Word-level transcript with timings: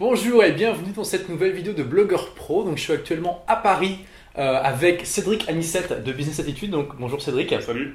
Bonjour 0.00 0.42
et 0.42 0.52
bienvenue 0.52 0.92
dans 0.96 1.04
cette 1.04 1.28
nouvelle 1.28 1.52
vidéo 1.52 1.74
de 1.74 1.82
Blogueur 1.82 2.30
Pro. 2.30 2.64
Donc 2.64 2.78
je 2.78 2.82
suis 2.84 2.92
actuellement 2.94 3.44
à 3.46 3.54
Paris 3.54 3.98
euh, 4.38 4.58
avec 4.62 5.04
Cédric 5.04 5.46
Anissette 5.46 6.02
de 6.02 6.10
Business 6.10 6.40
Attitude. 6.40 6.70
Donc 6.70 6.96
bonjour 6.98 7.20
Cédric. 7.20 7.54
Salut. 7.60 7.94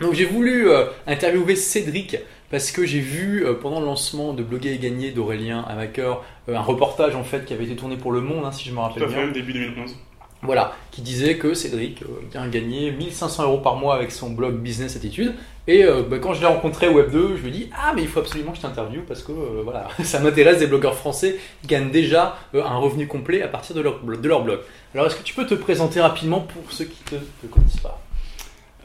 Donc 0.00 0.14
j'ai 0.14 0.24
voulu 0.24 0.68
euh, 0.68 0.86
interviewer 1.06 1.54
Cédric 1.54 2.16
parce 2.50 2.72
que 2.72 2.84
j'ai 2.84 2.98
vu 2.98 3.46
euh, 3.46 3.54
pendant 3.54 3.78
le 3.78 3.86
lancement 3.86 4.32
de 4.32 4.42
Bloguer 4.42 4.72
et 4.72 4.78
Gagner 4.78 5.12
d'Aurélien 5.12 5.60
Amaker 5.68 6.24
un 6.48 6.60
reportage 6.60 7.14
en 7.14 7.22
fait 7.22 7.44
qui 7.44 7.54
avait 7.54 7.66
été 7.66 7.76
tourné 7.76 7.96
pour 7.96 8.10
Le 8.10 8.20
Monde, 8.20 8.44
hein, 8.44 8.50
si 8.50 8.68
je 8.68 8.74
me 8.74 8.80
rappelle 8.80 9.04
Tout 9.04 9.08
à 9.08 9.12
bien. 9.12 9.26
fait, 9.28 9.32
début 9.32 9.52
2011. 9.52 9.96
Voilà, 10.44 10.72
qui 10.90 11.02
disait 11.02 11.36
que 11.38 11.54
Cédric 11.54 12.02
euh, 12.02 12.38
a 12.38 12.48
gagné 12.48 12.90
1500 12.90 13.44
euros 13.44 13.58
par 13.58 13.76
mois 13.76 13.94
avec 13.94 14.10
son 14.10 14.30
blog 14.30 14.56
Business 14.56 14.96
Attitude. 14.96 15.34
Et 15.68 15.84
euh, 15.84 16.02
bah, 16.02 16.18
quand 16.18 16.34
je 16.34 16.40
l'ai 16.40 16.46
rencontré 16.48 16.88
au 16.88 17.00
Web2, 17.00 17.36
je 17.36 17.42
lui 17.42 17.48
ai 17.48 17.50
dit 17.52 17.70
Ah, 17.72 17.92
mais 17.94 18.02
il 18.02 18.08
faut 18.08 18.18
absolument 18.18 18.50
que 18.50 18.56
je 18.56 18.62
t'interviewe 18.62 19.02
parce 19.06 19.22
que 19.22 19.30
euh, 19.30 19.60
voilà, 19.62 19.86
ça 20.02 20.18
m'intéresse 20.18 20.58
des 20.58 20.66
blogueurs 20.66 20.96
français 20.96 21.36
qui 21.60 21.68
gagnent 21.68 21.90
déjà 21.92 22.36
euh, 22.56 22.64
un 22.64 22.76
revenu 22.76 23.06
complet 23.06 23.40
à 23.42 23.46
partir 23.48 23.76
de 23.76 23.80
leur, 23.82 24.04
blo- 24.04 24.20
de 24.20 24.28
leur 24.28 24.42
blog. 24.42 24.58
Alors, 24.94 25.06
est-ce 25.06 25.14
que 25.16 25.22
tu 25.22 25.32
peux 25.34 25.46
te 25.46 25.54
présenter 25.54 26.00
rapidement 26.00 26.40
pour 26.40 26.72
ceux 26.72 26.86
qui 26.86 27.00
ne 27.14 27.18
te, 27.20 27.24
te 27.42 27.46
connaissent 27.46 27.76
pas? 27.76 28.00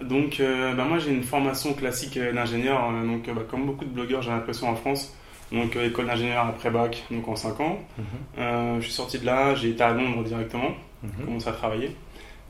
Donc, 0.02 0.40
bah, 0.40 0.84
moi 0.84 1.00
j'ai 1.00 1.10
une 1.10 1.24
formation 1.24 1.74
classique 1.74 2.20
d'ingénieur. 2.20 2.80
donc, 3.04 3.26
bah, 3.34 3.42
comme 3.50 3.66
beaucoup 3.66 3.84
de 3.84 3.90
blogueurs, 3.90 4.22
j'ai 4.22 4.30
l'impression 4.30 4.70
en 4.70 4.76
France. 4.76 5.12
Donc, 5.52 5.76
école 5.76 6.06
d'ingénieur 6.06 6.46
après 6.46 6.70
bac, 6.70 7.04
donc 7.10 7.28
en 7.28 7.36
5 7.36 7.60
ans. 7.62 7.80
Euh, 8.38 8.76
je 8.80 8.84
suis 8.86 8.94
sorti 8.94 9.18
de 9.18 9.26
là, 9.26 9.56
j'ai 9.56 9.70
été 9.70 9.82
à 9.82 9.94
Londres 9.94 10.24
directement, 10.24 10.70
commencé 11.26 11.48
à 11.48 11.54
travailler. 11.54 11.96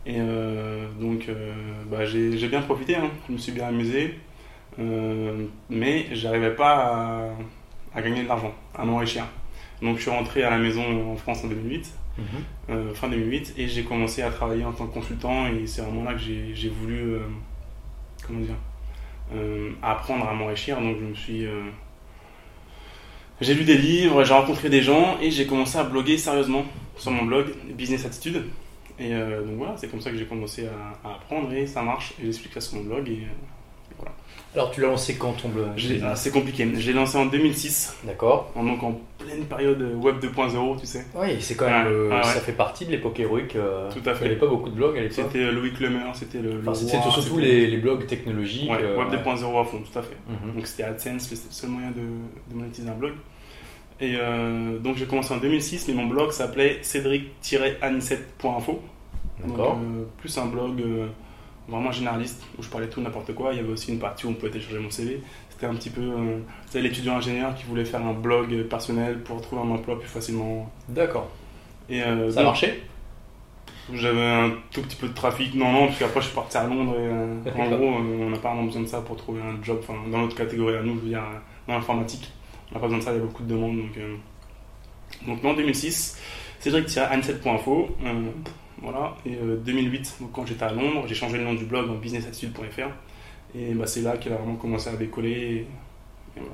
Et 0.07 0.15
euh, 0.19 0.87
donc, 0.99 1.25
euh, 1.27 1.53
bah, 1.91 2.05
j'ai 2.05 2.47
bien 2.47 2.61
profité, 2.61 2.95
hein. 2.95 3.09
je 3.27 3.33
me 3.33 3.37
suis 3.37 3.51
bien 3.51 3.67
amusé. 3.67 4.15
Euh, 4.79 5.45
mais 5.69 6.07
j'arrivais 6.13 6.55
pas 6.55 6.75
à, 7.93 7.97
à 7.97 8.01
gagner 8.01 8.23
de 8.23 8.27
l'argent, 8.27 8.53
à 8.73 8.85
m'enrichir. 8.85 9.25
Donc, 9.81 9.97
je 9.97 10.03
suis 10.03 10.11
rentré 10.11 10.43
à 10.43 10.49
la 10.49 10.57
maison 10.57 11.11
en 11.11 11.15
France 11.17 11.43
en 11.43 11.47
2008. 11.47 11.93
Mhm. 12.17 12.25
euh, 12.71 12.93
fin 12.95 13.09
2008 13.09 13.53
et 13.57 13.67
j'ai 13.67 13.83
commencé 13.83 14.23
à 14.23 14.31
travailler 14.31 14.65
en 14.65 14.71
tant 14.71 14.87
que 14.87 14.93
consultant 14.95 15.45
et 15.47 15.67
c'est 15.67 15.83
vraiment 15.83 16.03
là 16.03 16.13
que 16.13 16.19
j'ai 16.19 16.49
j'ai 16.55 16.69
voulu 16.69 17.13
euh, 17.13 17.19
comment 18.25 18.39
dire 18.39 18.55
euh, 19.35 19.69
apprendre 19.83 20.27
à 20.27 20.33
m'enrichir 20.33 20.81
donc 20.81 20.97
je 20.99 21.05
me 21.05 21.13
suis 21.13 21.45
j'ai 23.39 23.53
lu 23.53 23.65
des 23.65 23.77
livres 23.77 24.23
j'ai 24.23 24.33
rencontré 24.33 24.67
des 24.67 24.81
gens 24.81 25.19
et 25.21 25.29
j'ai 25.29 25.45
commencé 25.45 25.77
à 25.77 25.83
bloguer 25.83 26.17
sérieusement 26.17 26.65
sur 26.97 27.11
mon 27.11 27.23
blog 27.25 27.47
Business 27.75 28.05
Attitude 28.05 28.43
et 28.99 29.13
euh, 29.13 29.41
donc 29.43 29.57
voilà 29.57 29.75
c'est 29.77 29.87
comme 29.89 30.01
ça 30.01 30.09
que 30.09 30.17
j'ai 30.17 30.25
commencé 30.25 30.65
à, 30.67 31.07
à 31.07 31.13
apprendre 31.15 31.51
et 31.53 31.67
ça 31.67 31.81
marche 31.83 32.13
et 32.21 32.25
j'explique 32.25 32.53
ça 32.53 32.61
sur 32.61 32.77
mon 32.77 32.83
blog 32.85 33.07
et 33.09 33.23
euh, 33.23 34.05
Alors, 34.55 34.71
tu 34.71 34.81
l'as 34.81 34.87
lancé 34.87 35.15
quand 35.15 35.33
ton 35.33 35.49
blog? 35.49 35.67
Ah, 36.03 36.15
c'est 36.15 36.31
compliqué 36.31 36.67
j'ai 36.77 36.93
lancé 36.93 37.17
en 37.17 37.25
2006 37.27 37.97
D'accord. 38.05 38.51
en- 38.55 38.63
donc 38.63 38.81
en 38.83 38.99
pleine 39.19 39.45
période 39.45 39.81
web 40.01 40.17
2.0 40.19 40.79
tu 40.79 40.85
sais 40.87 41.05
Oui, 41.15 41.37
c'est 41.41 41.55
quand 41.55 41.65
même. 41.69 41.87
Euh, 41.87 42.09
ouais. 42.09 42.23
Ça 42.23 42.39
fait 42.39 42.53
partie 42.53 42.85
de 42.85 42.91
l'époque 42.91 43.19
héroïque. 43.19 43.55
euh, 43.55 43.91
Tout 43.91 44.07
à 44.09 44.13
fait. 44.15 44.25
Il 44.25 44.27
n'y 44.29 44.31
avait 44.31 44.39
pas 44.39 44.47
beaucoup 44.47 44.69
de 44.69 44.75
blogs 44.75 44.97
à 44.97 45.01
l'époque. 45.01 45.25
c'était 45.31 45.51
Louis 45.51 45.73
Clemer 45.73 45.99
c'était 46.13 46.39
le, 46.39 46.59
Enfin, 46.61 46.73
c'était 46.73 47.01
surtout 47.01 47.21
c'était- 47.21 47.41
les, 47.41 47.67
les 47.67 47.77
blogs 47.77 48.05
technologiques. 48.07 48.69
Ouais, 48.71 48.77
web 48.77 49.09
ouais. 49.09 49.17
2.0 49.17 49.59
à 49.59 49.65
fond, 49.65 49.81
tout 49.91 49.99
à 49.99 50.01
fait. 50.01 50.17
Mhm. 50.29 50.55
Donc 50.55 50.65
c'était 50.67 50.83
AdSense, 50.83 51.29
le 51.31 51.37
seul 51.51 51.69
moyen 51.69 51.91
de, 51.91 52.01
de 52.53 52.55
monétiser 52.59 52.89
un 52.89 52.93
blog. 52.95 53.13
Et 53.99 54.15
euh, 54.19 54.77
donc 54.79 54.97
j'ai 54.97 55.05
commencé 55.07 55.33
en 55.33 55.37
2006, 55.37 55.87
mais 55.87 55.93
mon 55.95 56.05
blog 56.05 56.31
s'appelait 56.31 56.79
cédric-anisette.info. 56.81 58.81
Donc 59.45 59.57
D'accord. 59.57 59.77
euh, 59.81 60.03
plus 60.19 60.35
un 60.37 60.45
blog 60.45 60.81
euh, 60.81 61.07
vraiment 61.67 61.91
généraliste 61.91 62.43
où 62.57 62.63
je 62.63 62.69
parlais 62.69 62.87
tout 62.87 63.01
n'importe 63.01 63.33
quoi. 63.33 63.53
Il 63.53 63.57
y 63.57 63.59
avait 63.59 63.71
aussi 63.71 63.91
une 63.91 63.99
partie 63.99 64.25
où 64.25 64.29
on 64.29 64.33
pouvait 64.33 64.51
télécharger 64.51 64.79
mon 64.79 64.89
CV. 64.89 65.21
C'était 65.49 65.65
un 65.65 65.73
petit 65.73 65.89
peu, 65.89 66.03
c'était 66.67 66.81
l'étudiant 66.81 67.17
ingénieur 67.17 67.55
qui 67.55 67.63
voulait 67.63 67.85
faire 67.85 68.05
un 68.05 68.13
blog 68.13 68.67
personnel 68.67 69.23
pour 69.23 69.41
trouver 69.41 69.63
un 69.63 69.71
emploi 69.71 69.99
plus 69.99 70.07
facilement. 70.07 70.71
D'accord. 70.87 71.29
Et 71.89 72.01
Ça 72.31 72.43
marché? 72.43 72.83
j'avais 73.91 74.21
un 74.23 74.51
tout 74.71 74.83
petit 74.83 74.97
peu 74.97 75.07
de 75.07 75.13
trafic. 75.13 75.55
Non, 75.55 75.71
non, 75.71 75.87
parce 75.87 75.97
qu'après 75.97 76.21
je 76.21 76.27
suis 76.27 76.35
parti 76.35 76.57
à 76.57 76.67
Londres 76.67 76.95
et 76.99 77.59
en 77.59 77.69
gros, 77.69 77.87
on 77.87 78.29
n'a 78.29 78.37
pas 78.37 78.49
vraiment 78.49 78.65
besoin 78.65 78.83
de 78.83 78.87
ça 78.87 79.01
pour 79.01 79.15
trouver 79.17 79.41
un 79.41 79.57
job. 79.63 79.79
Enfin, 79.81 79.95
dans 80.11 80.19
notre 80.19 80.35
catégorie 80.35 80.75
à 80.75 80.83
nous, 80.83 80.93
je 80.97 80.99
veux 80.99 81.09
dire, 81.09 81.23
dans 81.67 81.73
l'informatique, 81.73 82.31
on 82.71 82.75
n'a 82.75 82.79
pas 82.81 82.87
besoin 82.87 82.99
de 82.99 83.03
ça, 83.03 83.11
il 83.11 83.17
y 83.17 83.19
a 83.19 83.23
beaucoup 83.23 83.43
de 83.43 83.49
demandes. 83.49 83.77
Donc, 83.77 83.97
euh, 83.97 84.15
donc 85.25 85.43
en 85.45 85.53
2006, 85.53 86.17
cédric-ansel.info. 86.59 87.89
Euh, 88.03 88.13
voilà, 88.81 89.15
et 89.25 89.35
euh, 89.35 89.57
2008, 89.57 90.17
donc, 90.21 90.31
quand 90.33 90.45
j'étais 90.45 90.63
à 90.63 90.71
Londres, 90.71 91.05
j'ai 91.07 91.15
changé 91.15 91.37
le 91.37 91.43
nom 91.43 91.53
du 91.55 91.65
blog 91.65 91.89
en 91.89 91.95
businessattitude.fr. 91.95 92.89
Et 93.57 93.73
bah, 93.73 93.87
c'est 93.87 94.01
là 94.01 94.17
qu'il 94.17 94.31
a 94.33 94.35
vraiment 94.35 94.55
commencé 94.55 94.89
à 94.89 94.95
décoller. 94.95 95.31
Et, 95.31 95.55
et 95.55 95.65
voilà. 96.37 96.51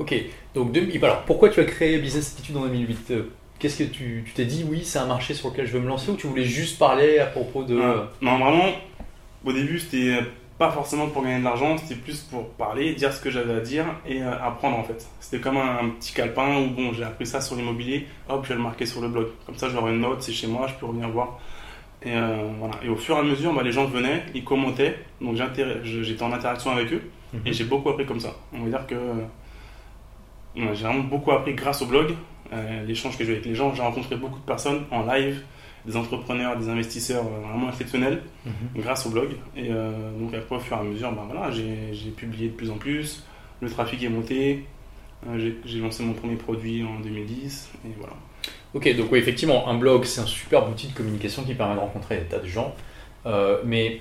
Ok, 0.00 0.12
donc 0.54 0.72
deux- 0.72 0.88
alors 1.02 1.22
pourquoi 1.22 1.48
tu 1.50 1.60
as 1.60 1.64
créé 1.64 1.98
Business 1.98 2.34
Attitude 2.34 2.56
en 2.56 2.62
2008 2.66 3.10
Euh, 3.12 3.22
Qu'est-ce 3.60 3.78
que 3.78 3.84
tu 3.84 4.24
tu 4.26 4.32
t'es 4.32 4.44
dit, 4.44 4.64
oui, 4.68 4.82
c'est 4.84 4.98
un 4.98 5.06
marché 5.06 5.32
sur 5.32 5.48
lequel 5.50 5.66
je 5.66 5.72
veux 5.72 5.80
me 5.80 5.86
lancer 5.86 6.10
ou 6.10 6.16
tu 6.16 6.26
voulais 6.26 6.44
juste 6.44 6.78
parler 6.78 7.20
à 7.20 7.26
propos 7.26 7.62
de. 7.62 7.76
Euh, 7.78 8.04
non, 8.20 8.38
vraiment, 8.38 8.64
au 9.44 9.52
début, 9.52 9.78
c'était 9.78 10.18
pas 10.58 10.70
forcément 10.70 11.08
pour 11.08 11.22
gagner 11.22 11.40
de 11.40 11.44
l'argent, 11.44 11.76
c'était 11.78 11.96
plus 12.00 12.20
pour 12.22 12.48
parler, 12.50 12.94
dire 12.94 13.12
ce 13.12 13.20
que 13.20 13.30
j'avais 13.30 13.54
à 13.54 13.60
dire 13.60 13.84
et 14.06 14.22
euh, 14.22 14.32
apprendre 14.42 14.78
en 14.78 14.84
fait. 14.84 15.06
C'était 15.20 15.40
comme 15.40 15.56
un, 15.56 15.78
un 15.78 15.88
petit 15.90 16.12
calepin 16.14 16.58
où 16.60 16.68
bon, 16.70 16.92
j'ai 16.92 17.04
appris 17.04 17.26
ça 17.26 17.40
sur 17.40 17.56
l'immobilier, 17.56 18.06
hop, 18.28 18.44
je 18.44 18.50
vais 18.50 18.54
le 18.54 18.62
marquer 18.62 18.86
sur 18.86 19.00
le 19.00 19.08
blog. 19.08 19.26
Comme 19.46 19.56
ça, 19.56 19.68
j'aurai 19.68 19.92
une 19.92 20.00
note, 20.00 20.22
c'est 20.22 20.32
chez 20.32 20.46
moi, 20.46 20.66
je 20.68 20.74
peux 20.74 20.86
revenir 20.86 21.08
voir. 21.08 21.38
Et, 22.02 22.12
euh, 22.12 22.48
voilà. 22.58 22.74
et 22.84 22.88
au 22.88 22.96
fur 22.96 23.16
et 23.16 23.20
à 23.20 23.22
mesure, 23.22 23.52
bah, 23.54 23.62
les 23.62 23.72
gens 23.72 23.86
venaient, 23.86 24.22
ils 24.34 24.44
commentaient, 24.44 24.98
donc 25.20 25.36
j'étais 25.36 26.22
en 26.22 26.32
interaction 26.32 26.70
avec 26.70 26.92
eux 26.92 27.02
Mhm. 27.32 27.40
et 27.46 27.52
j'ai 27.52 27.64
beaucoup 27.64 27.88
appris 27.90 28.06
comme 28.06 28.20
ça. 28.20 28.32
On 28.52 28.62
va 28.62 28.68
dire 28.68 28.86
que 28.86 28.94
euh, 28.94 29.24
j'ai 30.74 30.84
vraiment 30.84 31.00
beaucoup 31.02 31.32
appris 31.32 31.54
grâce 31.54 31.82
au 31.82 31.86
blog, 31.86 32.14
l'échange 32.86 33.18
que 33.18 33.24
j'ai 33.24 33.30
eu 33.32 33.34
avec 33.36 33.46
les 33.46 33.54
gens. 33.56 33.74
J'ai 33.74 33.82
rencontré 33.82 34.14
beaucoup 34.14 34.38
de 34.38 34.44
personnes 34.44 34.84
en 34.92 35.02
live, 35.04 35.42
des 35.86 35.96
entrepreneurs, 35.96 36.56
des 36.58 36.68
investisseurs 36.68 37.24
euh, 37.26 37.46
vraiment 37.46 37.68
exceptionnels 37.68 38.22
Mhm. 38.46 38.82
grâce 38.82 39.06
au 39.06 39.10
blog. 39.10 39.30
Et 39.56 39.68
euh, 39.70 39.90
donc 40.18 40.32
après, 40.34 40.56
au 40.56 40.60
fur 40.60 40.76
et 40.76 40.80
à 40.80 40.82
mesure, 40.82 41.12
ben 41.12 41.22
voilà, 41.30 41.50
j'ai 41.50 42.10
publié 42.16 42.48
de 42.48 42.54
plus 42.54 42.70
en 42.70 42.76
plus, 42.76 43.24
le 43.60 43.68
trafic 43.70 44.02
est 44.02 44.08
monté, 44.08 44.64
euh, 45.28 45.50
j'ai- 45.64 45.78
lancé 45.80 46.02
mon 46.02 46.14
premier 46.14 46.36
produit 46.36 46.84
en 46.84 47.00
2010, 47.00 47.70
et 47.86 47.90
voilà. 47.98 48.14
Ok, 48.74 48.94
donc 48.96 49.12
oui, 49.12 49.18
effectivement, 49.18 49.68
un 49.68 49.74
blog, 49.74 50.04
c'est 50.04 50.20
un 50.20 50.26
super 50.26 50.68
outil 50.68 50.88
de 50.88 50.94
communication 50.94 51.44
qui 51.44 51.54
permet 51.54 51.74
de 51.74 51.80
rencontrer 51.80 52.16
des 52.18 52.24
tas 52.24 52.38
de 52.40 52.46
gens. 52.46 52.74
Euh, 53.26 53.58
mais 53.64 54.00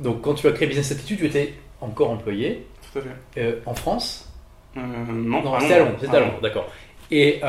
donc 0.00 0.22
quand 0.22 0.34
tu 0.34 0.46
as 0.48 0.52
créé 0.52 0.66
Business 0.66 0.90
Attitude, 0.92 1.18
tu 1.18 1.26
étais 1.26 1.54
encore 1.80 2.10
employé 2.10 2.66
Tout 2.92 2.98
à 3.00 3.02
fait. 3.02 3.58
en 3.66 3.74
France? 3.74 4.32
Non, 4.74 4.82
Non, 5.42 5.60
c'était 5.60 5.74
à 5.74 6.20
Londres, 6.20 6.34
ah 6.38 6.40
d'accord. 6.42 6.68
Et 7.10 7.40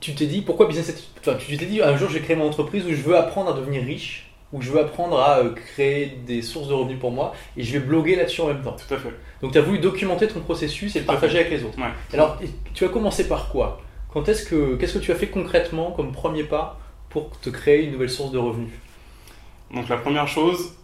tu 0.00 0.14
t'es 0.14 0.26
dit, 0.26 0.42
pourquoi 0.42 0.66
Business 0.66 0.90
Attitude 0.90 1.10
Enfin, 1.20 1.34
tu 1.34 1.56
t'es 1.56 1.66
dit, 1.66 1.82
un 1.82 1.96
jour, 1.96 2.08
je 2.08 2.14
vais 2.14 2.20
créer 2.20 2.36
mon 2.36 2.46
entreprise 2.46 2.84
où 2.86 2.90
je 2.90 3.02
veux 3.02 3.16
apprendre 3.16 3.50
à 3.50 3.52
devenir 3.54 3.82
riche, 3.82 4.30
où 4.52 4.62
je 4.62 4.70
veux 4.70 4.80
apprendre 4.80 5.20
à 5.20 5.38
euh, 5.38 5.50
créer 5.52 6.18
des 6.26 6.42
sources 6.42 6.68
de 6.68 6.74
revenus 6.74 6.98
pour 6.98 7.10
moi, 7.10 7.34
et 7.56 7.62
je 7.62 7.72
vais 7.72 7.84
bloguer 7.84 8.16
là-dessus 8.16 8.40
en 8.40 8.48
même 8.48 8.62
temps. 8.62 8.76
Tout 8.76 8.94
à 8.94 8.98
fait. 8.98 9.12
Donc 9.42 9.52
tu 9.52 9.58
as 9.58 9.62
voulu 9.62 9.78
documenter 9.78 10.26
ton 10.26 10.40
processus 10.40 10.96
et 10.96 11.00
le 11.00 11.04
partager 11.04 11.38
avec 11.38 11.50
les 11.50 11.64
autres. 11.64 11.78
Ouais. 11.78 11.90
Alors, 12.12 12.38
tu 12.74 12.84
as 12.84 12.88
commencé 12.88 13.28
par 13.28 13.50
quoi? 13.50 13.80
Quand 14.12 14.28
est-ce 14.28 14.44
que 14.44 14.74
qu'est-ce 14.74 14.94
que 14.94 15.04
tu 15.04 15.12
as 15.12 15.14
fait 15.14 15.28
concrètement 15.28 15.92
comme 15.92 16.10
premier 16.10 16.42
pas 16.42 16.80
pour 17.10 17.30
te 17.38 17.48
créer 17.48 17.84
une 17.84 17.92
nouvelle 17.92 18.10
source 18.10 18.32
de 18.32 18.38
revenus? 18.38 18.72
Donc 19.72 19.88
la 19.88 19.98
première 19.98 20.26
chose, 20.26 20.74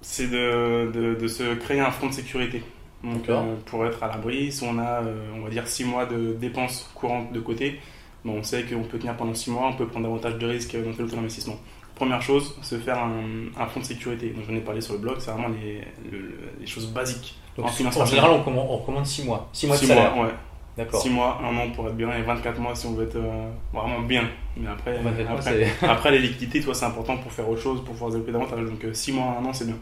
c'est 0.00 0.28
de, 0.28 0.90
de, 0.90 1.14
de 1.14 1.28
se 1.28 1.54
créer 1.54 1.80
un 1.80 1.90
fonds 1.90 2.08
de 2.08 2.14
sécurité. 2.14 2.62
Donc 3.04 3.28
euh, 3.28 3.56
pour 3.66 3.84
être 3.84 4.02
à 4.02 4.08
l'abri, 4.08 4.52
si 4.52 4.64
on 4.64 4.78
a, 4.78 5.02
euh, 5.02 5.26
on 5.36 5.42
va 5.42 5.50
dire, 5.50 5.66
6 5.66 5.84
mois 5.84 6.06
de 6.06 6.32
dépenses 6.32 6.90
courantes 6.94 7.32
de 7.32 7.40
côté, 7.40 7.80
bon, 8.24 8.38
on 8.38 8.42
sait 8.42 8.64
qu'on 8.64 8.82
peut 8.82 8.98
tenir 8.98 9.16
pendant 9.16 9.34
6 9.34 9.50
mois, 9.50 9.68
on 9.68 9.72
peut 9.74 9.86
prendre 9.86 10.06
davantage 10.06 10.36
de 10.38 10.46
risques 10.46 10.76
dans 10.76 10.92
tel 10.92 11.04
ou 11.04 11.08
tel 11.08 11.18
investissement. 11.18 11.56
Première 11.94 12.22
chose, 12.22 12.56
se 12.62 12.76
faire 12.76 12.98
un, 12.98 13.22
un 13.60 13.66
fonds 13.66 13.80
de 13.80 13.84
sécurité. 13.84 14.30
Donc 14.30 14.44
j'en 14.48 14.54
ai 14.56 14.60
parlé 14.60 14.80
sur 14.80 14.94
le 14.94 15.00
blog, 15.00 15.16
c'est 15.18 15.30
vraiment 15.30 15.48
les, 15.48 15.80
le- 16.10 16.18
le- 16.18 16.34
les 16.60 16.66
choses 16.66 16.86
basiques. 16.88 17.36
Donc, 17.56 17.66
En 17.66 17.68
en, 18.00 18.06
général, 18.06 18.30
on 18.30 18.38
recommande, 18.38 18.66
on 18.70 18.76
recommande 18.78 19.06
6 19.06 19.24
mois. 19.24 19.48
6 19.52 19.66
mois 19.66 19.76
de 19.76 19.80
Six 19.80 19.86
salaire. 19.88 20.14
mois, 20.16 20.24
ouais. 20.26 20.32
D'accord. 20.74 21.02
6 21.02 21.10
mois, 21.10 21.38
1 21.44 21.54
an 21.58 21.70
pour 21.72 21.86
être 21.88 21.94
bien 21.96 22.10
et 22.16 22.22
24 22.22 22.58
mois 22.58 22.74
si 22.74 22.86
on 22.86 22.92
veut 22.94 23.04
être 23.04 23.16
euh, 23.16 23.50
vraiment 23.74 24.00
bien. 24.00 24.24
Mais 24.56 24.70
après, 24.70 24.94
24 25.02 25.28
mois, 25.28 25.38
après, 25.38 25.66
après, 25.82 26.10
les 26.12 26.18
liquidités, 26.20 26.60
toi, 26.62 26.72
c'est 26.72 26.86
important 26.86 27.18
pour 27.18 27.30
faire 27.30 27.46
autre 27.46 27.60
chose, 27.60 27.80
pour 27.84 27.92
pouvoir 27.92 28.10
développer 28.10 28.32
davantage. 28.32 28.64
Donc 28.64 28.82
6 28.94 29.12
mois, 29.12 29.36
1 29.42 29.44
an, 29.44 29.52
c'est 29.52 29.66
bien. 29.66 29.76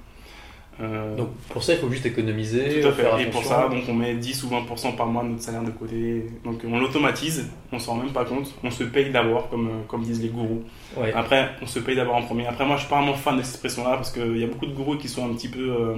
Euh, 0.81 1.17
Donc 1.17 1.29
pour 1.50 1.62
ça, 1.62 1.75
il 1.75 1.79
faut 1.79 1.91
juste 1.91 2.06
économiser, 2.06 2.81
tout 2.81 2.88
à 2.88 2.93
faire 2.93 3.17
fait. 3.17 3.25
Et 3.25 3.27
pour 3.27 3.44
ça, 3.44 3.69
donc 3.69 3.82
on 3.88 3.93
met 3.94 4.15
10 4.15 4.44
ou 4.44 4.49
20% 4.49 4.97
par 4.97 5.06
mois 5.06 5.23
de 5.25 5.29
notre 5.29 5.43
salaire 5.43 5.62
de 5.62 5.71
côté. 5.71 6.27
Donc 6.44 6.61
on 6.67 6.79
l'automatise, 6.79 7.50
on 7.73 7.79
s'en 7.79 7.93
rend 7.93 7.99
même 7.99 8.12
pas 8.12 8.25
compte. 8.25 8.55
On 8.65 8.71
se 8.71 8.85
paye 8.85 9.11
d'abord, 9.11 9.50
comme, 9.50 9.69
euh, 9.69 9.82
comme 9.88 10.03
disent 10.03 10.23
les 10.23 10.29
gourous. 10.29 10.65
Ouais. 10.97 11.12
Après, 11.12 11.50
on 11.61 11.67
se 11.67 11.79
paye 11.81 11.97
d'abord 11.97 12.17
en 12.17 12.23
premier. 12.23 12.47
Après, 12.47 12.65
moi, 12.65 12.77
je 12.77 12.81
suis 12.82 12.91
pas 12.91 12.97
vraiment 12.97 13.15
fan 13.15 13.37
de 13.37 13.43
cette 13.43 13.53
expression-là 13.53 13.97
parce 13.97 14.11
qu'il 14.11 14.38
y 14.38 14.44
a 14.44 14.47
beaucoup 14.47 14.67
de 14.67 14.73
gourous 14.75 14.97
qui 14.97 15.09
sont 15.09 15.29
un 15.31 15.35
petit 15.35 15.49
peu 15.49 15.71
euh, 15.71 15.94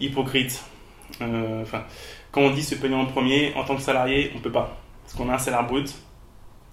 hypocrites. 0.00 0.62
Euh, 1.20 1.62
Enfin, 1.62 1.82
quand 2.30 2.40
on 2.42 2.50
dit 2.50 2.62
se 2.62 2.74
payer 2.74 2.94
en 2.94 3.06
premier, 3.06 3.52
en 3.56 3.64
tant 3.64 3.76
que 3.76 3.82
salarié, 3.82 4.32
on 4.36 4.38
peut 4.40 4.52
pas. 4.52 4.78
Parce 5.04 5.14
qu'on 5.16 5.28
a 5.28 5.34
un 5.34 5.38
salaire 5.38 5.66
brut. 5.66 5.92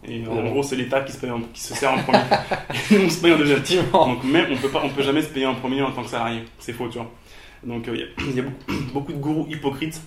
Et 0.07 0.25
en 0.27 0.37
Ouais. 0.43 0.49
gros, 0.49 0.63
c'est 0.63 0.75
l'État 0.77 1.01
qui, 1.01 1.11
se 1.11 1.17
paye 1.17 1.29
en- 1.29 1.41
qui 1.41 1.61
se 1.61 1.73
sert 1.75 1.91
en 1.93 1.97
premier. 2.01 2.19
et 2.91 2.97
nous, 2.97 3.05
on 3.05 3.09
se 3.09 3.21
paye 3.21 3.33
en 3.33 3.37
deuxième. 3.37 3.61
Donc 3.91 4.23
même, 4.23 4.47
on 4.51 4.55
peut 4.57 4.69
pas, 4.69 4.81
on 4.83 4.89
peut 4.89 5.03
jamais 5.03 5.21
se 5.21 5.27
payer 5.29 5.45
en 5.45 5.55
premier 5.55 5.81
en 5.81 5.91
tant 5.91 6.03
que 6.03 6.09
salarié. 6.09 6.43
C'est 6.57 6.73
faux, 6.73 6.87
tu 6.87 6.97
vois. 6.97 7.11
Donc 7.63 7.89
il 7.91 7.99
y 7.99 8.03
a, 8.03 8.05
y 8.35 8.39
a 8.39 8.43
beaucoup, 8.43 8.83
beaucoup 8.93 9.11
de 9.13 9.17
gourous 9.17 9.47
hypocrites 9.49 10.01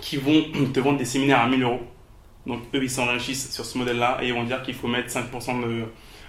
qui 0.00 0.18
vont 0.18 0.42
te 0.74 0.80
vendre 0.80 0.98
des 0.98 1.04
séminaires 1.06 1.40
à 1.40 1.48
1000 1.48 1.62
euros 1.62 1.80
Donc 2.46 2.60
eux, 2.74 2.82
ils 2.82 2.90
s'enrichissent 2.90 3.50
sur 3.52 3.64
ce 3.64 3.78
modèle-là 3.78 4.18
et 4.22 4.28
ils 4.28 4.34
vont 4.34 4.44
dire 4.44 4.62
qu'il 4.62 4.74
faut 4.74 4.86
mettre 4.88 5.08
5% 5.08 5.62
de, 5.66 5.84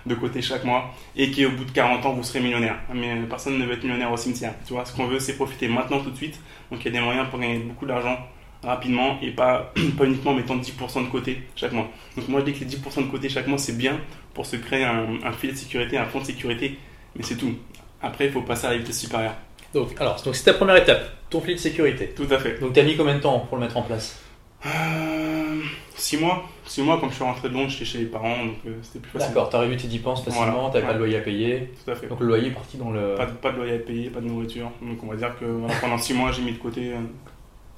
de 0.05 0.15
côté 0.15 0.41
chaque 0.41 0.63
mois 0.63 0.91
et 1.17 1.29
qu'au 1.31 1.49
bout 1.51 1.65
de 1.65 1.71
40 1.71 2.05
ans, 2.05 2.13
vous 2.13 2.23
serez 2.23 2.39
millionnaire. 2.39 2.77
Mais 2.93 3.17
personne 3.29 3.59
ne 3.59 3.65
veut 3.65 3.73
être 3.73 3.83
millionnaire 3.83 4.11
au 4.13 4.17
cimetière. 4.17 4.53
Tu 4.65 4.71
vois, 4.73 4.85
ce 4.85 4.95
qu'on 4.95 5.07
veut, 5.07 5.19
c'est 5.19 5.35
profiter 5.35 5.67
maintenant 5.67 5.99
tout 5.99 6.09
de 6.11 6.15
suite. 6.15 6.39
Donc 6.71 6.79
il 6.81 6.85
y 6.85 6.95
a 6.95 6.99
des 6.99 7.03
moyens 7.05 7.27
pour 7.29 7.37
gagner 7.37 7.59
beaucoup 7.59 7.85
d'argent 7.85 8.17
rapidement 8.63 9.19
et 9.21 9.31
pas, 9.31 9.71
pas 9.97 10.05
uniquement 10.05 10.31
en 10.31 10.35
mettant 10.35 10.57
10% 10.57 11.05
de 11.05 11.09
côté 11.09 11.41
chaque 11.55 11.71
mois. 11.71 11.89
Donc 12.15 12.27
moi, 12.27 12.39
je 12.41 12.45
dis 12.51 12.53
que 12.53 12.63
les 12.65 12.71
10% 12.71 13.05
de 13.05 13.11
côté 13.11 13.29
chaque 13.29 13.47
mois, 13.47 13.57
c'est 13.57 13.77
bien 13.77 13.99
pour 14.33 14.45
se 14.45 14.55
créer 14.55 14.83
un, 14.83 15.05
un 15.23 15.31
filet 15.31 15.53
de 15.53 15.57
sécurité, 15.57 15.97
un 15.97 16.05
fonds 16.05 16.19
de 16.21 16.25
sécurité, 16.25 16.77
mais 17.15 17.23
c'est 17.23 17.37
tout. 17.37 17.53
Après, 18.01 18.25
il 18.27 18.31
faut 18.31 18.41
passer 18.41 18.67
à 18.67 18.71
la 18.71 18.77
vitesse 18.77 18.99
supérieure. 18.99 19.35
Donc, 19.73 19.89
alors, 19.99 20.21
donc 20.23 20.35
c'est 20.35 20.43
ta 20.45 20.53
première 20.53 20.77
étape, 20.77 21.03
ton 21.29 21.41
filet 21.41 21.55
de 21.55 21.59
sécurité. 21.59 22.09
Tout 22.15 22.27
à 22.31 22.37
fait. 22.39 22.59
Donc, 22.59 22.73
tu 22.73 22.79
as 22.79 22.83
mis 22.83 22.95
combien 22.95 23.15
de 23.15 23.19
temps 23.21 23.39
pour 23.39 23.57
le 23.57 23.63
mettre 23.63 23.77
en 23.77 23.81
place? 23.81 24.19
Euh, 24.65 25.61
six 25.95 26.17
mois. 26.17 26.43
Six 26.65 26.81
mois, 26.81 26.97
quand 26.99 27.09
je 27.09 27.15
suis 27.15 27.23
rentré 27.23 27.47
de 27.49 27.53
Londres, 27.53 27.69
j'étais 27.69 27.85
chez 27.85 27.97
les 27.99 28.05
parents, 28.05 28.45
donc 28.45 28.55
euh, 28.65 28.71
c'était 28.81 28.99
plus 28.99 29.11
facile. 29.11 29.29
D'accord, 29.29 29.49
tu 29.49 29.55
as 29.55 29.59
réduit 29.59 29.77
tes 29.77 29.87
dépenses 29.87 30.23
facilement, 30.23 30.69
Voilà. 30.69 30.79
tu 30.81 30.85
pas 30.85 30.93
de 30.93 30.97
loyer 30.99 31.17
à 31.17 31.21
payer. 31.21 31.71
Tout 31.85 31.91
à 31.91 31.95
fait. 31.95 32.07
Donc, 32.07 32.19
le 32.19 32.27
loyer 32.27 32.47
est 32.47 32.51
parti 32.51 32.77
dans 32.77 32.91
le. 32.91 33.15
Pas 33.15 33.25
de, 33.25 33.31
pas 33.31 33.51
de 33.51 33.57
loyer 33.57 33.73
à 33.75 33.79
payer, 33.79 34.09
pas 34.09 34.19
de 34.19 34.25
nourriture. 34.25 34.69
Donc 34.81 35.01
on 35.03 35.07
va 35.07 35.15
dire 35.15 35.33
que 35.39 35.45
voilà, 35.45 35.73
pendant 35.79 35.97
six 35.97 36.13
mois, 36.13 36.31
j'ai 36.31 36.41
mis 36.41 36.51
de 36.53 36.57
côté 36.57 36.91
euh, 36.91 36.97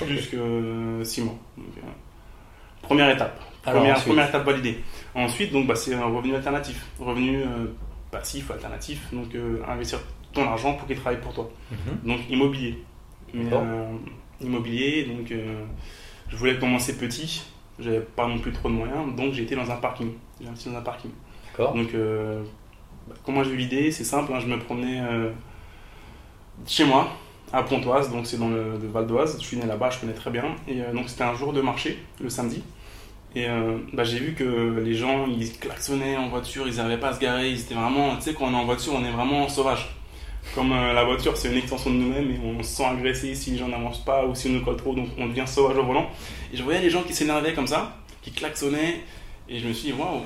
plus 0.06 0.28
que 0.28 0.38
euh, 0.38 1.04
six 1.04 1.22
mois. 1.22 1.36
Donc, 1.58 1.78
euh, 1.78 1.82
première 2.82 3.10
étape. 3.10 3.40
Alors, 3.66 3.84
première, 4.02 4.30
étape 4.30 4.46
validée. 4.46 4.80
Ensuite, 5.14 5.52
donc, 5.52 5.68
bah, 5.68 5.76
c'est 5.76 5.94
un 5.94 6.06
revenu 6.06 6.36
alternatif. 6.36 6.88
Revenu 7.00 7.42
euh, 7.42 7.68
passif, 8.12 8.50
alternatif. 8.52 9.08
Donc 9.12 9.36
euh, 9.36 9.62
investir 9.68 10.00
ton 10.34 10.44
argent 10.44 10.74
pour 10.74 10.88
qu'il 10.88 10.98
travaille 10.98 11.22
pour 11.22 11.34
toi. 11.34 11.50
Mhm. 11.72 12.10
Donc 12.10 12.20
immobilier. 12.30 12.84
Mais, 13.34 13.44
immobilier, 14.42 15.04
donc 15.04 15.32
je 16.30 16.36
voulais 16.36 16.58
commencer 16.58 16.98
petit. 16.98 17.44
J'avais 17.80 18.02
pas 18.02 18.28
non 18.28 18.40
plus 18.40 18.52
trop 18.52 18.70
de 18.70 18.74
moyens, 18.74 19.16
donc 19.16 19.34
j'ai 19.34 19.44
été 19.44 19.56
dans 19.56 19.70
un 19.70 19.78
parking. 19.78 20.12
J'ai 20.42 20.48
investi 20.48 20.70
dans 20.70 20.78
un 20.78 20.82
parking. 20.82 21.12
D'accord. 21.52 21.74
Donc, 21.74 21.94
euh, 21.94 22.44
bah, 23.08 23.16
comment 23.26 23.44
j'ai 23.44 23.52
eu 23.52 23.58
l'idée? 23.58 23.92
C'est 23.92 24.04
simple, 24.04 24.34
hein, 24.34 24.40
je 24.40 24.48
me 24.48 24.60
promenais 24.60 25.00
euh, 25.02 25.32
chez 26.68 26.86
moi, 26.86 27.10
à 27.52 27.64
Pontoise, 27.64 28.12
donc 28.12 28.28
c'est 28.28 28.38
dans 28.38 28.50
le, 28.50 28.78
Val 28.92 29.08
d'Oise. 29.08 29.38
Je 29.40 29.46
suis 29.46 29.58
né 29.58 29.66
là-bas, 29.66 29.90
je 29.90 30.00
connais 30.00 30.14
très 30.14 30.30
bien. 30.30 30.56
Et 30.68 30.82
euh, 30.82 30.94
donc 30.94 31.10
c'était 31.10 31.24
un 31.24 31.36
jour 31.36 31.54
de 31.54 31.62
marché, 31.62 32.00
le 32.22 32.30
samedi. 32.30 32.64
Et 33.36 33.48
euh, 33.48 33.78
bah, 33.94 34.04
j'ai 34.04 34.20
vu 34.20 34.34
que 34.34 34.80
les 34.84 34.96
gens, 34.96 35.28
ils 35.28 35.52
klaxonnaient 35.58 36.18
en 36.18 36.30
voiture, 36.30 36.68
ils 36.68 36.76
n'arrivaient 36.76 37.00
pas 37.00 37.10
à 37.10 37.14
se 37.14 37.20
garer. 37.20 37.50
Ils 37.50 37.62
étaient 37.62 37.76
vraiment, 37.76 38.16
tu 38.16 38.24
sais, 38.24 38.34
quand 38.34 38.46
on 38.46 38.54
est 38.54 38.58
en 38.58 38.66
voiture, 38.66 38.94
on 38.96 39.04
est 39.04 39.12
vraiment 39.12 39.48
sauvage. 39.48 39.96
Comme 40.56 40.72
euh, 40.72 40.94
la 40.94 41.04
voiture, 41.04 41.38
c'est 41.38 41.50
une 41.50 41.58
extension 41.58 41.92
de 41.92 41.96
nous-mêmes 41.96 42.32
et 42.32 42.40
on 42.44 42.64
se 42.64 42.70
sent 42.78 42.86
agressé 42.86 43.36
si 43.36 43.52
les 43.52 43.58
gens 43.58 43.68
n'avancent 43.68 44.04
pas 44.04 44.26
ou 44.26 44.34
si 44.34 44.48
on 44.48 44.54
nous 44.54 44.64
colle 44.64 44.78
trop, 44.78 44.96
donc 44.96 45.10
on 45.18 45.28
devient 45.28 45.46
sauvage 45.46 45.78
au 45.78 45.84
volant. 45.84 46.10
Et 46.52 46.58
je 46.58 46.64
voyais 46.64 46.82
les 46.82 46.90
gens 46.90 47.04
qui 47.04 47.14
s'énervaient 47.14 47.54
comme 47.54 47.68
ça, 47.68 47.98
qui 48.22 48.32
klaxonnaient, 48.32 49.02
et 49.48 49.60
je 49.60 49.68
me 49.68 49.74
suis 49.74 49.92
dit, 49.92 50.00
waouh, 50.00 50.22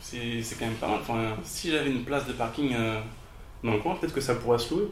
c'est 0.00 0.58
quand 0.58 0.66
même 0.66 0.74
pas 0.74 0.88
mal. 0.88 0.98
Enfin, 1.00 1.36
si 1.42 1.70
j'avais 1.70 1.90
une 1.90 2.04
place 2.04 2.26
de 2.26 2.32
parking 2.32 2.76
dans 3.64 3.72
le 3.72 3.78
coin, 3.78 3.96
peut-être 3.96 4.14
que 4.14 4.20
ça 4.20 4.34
pourrait 4.34 4.58
se 4.58 4.72
louer. 4.74 4.88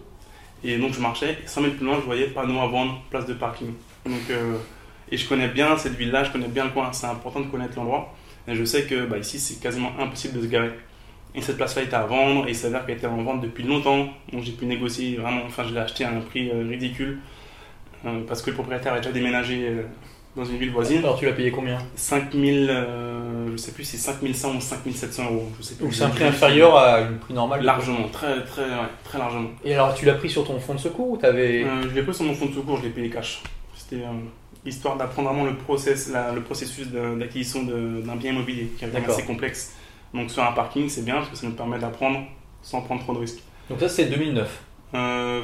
Et 0.64 0.78
donc 0.78 0.94
je 0.94 1.00
marchais, 1.00 1.38
et 1.44 1.46
100 1.46 1.60
mètres 1.60 1.76
plus 1.76 1.84
loin, 1.84 1.96
je 2.00 2.06
voyais 2.06 2.28
panneau 2.28 2.58
à 2.58 2.66
vendre, 2.66 3.02
place 3.10 3.26
de 3.26 3.34
parking. 3.34 3.74
Donc, 4.06 4.30
euh, 4.30 4.56
et 5.10 5.16
je 5.18 5.28
connais 5.28 5.48
bien 5.48 5.76
cette 5.76 5.94
ville-là, 5.94 6.24
je 6.24 6.30
connais 6.30 6.48
bien 6.48 6.64
le 6.64 6.70
coin, 6.70 6.90
c'est 6.92 7.06
important 7.06 7.40
de 7.40 7.46
connaître 7.46 7.76
l'endroit. 7.76 8.14
Et 8.48 8.54
je 8.54 8.64
sais 8.64 8.84
que 8.84 9.04
bah, 9.04 9.18
ici, 9.18 9.38
c'est 9.38 9.60
quasiment 9.60 9.92
impossible 9.98 10.38
de 10.38 10.42
se 10.42 10.46
garer. 10.46 10.72
Et 11.34 11.42
cette 11.42 11.56
place-là 11.56 11.82
était 11.82 11.94
à 11.94 12.06
vendre, 12.06 12.46
et 12.46 12.50
il 12.50 12.56
s'avère 12.56 12.86
qu'elle 12.86 12.96
était 12.96 13.06
en 13.06 13.22
vente 13.22 13.42
depuis 13.42 13.64
longtemps. 13.64 14.08
Donc 14.32 14.42
j'ai 14.42 14.52
pu 14.52 14.64
négocier 14.64 15.16
vraiment, 15.16 15.42
enfin 15.46 15.64
je 15.68 15.74
l'ai 15.74 15.80
acheté 15.80 16.04
à 16.04 16.10
un 16.10 16.20
prix 16.20 16.50
euh, 16.50 16.66
ridicule, 16.66 17.18
euh, 18.06 18.20
parce 18.26 18.40
que 18.40 18.50
le 18.50 18.54
propriétaire 18.54 18.94
a 18.94 18.98
déjà 18.98 19.12
déménagé 19.12 19.68
dans 20.36 20.44
une 20.44 20.56
ville 20.58 20.70
voisine. 20.72 20.98
Alors, 20.98 21.18
tu 21.18 21.26
l'as 21.26 21.32
payé 21.32 21.50
combien 21.50 21.78
5000, 21.96 22.68
euh, 22.70 23.48
je 23.52 23.56
sais 23.56 23.72
plus 23.72 23.84
c'est 23.84 23.96
5100 23.96 24.56
ou 24.56 24.60
5700 24.60 25.24
euros, 25.24 25.48
je 25.58 25.62
sais 25.64 25.74
plus. 25.76 25.84
Donc, 25.84 25.94
c'est 25.94 26.02
un 26.04 26.08
prix 26.10 26.24
inférieur 26.24 26.76
à 26.76 27.00
une 27.02 27.18
prix 27.18 27.34
normale 27.34 27.62
Largement, 27.62 28.08
très, 28.08 28.42
très, 28.44 28.62
ouais, 28.64 28.88
très 29.04 29.18
largement. 29.18 29.50
Et 29.64 29.74
alors, 29.74 29.94
tu 29.94 30.04
l'as 30.06 30.14
pris 30.14 30.28
sur 30.30 30.44
ton 30.46 30.58
fonds 30.58 30.74
de 30.74 30.80
secours 30.80 31.10
ou 31.10 31.16
t'avais. 31.16 31.64
Euh, 31.64 31.82
je 31.88 31.94
l'ai 31.94 32.02
pris 32.02 32.14
sur 32.14 32.24
mon 32.24 32.34
fonds 32.34 32.46
de 32.46 32.54
secours, 32.54 32.78
je 32.78 32.82
l'ai 32.82 32.90
payé 32.90 33.10
cash. 33.10 33.42
C'était 33.76 34.02
euh, 34.02 34.08
histoire 34.66 34.96
d'apprendre 34.96 35.28
vraiment 35.30 35.44
le, 35.44 35.54
process, 35.56 36.10
la- 36.10 36.32
le 36.32 36.40
processus 36.40 36.88
d'acquisition 36.88 37.62
d'un 37.64 38.16
bien 38.16 38.32
immobilier 38.32 38.70
qui 38.78 38.84
est 38.84 38.96
assez 39.06 39.22
complexe. 39.24 39.74
Donc 40.14 40.30
sur 40.30 40.42
un 40.42 40.52
parking, 40.52 40.88
c'est 40.88 41.04
bien 41.04 41.16
parce 41.16 41.28
que 41.28 41.36
ça 41.36 41.46
nous 41.46 41.52
permet 41.54 41.78
d'apprendre 41.78 42.20
sans 42.62 42.80
prendre 42.80 43.02
trop 43.02 43.14
de 43.14 43.18
risques. 43.18 43.40
Donc, 43.68 43.80
ça, 43.80 43.88
c'est 43.88 44.06
2009. 44.06 44.62
Euh, 44.94 45.42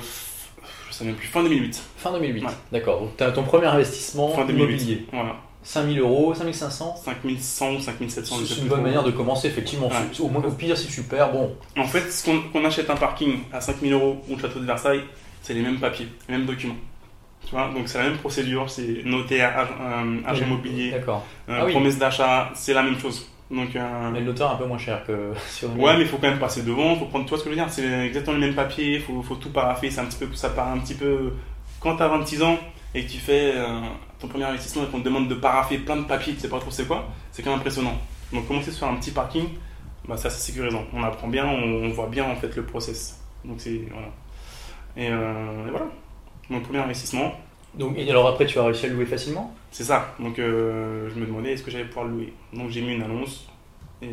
même 1.04 1.14
plus, 1.14 1.28
fin 1.28 1.42
2008. 1.42 1.82
Fin 1.96 2.12
2008. 2.12 2.44
Ouais. 2.44 2.50
D'accord. 2.72 3.00
Donc, 3.00 3.16
tu 3.16 3.24
as 3.24 3.30
ton 3.32 3.42
premier 3.42 3.66
investissement 3.66 4.28
Fin 4.30 4.44
2008. 4.44 4.62
immobilier. 4.64 5.06
Voilà. 5.12 5.36
5000 5.62 5.98
euros, 6.00 6.32
5500 6.34 6.96
5100 7.04 7.72
ou 7.74 7.80
5700, 7.80 8.36
je 8.36 8.40
sais 8.44 8.48
C'est 8.48 8.54
plus 8.54 8.62
une 8.62 8.68
bonne 8.68 8.82
manière 8.82 9.02
de 9.02 9.10
commencer, 9.10 9.48
effectivement. 9.48 9.88
Ouais. 9.88 10.20
Au, 10.20 10.28
moins, 10.28 10.42
au 10.42 10.50
pire, 10.52 10.76
c'est 10.76 10.90
super. 10.90 11.30
Bon, 11.32 11.54
En 11.76 11.84
fait, 11.84 12.10
ce 12.10 12.24
qu'on 12.24 12.40
qu'on 12.52 12.64
achète 12.64 12.88
un 12.88 12.96
parking 12.96 13.40
à 13.52 13.60
5000 13.60 13.92
euros 13.92 14.22
ou 14.28 14.36
le 14.36 14.40
château 14.40 14.58
de 14.58 14.64
Versailles, 14.64 15.02
c'est 15.42 15.52
les 15.52 15.60
mêmes 15.62 15.78
papiers, 15.78 16.08
les 16.28 16.36
mêmes 16.38 16.46
documents. 16.46 16.76
Tu 17.44 17.50
vois, 17.52 17.68
donc 17.74 17.88
c'est 17.88 17.98
la 17.98 18.04
même 18.04 18.18
procédure, 18.18 18.68
c'est 18.70 19.02
notaire, 19.04 19.58
ag- 19.58 19.68
euh, 19.80 20.20
agent 20.26 20.44
immobilier, 20.46 20.90
D'accord. 20.92 21.26
euh, 21.48 21.58
Ah 21.60 21.64
oui. 21.66 21.72
promesse 21.72 21.98
d'achat, 21.98 22.50
c'est 22.54 22.72
la 22.74 22.82
même 22.82 22.98
chose. 22.98 23.26
Donc, 23.50 23.74
euh, 23.74 24.10
Mais 24.12 24.20
le 24.20 24.26
notaire 24.26 24.48
est 24.48 24.54
un 24.54 24.56
peu 24.56 24.66
moins 24.66 24.78
cher 24.78 25.04
que 25.04 25.32
sur 25.48 25.70
une- 25.72 25.80
ouais, 25.82 25.96
mais 25.96 26.02
il 26.02 26.08
faut 26.08 26.18
quand 26.18 26.28
même 26.30 26.38
passer 26.38 26.62
devant, 26.62 26.94
faut 26.96 27.06
prendre, 27.06 27.24
tu 27.24 27.30
vois 27.30 27.38
ce 27.38 27.44
que 27.44 27.50
je 27.50 27.54
veux 27.56 27.60
dire, 27.60 27.70
c'est 27.72 28.06
exactement 28.06 28.36
les 28.38 28.46
mêmes 28.46 28.54
papiers, 28.54 28.94
il 28.96 29.00
faut, 29.00 29.22
faut 29.22 29.34
tout 29.36 29.50
paraffer, 29.50 29.90
c'est 29.90 30.00
un 30.00 30.04
petit 30.04 30.18
peu, 30.24 30.32
ça 30.34 30.50
part 30.50 30.68
un 30.68 30.78
petit 30.78 30.94
peu. 30.94 31.32
Quand 31.80 31.96
tu 31.96 32.02
as 32.02 32.08
26 32.08 32.42
ans 32.42 32.56
et 32.94 33.04
que 33.04 33.10
tu 33.10 33.18
fais 33.18 33.52
euh, 33.56 33.80
ton 34.20 34.28
premier 34.28 34.44
investissement 34.44 34.84
et 34.84 34.86
qu'on 34.86 35.00
te 35.00 35.04
demande 35.04 35.28
de 35.28 35.34
paraffer 35.34 35.78
plein 35.78 35.96
de 35.96 36.04
papiers, 36.04 36.34
tu 36.34 36.40
sais 36.40 36.48
pas 36.48 36.58
trop 36.60 36.70
c'est 36.70 36.86
quoi, 36.86 37.08
c'est 37.32 37.42
quand 37.42 37.50
même 37.50 37.58
impressionnant. 37.58 37.94
Donc 38.32 38.46
commencer 38.46 38.70
sur 38.70 38.86
un 38.86 38.94
petit 38.96 39.10
parking, 39.10 39.46
bah, 40.06 40.16
c'est 40.16 40.30
sécurisant. 40.30 40.84
On 40.92 41.02
apprend 41.02 41.26
bien, 41.28 41.46
on, 41.46 41.84
on 41.84 41.88
voit 41.88 42.06
bien 42.08 42.24
en 42.24 42.36
fait 42.36 42.54
le 42.54 42.62
process. 42.64 43.20
Donc 43.44 43.56
c'est 43.60 43.80
voilà. 43.90 44.08
Et, 44.96 45.08
euh, 45.10 45.66
et 45.66 45.70
voilà. 45.70 45.86
Mon 46.50 46.60
premier 46.60 46.78
investissement, 46.80 47.32
Donc, 47.74 47.94
et 47.96 48.10
alors 48.10 48.26
après, 48.26 48.46
tu 48.46 48.58
as 48.58 48.64
réussi 48.64 48.86
à 48.86 48.88
le 48.88 48.94
louer 48.96 49.06
facilement 49.06 49.54
c'est 49.72 49.84
ça. 49.84 50.14
Donc 50.18 50.38
euh, 50.40 51.08
je 51.14 51.20
me 51.20 51.26
demandais 51.26 51.52
est-ce 51.52 51.62
que 51.62 51.70
j'allais 51.70 51.84
pouvoir 51.84 52.06
le 52.06 52.10
louer? 52.12 52.32
Donc 52.52 52.70
j'ai 52.70 52.80
mis 52.80 52.92
une 52.94 53.02
annonce 53.02 53.46
et 54.02 54.08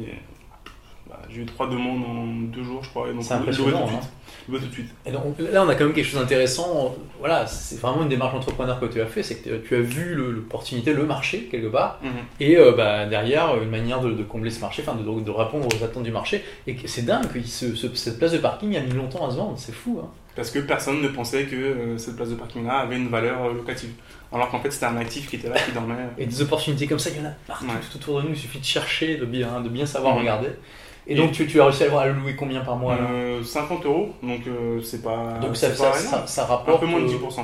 bah, 1.10 1.20
j'ai 1.30 1.42
eu 1.42 1.46
trois 1.46 1.68
demandes 1.68 2.04
en 2.04 2.26
deux 2.54 2.64
jours, 2.64 2.84
je 2.84 2.90
crois. 2.90 3.10
Et 3.10 3.14
donc 3.14 3.24
C'est 3.24 3.30
tout 3.30 3.42
impressionnant. 3.42 3.88
suite. 3.88 4.00
hein. 4.04 4.08
Tout 4.46 4.60
de 4.60 4.72
suite. 4.72 4.90
Et 5.06 5.12
donc, 5.12 5.36
là, 5.40 5.64
on 5.66 5.70
a 5.70 5.76
quand 5.76 5.86
même 5.86 5.94
quelque 5.94 6.06
chose 6.06 6.20
d'intéressant. 6.20 6.96
Voilà, 7.20 7.48
c'est 7.48 7.80
vraiment 7.82 8.04
une 8.04 8.10
démarche 8.10 8.34
entrepreneur 8.36 8.80
que 8.80 8.86
tu 8.86 9.02
as 9.02 9.06
fait. 9.08 9.24
C'est 9.24 9.36
que 9.42 9.58
tu 9.58 9.76
as 9.76 9.80
vu 9.80 10.16
l'opportunité, 10.16 10.94
le 10.94 11.06
marché, 11.06 11.48
quelque 11.52 11.68
part. 11.68 12.00
Mhm. 12.04 12.10
Et 12.40 12.56
euh, 12.58 12.72
bah, 12.74 13.06
derrière, 13.08 13.62
une 13.62 13.70
manière 13.70 14.00
de, 14.02 14.12
de 14.12 14.24
combler 14.24 14.50
ce 14.52 14.60
marché, 14.62 14.84
enfin 14.88 14.96
de, 14.98 15.04
de 15.22 15.32
répondre 15.32 15.68
aux 15.68 15.84
attentes 15.84 16.04
du 16.04 16.12
marché. 16.12 16.44
Et 16.68 16.78
c'est 16.86 17.04
dingue 17.06 17.28
que 17.32 17.42
ce- 17.44 17.76
ce- 17.76 17.94
cette 17.96 18.20
place 18.20 18.32
de 18.34 18.38
parking 18.38 18.76
a 18.78 18.82
mis 18.82 18.92
longtemps 18.94 19.28
à 19.28 19.32
se 19.32 19.38
vendre. 19.38 19.56
C'est 19.58 19.74
fou. 19.74 20.00
Hein. 20.04 20.08
Parce 20.38 20.52
que 20.52 20.60
personne 20.60 21.02
ne 21.02 21.08
pensait 21.10 21.44
que 21.46 21.56
euh, 21.56 21.98
cette 21.98 22.16
place 22.16 22.30
de 22.30 22.36
parking-là 22.36 22.78
avait 22.78 22.96
une 22.96 23.10
valeur 23.10 23.44
euh, 23.46 23.54
locative. 23.54 23.90
Alors 24.32 24.50
qu'en 24.50 24.60
fait, 24.62 24.72
c'était 24.72 24.86
un 24.86 24.96
actif 24.98 25.30
qui 25.30 25.36
était 25.38 25.50
là, 25.50 25.56
qui 25.60 25.72
dormait. 25.72 25.96
Et 26.18 26.26
des 26.28 26.42
opportunités 26.42 26.86
comme 26.88 27.00
ça, 27.00 27.10
il 27.10 27.18
y 27.18 27.26
en 27.26 27.30
a 27.30 27.34
partout 27.48 27.66
Ouais. 27.66 27.72
tout 27.92 27.98
autour 27.98 28.22
de 28.22 28.28
nous. 28.28 28.34
Il 28.34 28.38
suffit 28.38 28.60
de 28.60 28.64
chercher, 28.66 29.18
de 29.18 29.26
bien, 29.26 29.60
de 29.62 29.68
bien 29.70 29.86
savoir 29.86 30.16
regarder. 30.16 30.50
Et, 31.08 31.14
Et- 31.14 31.16
donc, 31.16 31.32
tu, 31.32 31.48
tu 31.48 31.60
as 31.60 31.66
réussi 31.66 31.84
à 31.84 32.06
le 32.06 32.14
louer 32.14 32.36
combien 32.36 32.62
par 32.62 32.76
mois 32.76 32.94
alors? 32.94 33.10
Euh, 33.12 33.44
50 33.44 33.86
euros, 33.86 34.14
donc 34.22 34.42
euh, 34.48 34.80
c'est 34.84 35.02
pas. 35.02 35.40
Donc, 35.42 35.58
ça, 35.58 35.74
ça, 35.74 35.90
pas 35.90 35.98
ça, 35.98 36.28
ça 36.28 36.44
Un 36.44 36.46
rapporte. 36.46 36.82
peu 36.82 36.86
moins 36.86 37.00
de 37.00 37.06
euh, 37.06 37.18
10%. 37.18 37.42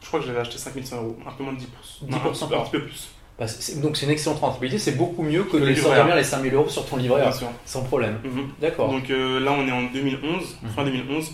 Je 0.00 0.06
crois 0.06 0.20
que 0.20 0.24
je 0.26 0.30
l'avais 0.30 0.40
acheté 0.42 0.56
5100 0.58 0.96
euros. 0.96 1.16
Un 1.26 1.32
peu 1.32 1.42
moins 1.44 1.52
de 1.52 1.58
10%. 1.58 1.62
10% 1.62 2.10
Non, 2.10 2.16
un, 2.16 2.30
petit 2.32 2.44
un 2.54 2.60
petit 2.60 2.70
peu 2.70 2.82
plus. 2.84 3.08
bah, 3.38 3.46
donc, 3.82 3.96
c'est 3.96 4.06
une 4.06 4.12
excellente 4.12 4.38
rentabilité. 4.38 4.78
C'est 4.78 4.92
beaucoup 4.96 5.22
mieux 5.22 5.42
que 5.44 5.50
Que 5.52 5.56
de 5.58 5.62
le 5.64 5.70
les 5.70 5.76
sortir 5.76 6.14
les 6.14 6.24
5000 6.24 6.54
euros 6.54 6.68
sur 6.68 6.86
ton 6.86 6.96
livret 6.96 7.24
sans 7.66 7.82
problème. 7.82 8.20
Mhm. 8.24 8.48
D'accord. 8.60 8.88
Donc 8.90 9.10
euh, 9.10 9.38
là, 9.40 9.52
on 9.52 9.66
est 9.68 9.72
en 9.72 9.82
2011, 9.92 10.56
Mhm. 10.62 10.70
fin 10.70 10.84
2011. 10.84 11.32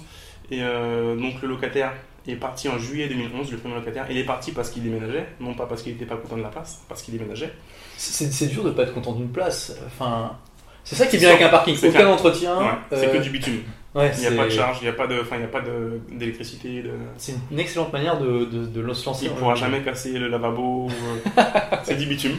Et 0.53 0.59
euh, 0.63 1.17
donc 1.17 1.41
le 1.43 1.49
locataire 1.49 1.93
est 2.29 2.37
parti 2.37 2.69
en 2.69 2.79
juillet 2.79 3.09
2011, 3.09 3.51
le 3.51 3.59
premier 3.59 3.75
locataire. 3.77 4.07
Il 4.11 4.17
est 4.19 4.25
parti 4.25 4.53
parce 4.53 4.71
qu'il 4.71 4.83
déménageait, 4.83 5.27
non 5.41 5.55
pas 5.55 5.67
parce 5.67 5.83
qu'il 5.83 5.93
n'était 5.93 6.05
pas 6.07 6.17
content 6.17 6.37
de 6.37 6.43
la 6.43 6.49
place, 6.51 6.83
parce 6.89 7.03
qu'il 7.03 7.15
déménageait. 7.17 7.53
C'est 7.97 8.33
c'est 8.33 8.47
dur 8.49 8.63
de 8.65 8.71
pas 8.71 8.83
être 8.83 8.95
content 8.95 9.13
d'une 9.13 9.31
place. 9.31 9.75
Enfin, 9.87 10.37
c'est 10.85 10.95
ça 10.95 11.07
qui 11.07 11.17
est 11.17 11.19
C'est 11.19 11.25
bien 11.27 11.35
avec 11.35 11.43
un 11.43 11.49
parking. 11.49 11.75
C'est 11.75 11.89
Aucun 11.89 11.99
clair. 12.01 12.11
entretien. 12.11 12.59
Ouais, 12.59 12.67
c'est 12.91 13.09
euh, 13.09 13.13
que 13.19 13.23
du 13.23 13.31
bitume. 13.31 13.61
ouais, 13.95 14.11
Il 14.15 14.21
n'y 14.21 14.27
a 14.27 14.31
c'est- 14.31 14.37
pas 14.37 14.45
de 14.45 14.51
charge, 14.51 14.79
il 14.83 14.85
n'y 14.85 14.91
a 14.91 14.93
pas 14.93 15.07
de, 15.07 15.21
enfin, 15.21 15.37
il 15.37 15.39
n'y 15.39 15.45
a 15.45 15.49
pas 15.49 15.61
de- 15.63 16.01
d'électricité. 16.13 16.83
De... 16.83 16.91
C'est 17.17 17.35
une 17.51 17.59
excellente 17.59 17.93
manière 17.93 18.19
de, 18.21 18.45
de, 18.45 18.67
de 18.67 18.93
se 18.93 19.07
lancer. 19.07 19.27
Il 19.27 19.33
ne 19.33 19.37
pourra 19.37 19.55
jamais 19.55 19.81
casser 19.81 20.13
le 20.19 20.29
lavabo. 20.29 20.89
euh, 20.91 21.43
c'est 21.85 21.97
du 21.97 22.07
bitume. 22.07 22.37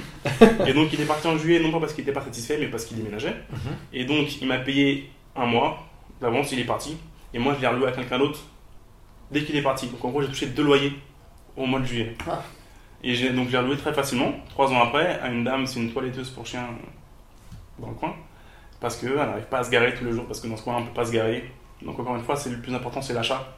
Et 0.67 0.74
donc 0.74 0.93
il 0.93 1.01
est 1.01 1.05
parti 1.05 1.27
en 1.27 1.36
juillet, 1.38 1.60
non 1.60 1.72
pas 1.72 1.79
parce 1.79 1.93
qu'il 1.93 2.03
n'était 2.05 2.13
pas 2.17 2.24
satisfait, 2.24 2.58
mais 2.60 2.67
parce 2.67 2.86
qu'il 2.86 2.98
déménageait. 2.98 3.36
Mhm. 3.51 3.60
Et 3.93 4.05
donc 4.05 4.41
il 4.41 4.48
m'a 4.48 4.60
payé 4.60 5.10
un 5.36 5.46
mois 5.46 5.79
d'avance, 6.22 6.51
il 6.51 6.60
est 6.60 6.63
parti. 6.65 6.96
Et 7.33 7.39
moi 7.39 7.53
je 7.55 7.61
l'ai 7.61 7.67
reloué 7.67 7.87
à 7.87 7.91
quelqu'un 7.91 8.19
d'autre 8.19 8.39
dès 9.31 9.43
qu'il 9.43 9.55
est 9.55 9.61
parti. 9.61 9.87
Donc 9.87 10.03
en 10.03 10.09
gros 10.09 10.21
j'ai 10.21 10.27
touché 10.27 10.47
deux 10.47 10.63
loyers 10.63 10.93
au 11.57 11.65
mois 11.65 11.79
de 11.79 11.85
juillet. 11.85 12.15
Ah. 12.29 12.41
Et 13.03 13.15
j'ai 13.15 13.31
donc 13.31 13.49
j'ai 13.49 13.57
reloué 13.57 13.77
très 13.77 13.93
facilement, 13.93 14.33
trois 14.49 14.71
ans 14.71 14.81
après, 14.81 15.19
à 15.19 15.29
une 15.29 15.43
dame, 15.43 15.65
c'est 15.65 15.79
une 15.79 15.91
toiletteuse 15.91 16.29
pour 16.29 16.45
chien 16.45 16.65
dans 17.79 17.89
le 17.89 17.95
coin. 17.95 18.15
Parce 18.79 18.97
qu'elle 18.97 19.15
n'arrive 19.15 19.45
pas 19.45 19.59
à 19.59 19.63
se 19.63 19.71
garer 19.71 19.93
tous 19.93 20.05
les 20.05 20.11
jours, 20.11 20.25
parce 20.25 20.39
que 20.39 20.47
dans 20.47 20.57
ce 20.57 20.63
coin 20.63 20.77
on 20.77 20.81
ne 20.81 20.85
peut 20.85 20.93
pas 20.93 21.05
se 21.05 21.11
garer. 21.11 21.49
Donc 21.81 21.99
encore 21.99 22.15
une 22.15 22.23
fois, 22.23 22.35
c'est 22.35 22.49
le 22.49 22.59
plus 22.59 22.73
important, 22.73 23.01
c'est 23.01 23.13
l'achat. 23.13 23.55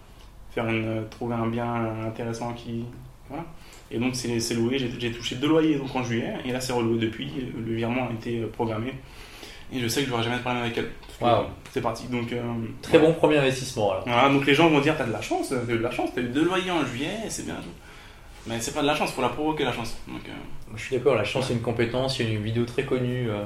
Faire 0.52 0.68
une, 0.68 1.08
trouver 1.10 1.36
un 1.36 1.48
bien 1.48 1.74
intéressant 2.06 2.54
qui, 2.54 2.86
voilà. 3.30 3.44
Et 3.92 4.00
donc 4.00 4.16
c'est 4.16 4.54
loué, 4.56 4.80
j'ai 4.80 5.12
touché 5.12 5.36
deux 5.36 5.48
loyers 5.48 5.76
donc 5.76 5.96
en 5.96 6.04
juillet, 6.04 6.34
et 6.44 6.52
là 6.52 6.60
c'est 6.60 6.74
reloué 6.74 6.98
depuis, 6.98 7.32
le 7.56 7.76
virement 7.76 8.08
a 8.08 8.14
été 8.14 8.42
programmé. 8.46 8.94
Et 9.76 9.80
je 9.80 9.88
sais 9.88 10.02
que 10.02 10.06
je 10.06 10.12
n'aurai 10.12 10.24
jamais 10.24 10.38
de 10.38 10.42
problème 10.42 10.64
avec 10.64 10.78
elle. 10.78 10.90
C'est 11.72 11.82
parti. 11.82 12.08
Donc, 12.08 12.32
euh, 12.32 12.42
Très 12.82 13.00
bon 13.00 13.14
premier 13.14 13.38
investissement 13.38 13.92
alors. 13.92 14.04
Voilà, 14.06 14.30
donc 14.30 14.46
les 14.46 14.54
gens 14.54 14.70
vont 14.70 14.80
dire 14.80 14.96
T'as 14.98 15.06
de 15.06 15.12
la 15.12 15.22
chance, 15.22 15.50
t'as 15.50 15.74
eu 15.74 15.78
de 15.78 15.84
la 15.84 15.92
chance, 15.92 16.10
t'as 16.16 16.22
eu 16.22 16.30
deux 16.30 16.46
loyers 16.46 16.72
en 16.72 16.86
juillet, 16.86 17.18
c'est 17.28 17.46
bien. 17.46 17.56
Mais 18.48 18.60
c'est 18.60 18.74
pas 18.74 18.82
de 18.82 18.88
la 18.88 18.96
chance, 18.96 19.12
faut 19.12 19.22
la 19.22 19.30
provoquer 19.30 19.66
la 19.66 19.74
chance. 19.74 19.98
Donc, 20.08 20.22
euh, 20.28 20.32
Je 20.76 20.82
suis 20.82 20.96
d'accord, 20.96 21.16
la 21.16 21.24
chance 21.24 21.48
c'est 21.48 21.54
une 21.54 21.62
compétence. 21.62 22.20
Il 22.20 22.28
y 22.28 22.30
a 22.30 22.34
une 22.34 22.44
vidéo 22.44 22.64
très 22.64 22.84
connue, 22.84 23.30
euh, 23.30 23.44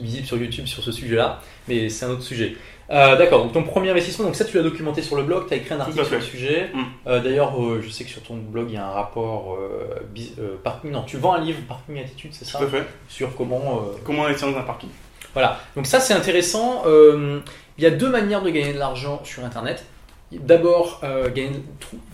visible 0.00 0.26
sur 0.26 0.38
YouTube 0.38 0.66
sur 0.66 0.82
ce 0.82 0.92
sujet-là, 0.92 1.40
mais 1.66 1.88
c'est 1.90 2.06
un 2.06 2.10
autre 2.10 2.22
sujet. 2.22 2.56
d'accord, 2.88 3.42
donc 3.42 3.52
ton 3.52 3.64
premier 3.64 3.90
investissement, 3.90 4.24
donc 4.24 4.36
ça 4.36 4.46
tu 4.46 4.56
l'as 4.56 4.62
documenté 4.62 5.02
sur 5.02 5.16
le 5.16 5.22
blog, 5.24 5.46
tu 5.48 5.54
as 5.54 5.58
écrit 5.58 5.74
un 5.74 5.80
article 5.80 6.06
sur 6.06 6.14
le 6.14 6.22
sujet. 6.22 6.70
Mm. 6.72 7.20
D'ailleurs, 7.22 7.52
je 7.82 7.88
sais 7.90 8.04
que 8.04 8.10
sur 8.10 8.22
ton 8.22 8.36
blog 8.36 8.66
il 8.70 8.74
y 8.74 8.78
a 8.78 8.86
un 8.86 8.92
rapport 8.92 9.58
parking. 10.64 10.90
Non, 10.90 11.02
tu 11.02 11.18
vends 11.18 11.34
un 11.34 11.40
livre, 11.40 11.58
Parking 11.68 11.98
Attitude, 11.98 12.30
c'est 12.32 12.46
ça? 12.46 12.58
Tout 12.58 12.64
à 12.64 12.68
fait. 12.68 12.86
Sur 13.08 13.36
comment. 13.36 13.82
Comment 14.04 14.24
investir 14.24 14.50
dans 14.50 14.56
un 14.58 14.62
parking. 14.62 14.88
Voilà, 15.38 15.60
donc 15.76 15.86
ça 15.86 16.00
c'est 16.00 16.14
intéressant. 16.14 16.82
Euh, 16.84 17.38
il 17.78 17.84
y 17.84 17.86
a 17.86 17.90
deux 17.90 18.08
manières 18.10 18.42
de 18.42 18.50
gagner 18.50 18.72
de 18.72 18.78
l'argent 18.80 19.20
sur 19.22 19.44
Internet. 19.44 19.84
D'abord, 20.32 21.00
euh, 21.04 21.30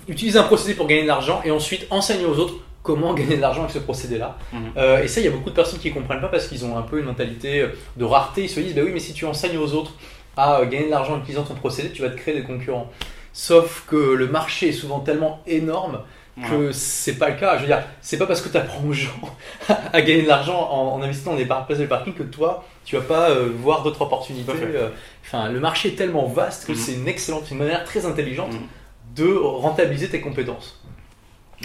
utiliser 0.09 0.38
un 0.38 0.43
procédé 0.43 0.75
pour 0.75 0.87
gagner 0.87 1.04
de 1.04 1.07
l'argent 1.07 1.40
et 1.43 1.50
ensuite 1.50 1.87
enseigner 1.88 2.26
aux 2.26 2.38
autres 2.38 2.57
comment 2.83 3.14
gagner 3.21 3.37
de 3.37 3.40
l'argent 3.40 3.62
avec 3.62 3.73
ce 3.73 3.78
procédé-là. 3.78 4.37
Mhm. 4.52 4.61
Euh, 4.76 5.02
et 5.02 5.09
ça, 5.09 5.23
il 5.23 5.25
y 5.25 5.26
a 5.26 5.31
beaucoup 5.31 5.49
de 5.49 5.54
personnes 5.54 5.81
qui 5.81 5.88
ne 5.88 5.95
comprennent 5.95 6.21
pas 6.21 6.28
parce 6.28 6.49
qu'ils 6.49 6.66
ont 6.66 6.76
un 6.76 6.83
peu 6.83 6.99
une 6.99 7.07
mentalité 7.07 7.64
de 7.97 8.04
rareté. 8.04 8.43
Ils 8.43 8.50
se 8.50 8.61
disent, 8.61 8.75
bah 8.75 8.83
oui, 8.85 8.90
mais 8.93 9.00
si 9.00 9.14
tu 9.14 9.25
enseignes 9.25 9.57
aux 9.57 9.73
autres 9.73 9.93
à 10.37 10.62
gagner 10.66 10.85
de 10.85 10.90
l'argent 10.90 11.14
en 11.14 11.21
utilisant 11.21 11.45
ton 11.45 11.54
procédé, 11.54 11.93
tu 11.93 12.02
vas 12.02 12.11
te 12.11 12.19
créer 12.19 12.35
des 12.35 12.43
concurrents. 12.43 12.90
Sauf 13.33 13.87
que 13.88 13.97
le 13.97 14.28
marché 14.28 14.69
est 14.69 14.73
souvent 14.73 15.00
tellement 15.00 15.40
énorme 15.47 16.00
que 16.43 16.73
c'est 16.73 17.17
pas 17.17 17.31
le 17.31 17.37
cas. 17.37 17.57
Je 17.57 17.62
veux 17.62 17.67
dire, 17.69 17.85
c'est 18.00 18.19
pas 18.19 18.26
parce 18.26 18.41
que 18.41 18.49
tu 18.49 18.57
apprends 18.57 18.85
aux 18.85 18.93
gens 18.93 19.11
à 19.69 20.03
gagner 20.03 20.23
de 20.23 20.29
l'argent 20.29 20.69
en, 20.71 21.00
investissant 21.03 21.33
dans 21.33 21.37
des 21.37 21.45
places 21.45 21.79
de 21.79 21.87
parking 21.87 22.14
que 22.14 22.23
toi, 22.23 22.64
tu 22.85 22.97
vas 22.97 23.03
pas 23.03 23.31
euh, 23.31 23.50
voir 23.57 23.83
d'autres 23.83 24.03
opportunités. 24.03 24.53
Euh. 24.53 24.88
Enfin, 25.25 25.49
le 25.49 25.61
marché 25.61 25.88
est 25.88 25.97
tellement 25.97 26.26
vaste 26.26 26.67
que 26.67 26.73
mhm. 26.73 26.79
c'est 26.79 26.95
une 26.95 27.09
excellente, 27.09 27.50
une 27.50 27.59
manière 27.59 27.85
très 27.85 28.05
intelligente 28.05 28.53
mhm. 28.53 28.67
de 29.14 29.33
rentabiliser 29.33 30.09
tes 30.09 30.21
compétences. 30.21 30.81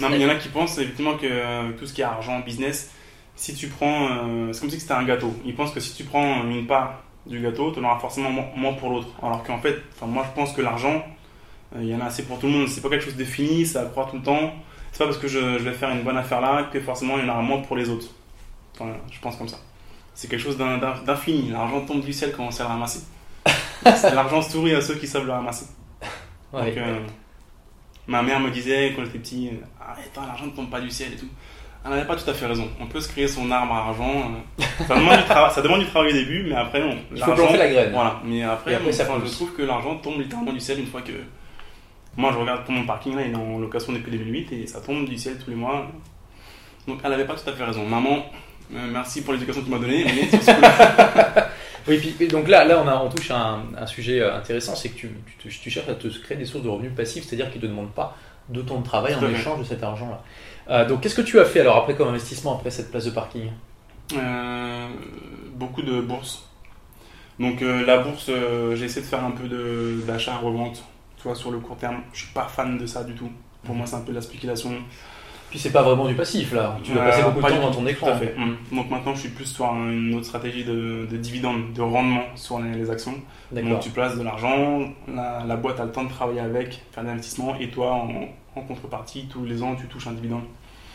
Non, 0.00 0.08
mais 0.08 0.16
il 0.16 0.22
y 0.22 0.26
en 0.26 0.30
a 0.30 0.36
qui 0.36 0.48
pensent 0.48 0.78
effectivement 0.78 1.16
que 1.16 1.26
euh, 1.26 1.72
tout 1.78 1.86
ce 1.86 1.92
qui 1.92 2.00
est 2.00 2.04
argent, 2.04 2.38
business, 2.40 2.92
si 3.34 3.54
tu 3.54 3.68
prends. 3.68 4.08
c'est 4.52 4.60
comme 4.60 4.70
si 4.70 4.78
c'était 4.78 4.92
un 4.92 5.04
gâteau. 5.04 5.34
Ils 5.44 5.54
pensent 5.54 5.72
que 5.72 5.80
si 5.80 5.94
tu 5.94 6.04
prends 6.04 6.44
une 6.44 6.66
part 6.66 7.02
du 7.26 7.40
gâteau, 7.40 7.72
tu 7.72 7.80
en 7.80 7.84
auras 7.84 7.98
forcément 7.98 8.30
moins 8.30 8.74
pour 8.74 8.90
l'autre. 8.90 9.08
Alors 9.22 9.42
qu'en 9.42 9.58
fait, 9.58 9.76
moi 10.02 10.24
je 10.28 10.34
pense 10.38 10.52
que 10.52 10.60
l'argent, 10.60 11.04
il 11.76 11.86
y 11.86 11.94
en 11.94 12.00
a 12.00 12.06
assez 12.06 12.24
pour 12.24 12.38
tout 12.38 12.46
le 12.46 12.52
monde. 12.52 12.68
C'est 12.68 12.80
pas 12.80 12.88
quelque 12.88 13.04
chose 13.04 13.14
de 13.14 13.18
défini, 13.18 13.64
ça 13.64 13.84
croît 13.84 14.08
tout 14.10 14.16
le 14.16 14.22
temps. 14.22 14.52
C'est 14.92 14.98
pas 14.98 15.04
parce 15.06 15.18
que 15.18 15.28
je, 15.28 15.38
vais 15.38 15.72
faire 15.72 15.90
une 15.90 16.02
bonne 16.02 16.16
affaire 16.16 16.40
là 16.40 16.68
que 16.72 16.80
forcément 16.80 17.16
il 17.18 17.26
y 17.26 17.30
en 17.30 17.32
aura 17.32 17.42
moins 17.42 17.60
pour 17.60 17.76
les 17.76 17.88
autres. 17.88 18.08
Enfin, 18.74 18.92
je 19.10 19.20
pense 19.20 19.36
comme 19.36 19.48
ça. 19.48 19.58
C'est 20.14 20.28
quelque 20.28 20.42
chose 20.42 20.58
d'infini. 20.58 21.50
L'argent 21.50 21.84
tombe 21.86 22.04
du 22.04 22.12
ciel 22.12 22.32
quand 22.36 22.44
on 22.44 22.50
sait 22.50 22.62
le 22.62 22.68
ramasser? 22.68 23.00
L'argent 23.84 24.42
sourit 24.42 24.74
à 24.74 24.80
ceux 24.80 24.94
qui 24.96 25.06
savent 25.06 25.26
le 25.26 25.32
ramasser. 25.32 25.66
Donc, 26.52 26.76
euh, 26.76 26.98
ma 28.06 28.22
mère 28.22 28.40
me 28.40 28.50
disait 28.50 28.92
quand 28.94 29.04
j'étais 29.04 29.18
petit 29.18 29.50
Arrête, 29.80 30.10
hein, 30.16 30.22
l'argent 30.26 30.46
ne 30.46 30.50
tombe 30.50 30.68
pas 30.68 30.80
du 30.80 30.90
ciel 30.90 31.12
et 31.12 31.16
tout. 31.16 31.28
Elle 31.84 31.92
n'avait 31.92 32.06
pas 32.06 32.16
tout 32.16 32.28
à 32.28 32.34
fait 32.34 32.46
raison. 32.46 32.68
On 32.78 32.86
peut 32.86 33.00
se 33.00 33.08
créer 33.08 33.26
son 33.26 33.50
arbre 33.50 33.72
à 33.72 33.88
argent. 33.88 34.34
Euh, 34.58 34.64
ça, 34.86 34.96
demande 34.96 35.16
du 35.16 35.26
ça 35.26 35.62
demande 35.62 35.80
du 35.80 35.86
travail 35.86 36.10
au 36.10 36.14
début, 36.14 36.42
mais 36.42 36.56
après, 36.56 36.80
non. 36.80 36.96
Il 37.14 37.22
faut 37.22 37.32
planter 37.32 37.56
la 37.56 37.68
graine. 37.68 37.92
Voilà. 37.92 38.20
Mais 38.24 38.42
après, 38.42 38.78
je 38.84 39.32
trouve 39.32 39.54
que 39.54 39.62
l'argent 39.62 39.96
tombe 39.96 40.20
littéralement 40.20 40.52
du 40.52 40.60
ciel 40.60 40.80
une 40.80 40.86
fois 40.86 41.00
que 41.00 41.12
moi, 42.16 42.32
je 42.32 42.38
regarde 42.38 42.64
pour 42.64 42.72
mon 42.72 42.84
parking, 42.84 43.14
là, 43.14 43.22
il 43.22 43.32
est 43.32 43.36
en 43.36 43.58
location 43.58 43.92
depuis 43.92 44.10
2008 44.10 44.52
et 44.52 44.66
ça 44.66 44.80
tombe 44.80 45.08
du 45.08 45.16
ciel 45.16 45.38
tous 45.42 45.50
les 45.50 45.56
mois. 45.56 45.86
Donc, 46.86 46.98
elle 47.04 47.10
n'avait 47.10 47.26
pas 47.26 47.34
tout 47.34 47.48
à 47.48 47.52
fait 47.52 47.64
raison. 47.64 47.86
Maman, 47.86 48.26
euh, 48.74 48.86
merci 48.90 49.22
pour 49.22 49.32
l'éducation 49.32 49.62
que 49.62 49.66
tu 49.66 49.72
m'as 49.72 49.78
donnée. 49.78 50.06
oui, 51.88 51.98
puis, 51.98 52.28
donc 52.28 52.48
là, 52.48 52.64
là 52.64 52.82
on, 52.84 52.88
a, 52.88 52.96
on 52.96 53.08
touche 53.08 53.30
à 53.30 53.58
un, 53.78 53.86
sujet 53.86 54.20
euh, 54.20 54.36
intéressant 54.36 54.74
c'est 54.74 54.90
que 54.90 54.96
tu, 54.96 55.10
tu, 55.38 55.70
cherches 55.70 55.88
à 55.88 55.94
te 55.94 56.08
créer 56.08 56.36
des 56.36 56.44
sources 56.44 56.64
de 56.64 56.68
revenus 56.68 56.92
passifs, 56.94 57.24
c'est-à-dire 57.24 57.50
qu'ils 57.50 57.60
ne 57.60 57.66
te 57.66 57.70
demandent 57.70 57.92
pas 57.92 58.16
de 58.48 58.62
ton 58.62 58.82
travail 58.82 59.14
en 59.14 59.28
échange 59.28 59.60
de 59.60 59.64
cet 59.64 59.82
argent-là. 59.82 60.22
Euh, 60.68 60.88
donc, 60.88 61.00
qu'est-ce 61.00 61.14
que 61.14 61.22
tu 61.22 61.38
as 61.38 61.44
fait 61.44 61.60
alors 61.60 61.76
après 61.76 61.94
comme 61.94 62.08
investissement 62.08 62.56
après 62.56 62.70
cette 62.70 62.90
place 62.90 63.04
de 63.04 63.10
parking? 63.10 63.50
Beaucoup 65.54 65.82
de 65.82 66.00
bourses. 66.00 66.44
Donc, 67.38 67.60
la 67.60 67.98
bourse, 67.98 68.30
j'ai 68.74 68.84
essayé 68.84 69.02
de 69.02 69.06
faire 69.06 69.24
un 69.24 69.30
peu 69.30 69.48
d'achat-revente 70.06 70.82
tu 71.22 71.34
sur 71.34 71.50
le 71.50 71.58
court 71.58 71.76
terme. 71.76 72.02
Je 72.12 72.24
suis 72.24 72.32
pas 72.32 72.44
fan 72.44 72.78
de 72.78 72.86
ça 72.86 73.04
du 73.04 73.14
tout. 73.14 73.30
Pour 73.64 73.74
moi, 73.74 73.86
c'est 73.86 73.96
un 73.96 74.00
peu 74.00 74.10
de 74.10 74.16
la 74.16 74.22
spéculation. 74.22 74.72
Puis 75.50 75.58
c'est 75.58 75.72
pas 75.72 75.82
vraiment 75.82 76.06
du 76.06 76.14
passif 76.14 76.52
là, 76.52 76.78
tu 76.82 76.92
vas 76.92 77.06
passer 77.06 77.22
beaucoup 77.24 77.42
de 77.42 77.48
temps 77.48 77.60
dans 77.60 77.72
ton 77.72 77.86
écran. 77.86 78.16
fait. 78.16 78.36
Mmh. 78.38 78.76
Donc 78.76 78.88
maintenant 78.88 79.14
je 79.16 79.20
suis 79.20 79.28
plus 79.30 79.46
sur 79.46 79.66
une 79.66 80.14
autre 80.14 80.26
stratégie 80.26 80.64
de, 80.64 81.08
de 81.10 81.16
dividende, 81.16 81.72
de 81.72 81.82
rendement 81.82 82.22
sur 82.36 82.60
les, 82.60 82.88
actions. 82.88 83.14
Donc 83.50 83.80
tu 83.80 83.90
places 83.90 84.16
de 84.16 84.22
l'argent, 84.22 84.88
la, 85.08 85.56
boîte 85.56 85.80
a 85.80 85.84
le 85.84 85.90
temps 85.90 86.04
de 86.04 86.08
travailler 86.08 86.40
avec, 86.40 86.82
faire 86.92 87.02
des 87.02 87.10
investissements 87.10 87.56
et 87.58 87.68
toi 87.68 87.94
en, 88.54 88.62
contrepartie 88.62 89.26
tous 89.28 89.44
les 89.44 89.62
ans 89.62 89.74
tu 89.74 89.86
touches 89.86 90.06
un 90.06 90.12
dividende. 90.12 90.44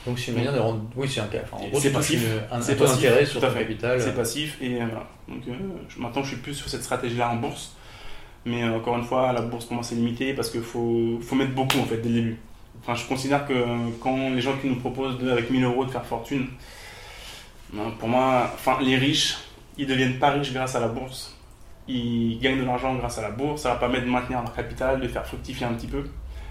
Donc 0.08 0.20
c'est 0.20 0.32
une 0.32 0.38
manière 0.38 0.53
de 0.53 0.60
rendre. 0.60 0.82
Oui, 0.96 1.10
c'est 1.10 1.20
un 1.20 1.25
cas. 1.25 1.39
c'est 1.74 1.91
passif. 1.91 2.25
c'est 2.62 2.82
un 2.82 2.86
intérêt 2.86 3.25
sur 3.25 3.41
ton 3.41 3.51
capital. 3.51 4.00
C'est 4.00 4.15
passif 4.15 4.58
et 4.62 4.82
euh, 4.82 4.86
voilà. 4.86 5.08
Donc 5.27 5.41
euh, 5.50 5.53
maintenant 5.98 6.24
je 6.24 6.29
suis 6.29 6.38
plus 6.38 6.53
sur 6.53 6.70
cette 6.70 6.84
stratégie 6.84 7.17
là 7.17 7.29
en 7.29 7.36
bourse. 7.36 7.75
Mais 8.45 8.63
euh, 8.63 8.77
encore 8.77 8.97
une 8.97 9.03
fois, 9.03 9.33
la 9.33 9.41
bourse 9.41 9.69
moi 9.71 9.81
c'est 9.83 9.95
limité 9.95 10.33
parce 10.33 10.49
qu'il 10.49 10.61
faut, 10.61 11.19
faut 11.21 11.35
mettre 11.35 11.53
beaucoup 11.53 11.79
en 11.79 11.85
fait 11.85 11.97
dès 11.97 12.09
le 12.09 12.15
début. 12.15 12.39
Enfin, 12.81 12.93
je 12.93 13.07
considère 13.07 13.47
que 13.47 13.53
quand 13.99 14.29
les 14.29 14.41
gens 14.41 14.55
qui 14.57 14.67
nous 14.67 14.75
proposent 14.75 15.17
avec 15.27 15.49
1000 15.49 15.63
euros 15.63 15.85
de 15.85 15.91
faire 15.91 16.05
fortune, 16.05 16.47
ben, 17.73 17.91
pour 17.97 18.07
moi, 18.07 18.51
enfin, 18.53 18.77
les 18.81 18.95
riches, 18.95 19.37
ils 19.77 19.87
deviennent 19.87 20.19
pas 20.19 20.29
riches 20.29 20.53
grâce 20.53 20.75
à 20.75 20.79
la 20.79 20.87
bourse. 20.87 21.35
Ils 21.87 22.39
gagnent 22.39 22.59
de 22.59 22.63
l'argent 22.63 22.93
grâce 22.95 23.17
à 23.17 23.23
la 23.23 23.31
bourse. 23.31 23.63
Ça 23.63 23.69
va 23.69 23.75
permettre 23.77 24.05
de 24.05 24.11
maintenir 24.11 24.41
leur 24.41 24.53
capital, 24.53 25.01
de 25.01 25.07
faire 25.07 25.25
fructifier 25.25 25.65
un 25.65 25.73
petit 25.73 25.87
peu. 25.87 26.03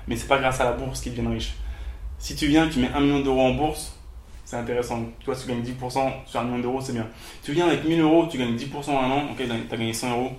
Mais 0.09 0.17
c'est 0.17 0.27
pas 0.27 0.39
grâce 0.39 0.61
à 0.61 0.65
la 0.65 0.73
bourse 0.73 1.01
qu'ils 1.01 1.13
deviennent 1.13 1.33
riches. 1.33 1.55
Si 2.19 2.35
tu 2.35 2.47
viens, 2.49 2.69
tu 2.69 2.81
mets 2.81 2.91
1 2.93 3.01
million 3.01 3.21
d'euros 3.21 3.43
en 3.43 3.55
bourse, 3.55 3.97
c'est 4.45 4.57
intéressant. 4.57 5.05
Toi, 5.25 5.35
si 5.37 5.47
tu 5.47 5.53
gagnes 5.53 5.63
10% 5.63 6.13
sur 6.27 6.41
1 6.41 6.45
million 6.45 6.59
d'euros, 6.59 6.81
c'est 6.81 6.93
bien. 6.93 7.07
Tu 7.45 7.53
viens 7.53 7.67
avec 7.67 7.85
1000 7.85 8.01
euros, 8.01 8.27
tu 8.29 8.39
gagnes 8.39 8.57
10% 8.57 8.91
en 8.91 8.99
un 8.99 9.11
an, 9.11 9.23
ok, 9.31 9.37
tu 9.37 9.53
as 9.53 9.77
gagné 9.77 9.93
100 9.93 10.11
euros 10.11 10.33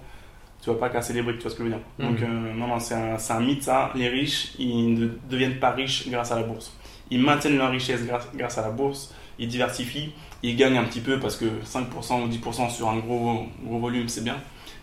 tu 0.66 0.72
vas 0.72 0.78
pas 0.78 0.90
casser 0.90 1.14
les 1.14 1.22
briques, 1.22 1.38
tu 1.38 1.44
vois 1.44 1.52
ce 1.52 1.56
que 1.56 1.64
je 1.64 1.70
veux 1.70 1.76
dire. 1.76 1.86
Mhm. 2.00 2.10
Donc, 2.10 2.22
euh, 2.24 2.54
non, 2.56 2.68
non, 2.68 2.80
c'est 2.80 2.96
un, 2.96 3.18
un, 3.30 3.40
mythe 3.40 3.62
ça. 3.62 3.92
Les 3.94 4.10
riches, 4.10 4.54
ils 4.58 4.96
ne 4.96 5.08
deviennent 5.30 5.60
pas 5.60 5.70
riches 5.72 6.10
grâce 6.10 6.32
à 6.32 6.36
la 6.38 6.44
bourse. 6.44 6.76
Ils 7.12 7.22
maintiennent 7.22 7.58
leur 7.58 7.70
richesse 7.70 8.04
grâce, 8.04 8.28
grâce 8.34 8.58
à 8.58 8.64
la 8.64 8.72
bourse, 8.72 9.14
ils 9.38 9.48
diversifient, 9.48 10.12
ils 10.42 10.56
gagnent 10.56 10.78
un 10.78 10.86
petit 10.86 11.02
peu 11.02 11.20
parce 11.20 11.38
que 11.38 11.46
5% 11.46 12.24
ou 12.24 12.28
10% 12.28 12.70
sur 12.72 12.90
un 12.90 12.98
gros, 12.98 13.46
gros 13.64 13.80
volume, 13.80 14.10
c'est 14.10 14.24
bien. 14.24 14.38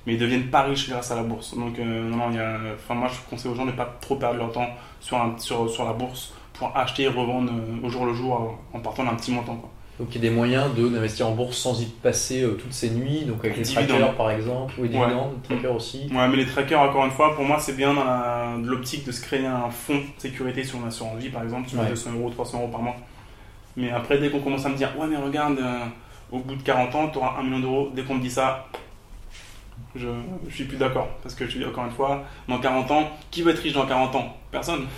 Mais 0.06 0.14
ils 0.14 0.18
deviennent 0.20 0.50
pas 0.50 0.62
riches 0.62 0.88
grâce 0.88 1.10
à 1.10 1.16
la 1.16 1.24
bourse. 1.24 1.56
Donc, 1.56 1.76
euh, 1.80 2.08
non, 2.08 2.16
non, 2.16 2.30
y 2.30 2.38
a, 2.38 2.58
moi, 2.94 3.08
je 3.08 3.28
conseille 3.28 3.50
aux 3.50 3.56
gens 3.56 3.66
de 3.66 3.72
ne 3.72 3.76
pas 3.76 3.96
trop 4.00 4.14
perdre 4.14 4.38
leur 4.38 4.52
temps 4.52 4.68
sur, 5.00 5.18
sur, 5.38 5.68
sur 5.68 5.84
la 5.84 5.94
bourse 5.94 6.32
pour 6.52 6.76
acheter 6.76 7.04
et 7.04 7.08
revendre 7.08 7.52
euh, 7.52 7.84
au 7.84 7.90
jour 7.90 8.06
le 8.06 8.14
jour 8.14 8.56
en 8.72 8.78
partant 8.78 9.02
d'un 9.02 9.16
petit 9.16 9.32
montant. 9.32 9.56
Quoi. 9.56 9.70
Donc 10.02 10.08
il 10.10 10.14
y 10.16 10.26
a 10.26 10.30
des 10.30 10.34
moyens 10.34 10.74
d'investir 10.74 11.28
en 11.28 11.30
bourse 11.30 11.56
sans 11.56 11.80
y 11.80 11.84
passer 11.84 12.42
euh, 12.42 12.58
toutes 12.60 12.72
ces 12.72 12.90
nuits, 12.90 13.20
donc 13.24 13.44
avec 13.44 13.56
les 13.56 13.62
trackers 13.62 14.16
par 14.16 14.32
exemple, 14.32 14.74
ou 14.76 14.82
les 14.82 14.88
dividendes, 14.88 15.34
les 15.48 15.54
trackers 15.54 15.76
aussi. 15.76 16.08
Ouais, 16.12 16.26
mais 16.26 16.38
les 16.38 16.46
trackers, 16.46 16.80
encore 16.80 17.04
une 17.04 17.12
fois, 17.12 17.36
pour 17.36 17.44
moi, 17.44 17.60
c'est 17.60 17.76
bien 17.76 17.94
dans 17.94 18.56
l'optique 18.64 19.06
de 19.06 19.12
se 19.12 19.22
créer 19.22 19.46
un 19.46 19.70
fonds 19.70 19.98
de 19.98 20.02
sécurité 20.18 20.64
sur 20.64 20.80
une 20.80 20.88
assurance 20.88 21.20
vie, 21.20 21.28
par 21.28 21.44
exemple, 21.44 21.68
tu 21.68 21.76
mets 21.76 21.86
200 21.86 22.14
euros, 22.14 22.30
300 22.30 22.58
euros 22.58 22.68
par 22.68 22.82
mois. 22.82 22.96
Mais 23.76 23.92
après, 23.92 24.18
dès 24.18 24.28
qu'on 24.28 24.40
commence 24.40 24.66
à 24.66 24.70
me 24.70 24.76
dire, 24.76 24.90
ouais, 24.98 25.06
mais 25.06 25.16
regarde, 25.16 25.60
euh, 25.60 25.84
au 26.32 26.40
bout 26.40 26.56
de 26.56 26.62
40 26.62 26.94
ans, 26.96 27.08
tu 27.08 27.18
auras 27.18 27.38
1 27.38 27.44
million 27.44 27.60
d'euros, 27.60 27.90
dès 27.94 28.02
qu'on 28.02 28.16
me 28.16 28.22
dit 28.22 28.30
ça, 28.30 28.66
je, 29.94 30.08
je 30.48 30.52
suis 30.52 30.64
plus 30.64 30.78
d'accord. 30.78 31.10
Parce 31.22 31.36
que 31.36 31.46
je 31.46 31.58
dis 31.58 31.64
encore 31.64 31.84
une 31.84 31.92
fois, 31.92 32.24
dans 32.48 32.58
40 32.58 32.90
ans, 32.90 33.08
qui 33.30 33.42
veut 33.42 33.52
être 33.52 33.62
riche 33.62 33.74
dans 33.74 33.86
40 33.86 34.16
ans? 34.16 34.36
Personne. 34.50 34.88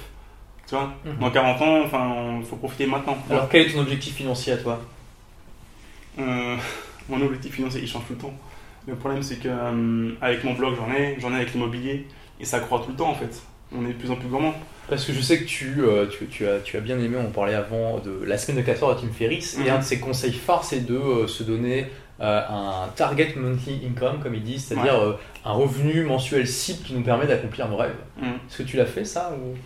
Tu 0.66 0.74
vois, 0.74 0.94
mhm. 1.04 1.18
dans 1.20 1.30
40 1.30 1.60
ans, 1.60 1.82
enfin, 1.84 2.38
il 2.40 2.46
faut 2.46 2.56
profiter 2.56 2.86
maintenant. 2.86 3.18
Alors, 3.30 3.50
quel 3.50 3.66
est 3.66 3.70
ton 3.70 3.80
objectif 3.80 4.14
financier 4.14 4.54
à 4.54 4.56
toi? 4.56 4.80
Euh, 6.18 6.56
Mon 7.08 7.20
objectif 7.22 7.54
financier, 7.54 7.80
il 7.82 7.88
change 7.88 8.06
tout 8.06 8.14
le 8.14 8.18
temps. 8.18 8.34
Le 8.86 8.94
problème, 8.94 9.22
c'est 9.22 9.36
que 9.36 9.48
euh, 9.48 10.12
avec 10.20 10.44
mon 10.44 10.54
blog, 10.54 10.74
j'en 10.76 10.92
ai, 10.92 11.16
j'en 11.18 11.32
ai 11.32 11.36
avec 11.36 11.52
l'immobilier, 11.54 12.06
et 12.40 12.44
ça 12.44 12.60
croît 12.60 12.82
tout 12.84 12.90
le 12.90 12.96
temps 12.96 13.10
en 13.10 13.14
fait. 13.14 13.42
On 13.74 13.84
est 13.84 13.92
de 13.92 13.98
plus 13.98 14.10
en 14.10 14.16
plus 14.16 14.28
gourmand. 14.28 14.54
Parce 14.88 15.06
que 15.06 15.14
je 15.14 15.20
sais 15.20 15.38
que 15.38 15.44
tu, 15.44 15.76
euh, 15.78 16.06
tu, 16.06 16.26
tu, 16.26 16.46
as, 16.46 16.58
tu 16.58 16.76
as 16.76 16.80
bien 16.80 16.98
aimé, 16.98 17.16
on 17.18 17.30
parlait 17.30 17.54
avant 17.54 17.98
de 17.98 18.22
la 18.24 18.36
semaine 18.36 18.58
de 18.58 18.66
4 18.66 18.82
heures 18.82 18.96
de 18.96 19.00
Tim 19.00 19.12
Ferriss, 19.12 19.58
et 19.58 19.62
mhm. 19.62 19.76
un 19.76 19.78
de 19.78 19.84
ses 19.84 19.98
conseils 19.98 20.34
phares, 20.34 20.64
c'est 20.64 20.86
de 20.86 21.26
se 21.26 21.42
donner 21.42 21.86
un 22.20 22.88
target 22.94 23.34
monthly 23.36 23.80
income, 23.86 24.20
comme 24.22 24.34
ils 24.34 24.42
disent, 24.42 24.66
c'est-à-dire 24.66 25.18
un 25.44 25.52
revenu 25.52 26.04
mensuel 26.04 26.46
cible 26.46 26.84
qui 26.84 26.94
nous 26.94 27.02
permet 27.02 27.26
d'accomplir 27.26 27.68
nos 27.68 27.76
rêves. 27.76 27.96
Mhm. 28.20 28.28
Est-ce 28.28 28.58
que 28.58 28.62
tu 28.62 28.76
l'as 28.76 28.86
fait 28.86 29.04
ça 29.04 29.32
ou... 29.32 29.56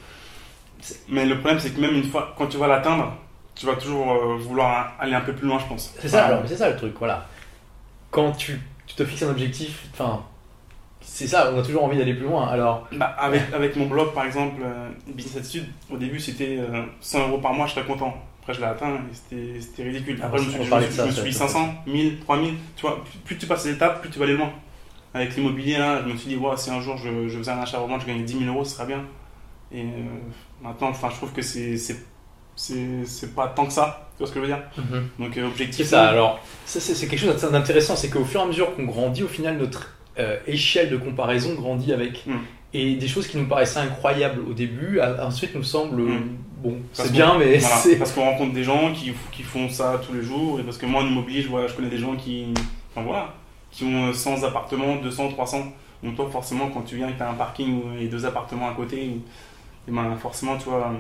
Mais 1.09 1.27
le 1.27 1.39
problème, 1.39 1.59
c'est 1.59 1.71
que 1.71 1.81
même 1.81 1.95
une 1.95 2.05
fois, 2.05 2.35
quand 2.39 2.47
tu 2.47 2.57
vas 2.57 2.69
l'atteindre, 2.69 3.13
tu 3.59 3.67
vas 3.67 3.75
toujours 3.75 4.13
euh, 4.13 4.37
vouloir 4.37 4.95
aller 5.01 5.15
un 5.15 5.21
peu 5.21 5.33
plus 5.33 5.47
loin, 5.49 5.59
je 5.59 5.67
pense. 5.67 5.95
C'est 5.99 6.09
ça, 6.09 6.27
alors, 6.27 6.43
c'est 6.47 6.57
ça 6.57 6.71
le 6.71 6.77
truc, 6.77 6.95
voilà. 6.99 7.27
Quand 8.11 8.33
tu, 8.33 8.61
tu, 8.87 8.95
te 8.95 9.05
fixes 9.05 9.23
un 9.25 9.31
objectif, 9.31 9.87
enfin, 9.93 10.23
c'est 11.01 11.27
ça, 11.27 11.51
on 11.53 11.59
a 11.59 11.63
toujours 11.63 11.85
envie 11.85 11.99
d'aller 11.99 12.15
plus 12.15 12.27
loin. 12.27 12.47
Alors, 12.49 12.87
Bah, 12.93 13.15
avec, 13.19 13.43
avec 13.53 13.77
mon 13.77 13.87
blog, 13.87 14.13
par 14.15 14.25
exemple, 14.25 14.63
euh, 14.65 14.89
Business 15.09 15.37
Attitude, 15.39 15.67
au 15.91 15.97
début, 15.97 16.21
c'était 16.21 16.59
euh, 16.59 16.85
100 17.01 17.29
euros 17.29 17.39
par 17.39 17.53
mois, 17.53 17.67
je 17.67 17.73
serais 17.75 17.85
content. 17.85 18.15
Après, 18.41 18.55
je 18.55 18.61
l'ai 18.61 18.67
atteint 18.67 18.95
et 18.95 19.01
c'était- 19.15 19.61
c'était 19.61 19.83
ridicule. 19.83 20.19
Ah, 20.23 20.27
Après, 20.27 20.39
on 20.39 20.43
je 20.43 20.49
me 20.49 20.53
suis, 20.53 20.65
je 20.65 20.71
ça, 20.71 21.03
je 21.05 21.07
me 21.09 21.13
suis 21.13 21.23
dit 21.25 21.33
ça, 21.33 21.49
500, 21.49 21.75
1000, 21.87 22.21
3000. 22.21 22.55
Tu 22.77 22.83
vois, 22.83 23.03
plus- 23.05 23.19
plus 23.19 23.39
tu 23.39 23.47
passes 23.47 23.67
les 23.67 23.73
étapes, 23.73 24.01
plus 24.01 24.11
tu 24.11 24.19
vas 24.19 24.25
aller 24.25 24.37
loin. 24.37 24.51
Avec 25.13 25.35
l'immobilier, 25.37 25.79
là, 25.79 26.03
je 26.07 26.13
me 26.13 26.17
suis 26.17 26.29
dit, 26.29 26.37
ouais, 26.37 26.57
si 26.57 26.71
un 26.71 26.81
jour 26.81 26.97
je, 26.97 27.29
je 27.29 27.39
faisais 27.39 27.51
un 27.51 27.59
achat 27.61 27.79
revente, 27.79 28.01
je 28.03 28.07
gagnais 28.07 28.23
10 28.23 28.39
000 28.39 28.45
euros, 28.55 28.65
ce 28.65 28.75
serait 28.77 28.87
bien. 28.87 29.03
Et 29.73 29.83
euh, 29.83 29.87
maintenant, 30.63 30.89
enfin, 30.89 31.11
je 31.11 31.17
trouve 31.17 31.33
que 31.33 31.43
c'est 31.43 31.77
c'est- 32.59 32.75
c'est 32.75 33.07
c'est 33.07 33.35
pas 33.35 33.49
tant 33.49 33.67
que 33.67 33.73
ça. 33.73 34.09
Tu 34.17 34.19
vois 34.19 34.27
ce 34.29 34.33
que 34.33 34.41
je 34.41 34.47
veux 34.47 34.53
dire 34.53 34.63
Donc, 35.19 35.31
euh, 35.31 35.33
c'est 35.35 35.43
objectif. 35.43 35.87
ça. 35.87 36.09
Alors, 36.09 36.41
ça, 36.67 36.81
c'est 36.81 36.95
c'est 36.95 37.07
quelque 37.07 37.21
chose 37.21 37.51
d'intéressant, 37.51 37.95
c'est 37.97 38.09
qu'au 38.11 38.25
fur 38.25 38.41
et 38.41 38.43
à 38.43 38.47
mesure 38.47 38.75
qu'on 38.75 38.85
grandit, 38.85 39.23
au 39.23 39.29
final, 39.29 39.57
notre 39.59 39.95
euh, 40.19 40.37
échelle 40.49 40.91
de 40.91 40.97
comparaison 40.97 41.55
grandit 41.55 41.93
avec. 41.93 42.27
Mm. 42.27 42.33
Et 42.75 42.97
des 42.97 43.09
choses 43.09 43.27
qui 43.29 43.39
nous 43.39 43.47
paraissaient 43.47 43.79
incroyables 43.81 44.43
au 44.49 44.53
début, 44.53 45.01
ensuite 45.23 45.55
nous 45.55 45.63
semblent 45.63 46.03
Mm. 46.03 46.37
bon, 46.63 46.77
c'est 46.93 47.13
bien, 47.13 47.39
mais 47.39 47.59
Voilà, 47.59 47.77
c'est 47.77 47.97
parce 47.97 48.13
qu'on 48.13 48.25
rencontre 48.25 48.53
des 48.53 48.65
gens 48.65 48.93
qui, 48.93 49.13
qui 49.33 49.43
font 49.43 49.69
ça 49.71 50.01
tous 50.05 50.13
les 50.13 50.23
jours 50.23 50.59
et 50.61 50.65
parce 50.65 50.77
que 50.77 50.85
moi 50.87 51.03
en 51.03 51.07
immobilier 51.07 51.41
je 51.43 51.49
vois 51.49 51.67
je 51.69 51.73
connais 51.75 51.89
des 51.89 51.97
gens 51.99 52.15
qui 52.17 52.53
enfin 52.93 53.07
voilà 53.07 53.33
qui 53.71 53.85
ont 53.85 54.13
100 54.13 54.43
appartements 54.45 54.97
200 54.97 55.29
300 55.31 55.63
donc 56.03 56.17
toi 56.17 56.29
forcément 56.31 56.69
quand 56.69 56.83
tu 56.83 56.97
viens 56.97 57.09
et 57.09 57.13
que 57.13 57.17
tu 57.19 57.23
as 57.23 57.31
un 57.31 57.35
parking 57.35 57.81
et 58.01 58.07
deux 58.09 58.27
appartements 58.27 58.69
à 58.69 58.75
côté 58.75 59.03
et 59.05 59.91
ben 59.91 60.15
forcément 60.21 60.57
tu 60.59 60.65
vois 60.69 60.93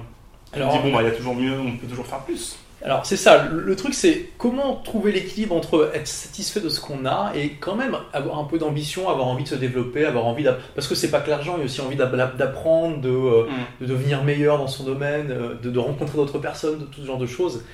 tu 0.52 0.58
Alors, 0.60 0.72
dis 0.72 0.78
bon 0.78 0.92
bah 0.92 1.02
il 1.02 1.08
y 1.08 1.10
a 1.10 1.14
toujours 1.14 1.34
mieux 1.34 1.52
on 1.58 1.76
peut 1.76 1.86
toujours 1.86 2.06
faire 2.06 2.20
plus 2.20 2.56
Alors 2.82 3.04
c'est 3.04 3.16
ça, 3.16 3.48
le, 3.50 3.60
le 3.60 3.76
truc 3.76 3.92
c'est 3.94 4.30
comment 4.38 4.76
trouver 4.76 5.12
l'équilibre 5.12 5.54
entre 5.54 5.90
être 5.94 6.06
satisfait 6.06 6.60
de 6.60 6.68
ce 6.68 6.80
qu'on 6.80 7.04
a 7.06 7.32
et 7.34 7.50
quand 7.60 7.74
même 7.74 7.96
avoir 8.12 8.38
un 8.38 8.44
peu 8.44 8.56
d'ambition, 8.58 9.08
avoir 9.08 9.26
envie 9.26 9.44
de 9.44 9.48
se 9.48 9.54
développer, 9.56 10.04
avoir 10.04 10.26
envie 10.26 10.44
d'app- 10.44 10.60
parce 10.74 10.86
que 10.86 10.94
c'est 10.94 11.10
pas 11.10 11.20
que 11.20 11.28
l'argent, 11.30 11.54
il 11.56 11.60
y 11.60 11.62
a 11.62 11.64
aussi 11.66 11.80
envie 11.80 11.96
d'app- 11.96 12.36
d'apprendre, 12.36 13.00
de, 13.00 13.08
euh, 13.10 13.46
de 13.80 13.86
devenir 13.86 14.22
meilleur 14.24 14.58
dans 14.58 14.68
son 14.68 14.84
domaine, 14.84 15.30
euh, 15.30 15.54
de, 15.62 15.70
de 15.70 15.78
rencontrer 15.78 16.16
d'autres 16.16 16.38
personnes, 16.38 16.78
de 16.78 16.84
tout 16.84 17.00
ce 17.00 17.06
genre 17.06 17.18
de 17.18 17.26
choses. 17.26 17.64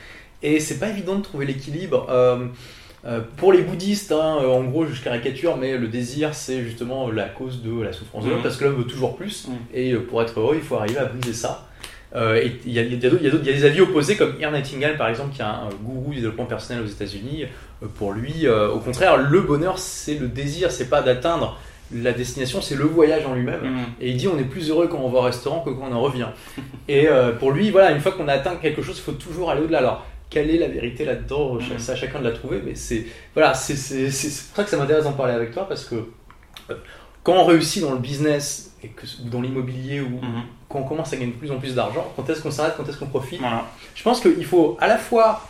Et 0.43 0.59
c'est 0.61 0.79
pas 0.79 0.89
évident 0.89 1.17
de 1.17 1.23
trouver 1.23 1.47
l'équilibre. 1.47 2.07
Euh, 2.11 2.47
euh, 3.07 3.21
pour 3.37 3.53
les 3.53 3.61
bouddhistes, 3.61 4.13
hein, 4.13 4.39
en 4.39 4.65
gros, 4.65 4.87
je 4.87 4.99
caricature, 5.03 5.59
mais 5.59 5.77
le 5.77 5.89
désir, 5.89 6.35
c'est 6.35 6.63
justement 6.63 7.11
la 7.11 7.25
cause 7.29 7.63
de 7.63 7.83
la 7.83 7.93
souffrance 7.93 8.25
de 8.25 8.31
l'homme, 8.31 8.43
parce 8.43 8.57
que 8.57 8.65
l'homme 8.65 8.77
veut 8.77 8.85
toujours 8.87 9.15
plus, 9.17 9.47
Mhm. 9.49 9.55
et 9.75 9.95
pour 9.95 10.23
être 10.23 10.41
heureux, 10.41 10.55
il 10.57 10.63
faut 10.63 10.77
arriver 10.77 10.99
à 10.99 11.05
briser 11.05 11.35
ça. 11.35 11.69
Euh, 12.15 12.37
et 12.37 12.53
il 12.65 12.73
y, 12.73 12.79
a, 12.79 12.83
y 12.83 12.95
y 12.95 12.97
des 12.97 13.65
avis 13.65 13.81
opposés, 13.81 14.17
comme 14.17 14.35
Ian 14.41 14.53
Nightingale, 14.53 14.97
par 14.97 15.09
exemple, 15.09 15.35
qui 15.35 15.41
est 15.41 15.45
un, 15.45 15.49
un 15.49 15.71
gourou 15.83 16.11
du 16.11 16.21
développement 16.21 16.47
personnel 16.47 16.85
aux 16.85 16.89
États-Unis. 16.89 17.47
Euh, 17.83 17.87
pour 17.97 18.13
lui, 18.13 18.47
euh, 18.47 18.71
au 18.71 18.79
contraire, 18.79 19.17
le 19.17 19.41
bonheur, 19.41 19.79
c'est 19.79 20.15
le 20.15 20.29
désir, 20.29 20.71
c'est 20.71 20.89
pas 20.89 21.03
d'atteindre 21.03 21.59
la 21.93 22.13
destination, 22.13 22.61
c'est 22.61 22.77
le 22.77 22.85
voyage 22.85 23.27
en 23.27 23.35
lui-même. 23.35 23.63
Mhm. 23.63 23.85
Et 24.01 24.11
il 24.11 24.17
dit 24.17 24.29
on 24.29 24.39
est 24.39 24.45
plus 24.45 24.71
heureux 24.71 24.89
quand 24.89 24.99
on 24.99 25.09
va 25.09 25.19
au 25.19 25.23
restaurant 25.23 25.61
que 25.61 25.71
quand 25.71 25.89
on 25.91 25.93
en 25.93 26.01
revient. 26.01 26.29
Et 26.89 27.09
euh, 27.09 27.33
pour 27.33 27.53
lui, 27.53 27.71
voilà, 27.71 27.93
une 27.93 28.01
fois 28.01 28.13
qu'on 28.13 28.29
a 28.29 28.33
atteint 28.33 28.57
quelque 28.57 28.83
chose, 28.83 28.97
il 28.99 29.03
faut 29.03 29.13
toujours 29.13 29.51
aller 29.51 29.63
au-delà. 29.63 29.79
Alors, 29.79 30.07
quelle 30.31 30.51
est 30.51 30.59
la 30.59 30.69
vérité 30.69 31.05
là-dedans? 31.05 31.55
Mhm. 31.55 31.63
C'est 31.79 31.93
à 31.93 31.97
chacun 31.97 32.21
de 32.21 32.25
la 32.25 32.33
trouver, 32.33 32.61
mais 32.65 32.75
c'est 32.75 33.07
voilà, 33.35 33.55
c'est 33.55 33.75
pour 33.75 34.57
ça 34.57 34.65
que 34.65 34.71
ça 34.71 34.77
m'intéresse 34.77 35.05
d'en 35.05 35.13
parler 35.13 35.35
avec 35.35 35.53
toi 35.53 35.69
parce 35.69 35.85
que 35.85 35.97
euh, 36.71 36.75
quand 37.23 37.35
on 37.35 37.45
réussit 37.45 37.83
dans 37.83 37.93
le 37.93 37.99
business 37.99 38.74
et 38.85 38.89
que, 38.89 39.07
ou 39.25 39.29
dans 39.31 39.41
l'immobilier 39.41 40.01
ou 40.01 40.11
Mhm. 40.21 40.43
quand 40.69 40.81
on 40.81 40.85
commence 40.85 41.13
à 41.13 41.17
gagner 41.17 41.33
de 41.33 41.37
plus 41.39 41.51
en 41.51 41.59
plus 41.59 41.75
d'argent, 41.75 42.13
quand 42.17 42.29
est-ce 42.29 42.43
qu'on 42.43 42.51
s'arrête, 42.51 42.75
quand 42.77 42.89
est-ce 42.89 42.99
qu'on 42.99 43.07
profite 43.07 43.41
voilà 43.41 43.65
Je 43.95 44.03
pense 44.03 44.21
qu'il 44.21 44.45
faut 44.45 44.77
à 44.81 44.87
la 44.87 44.99
fois 44.99 45.43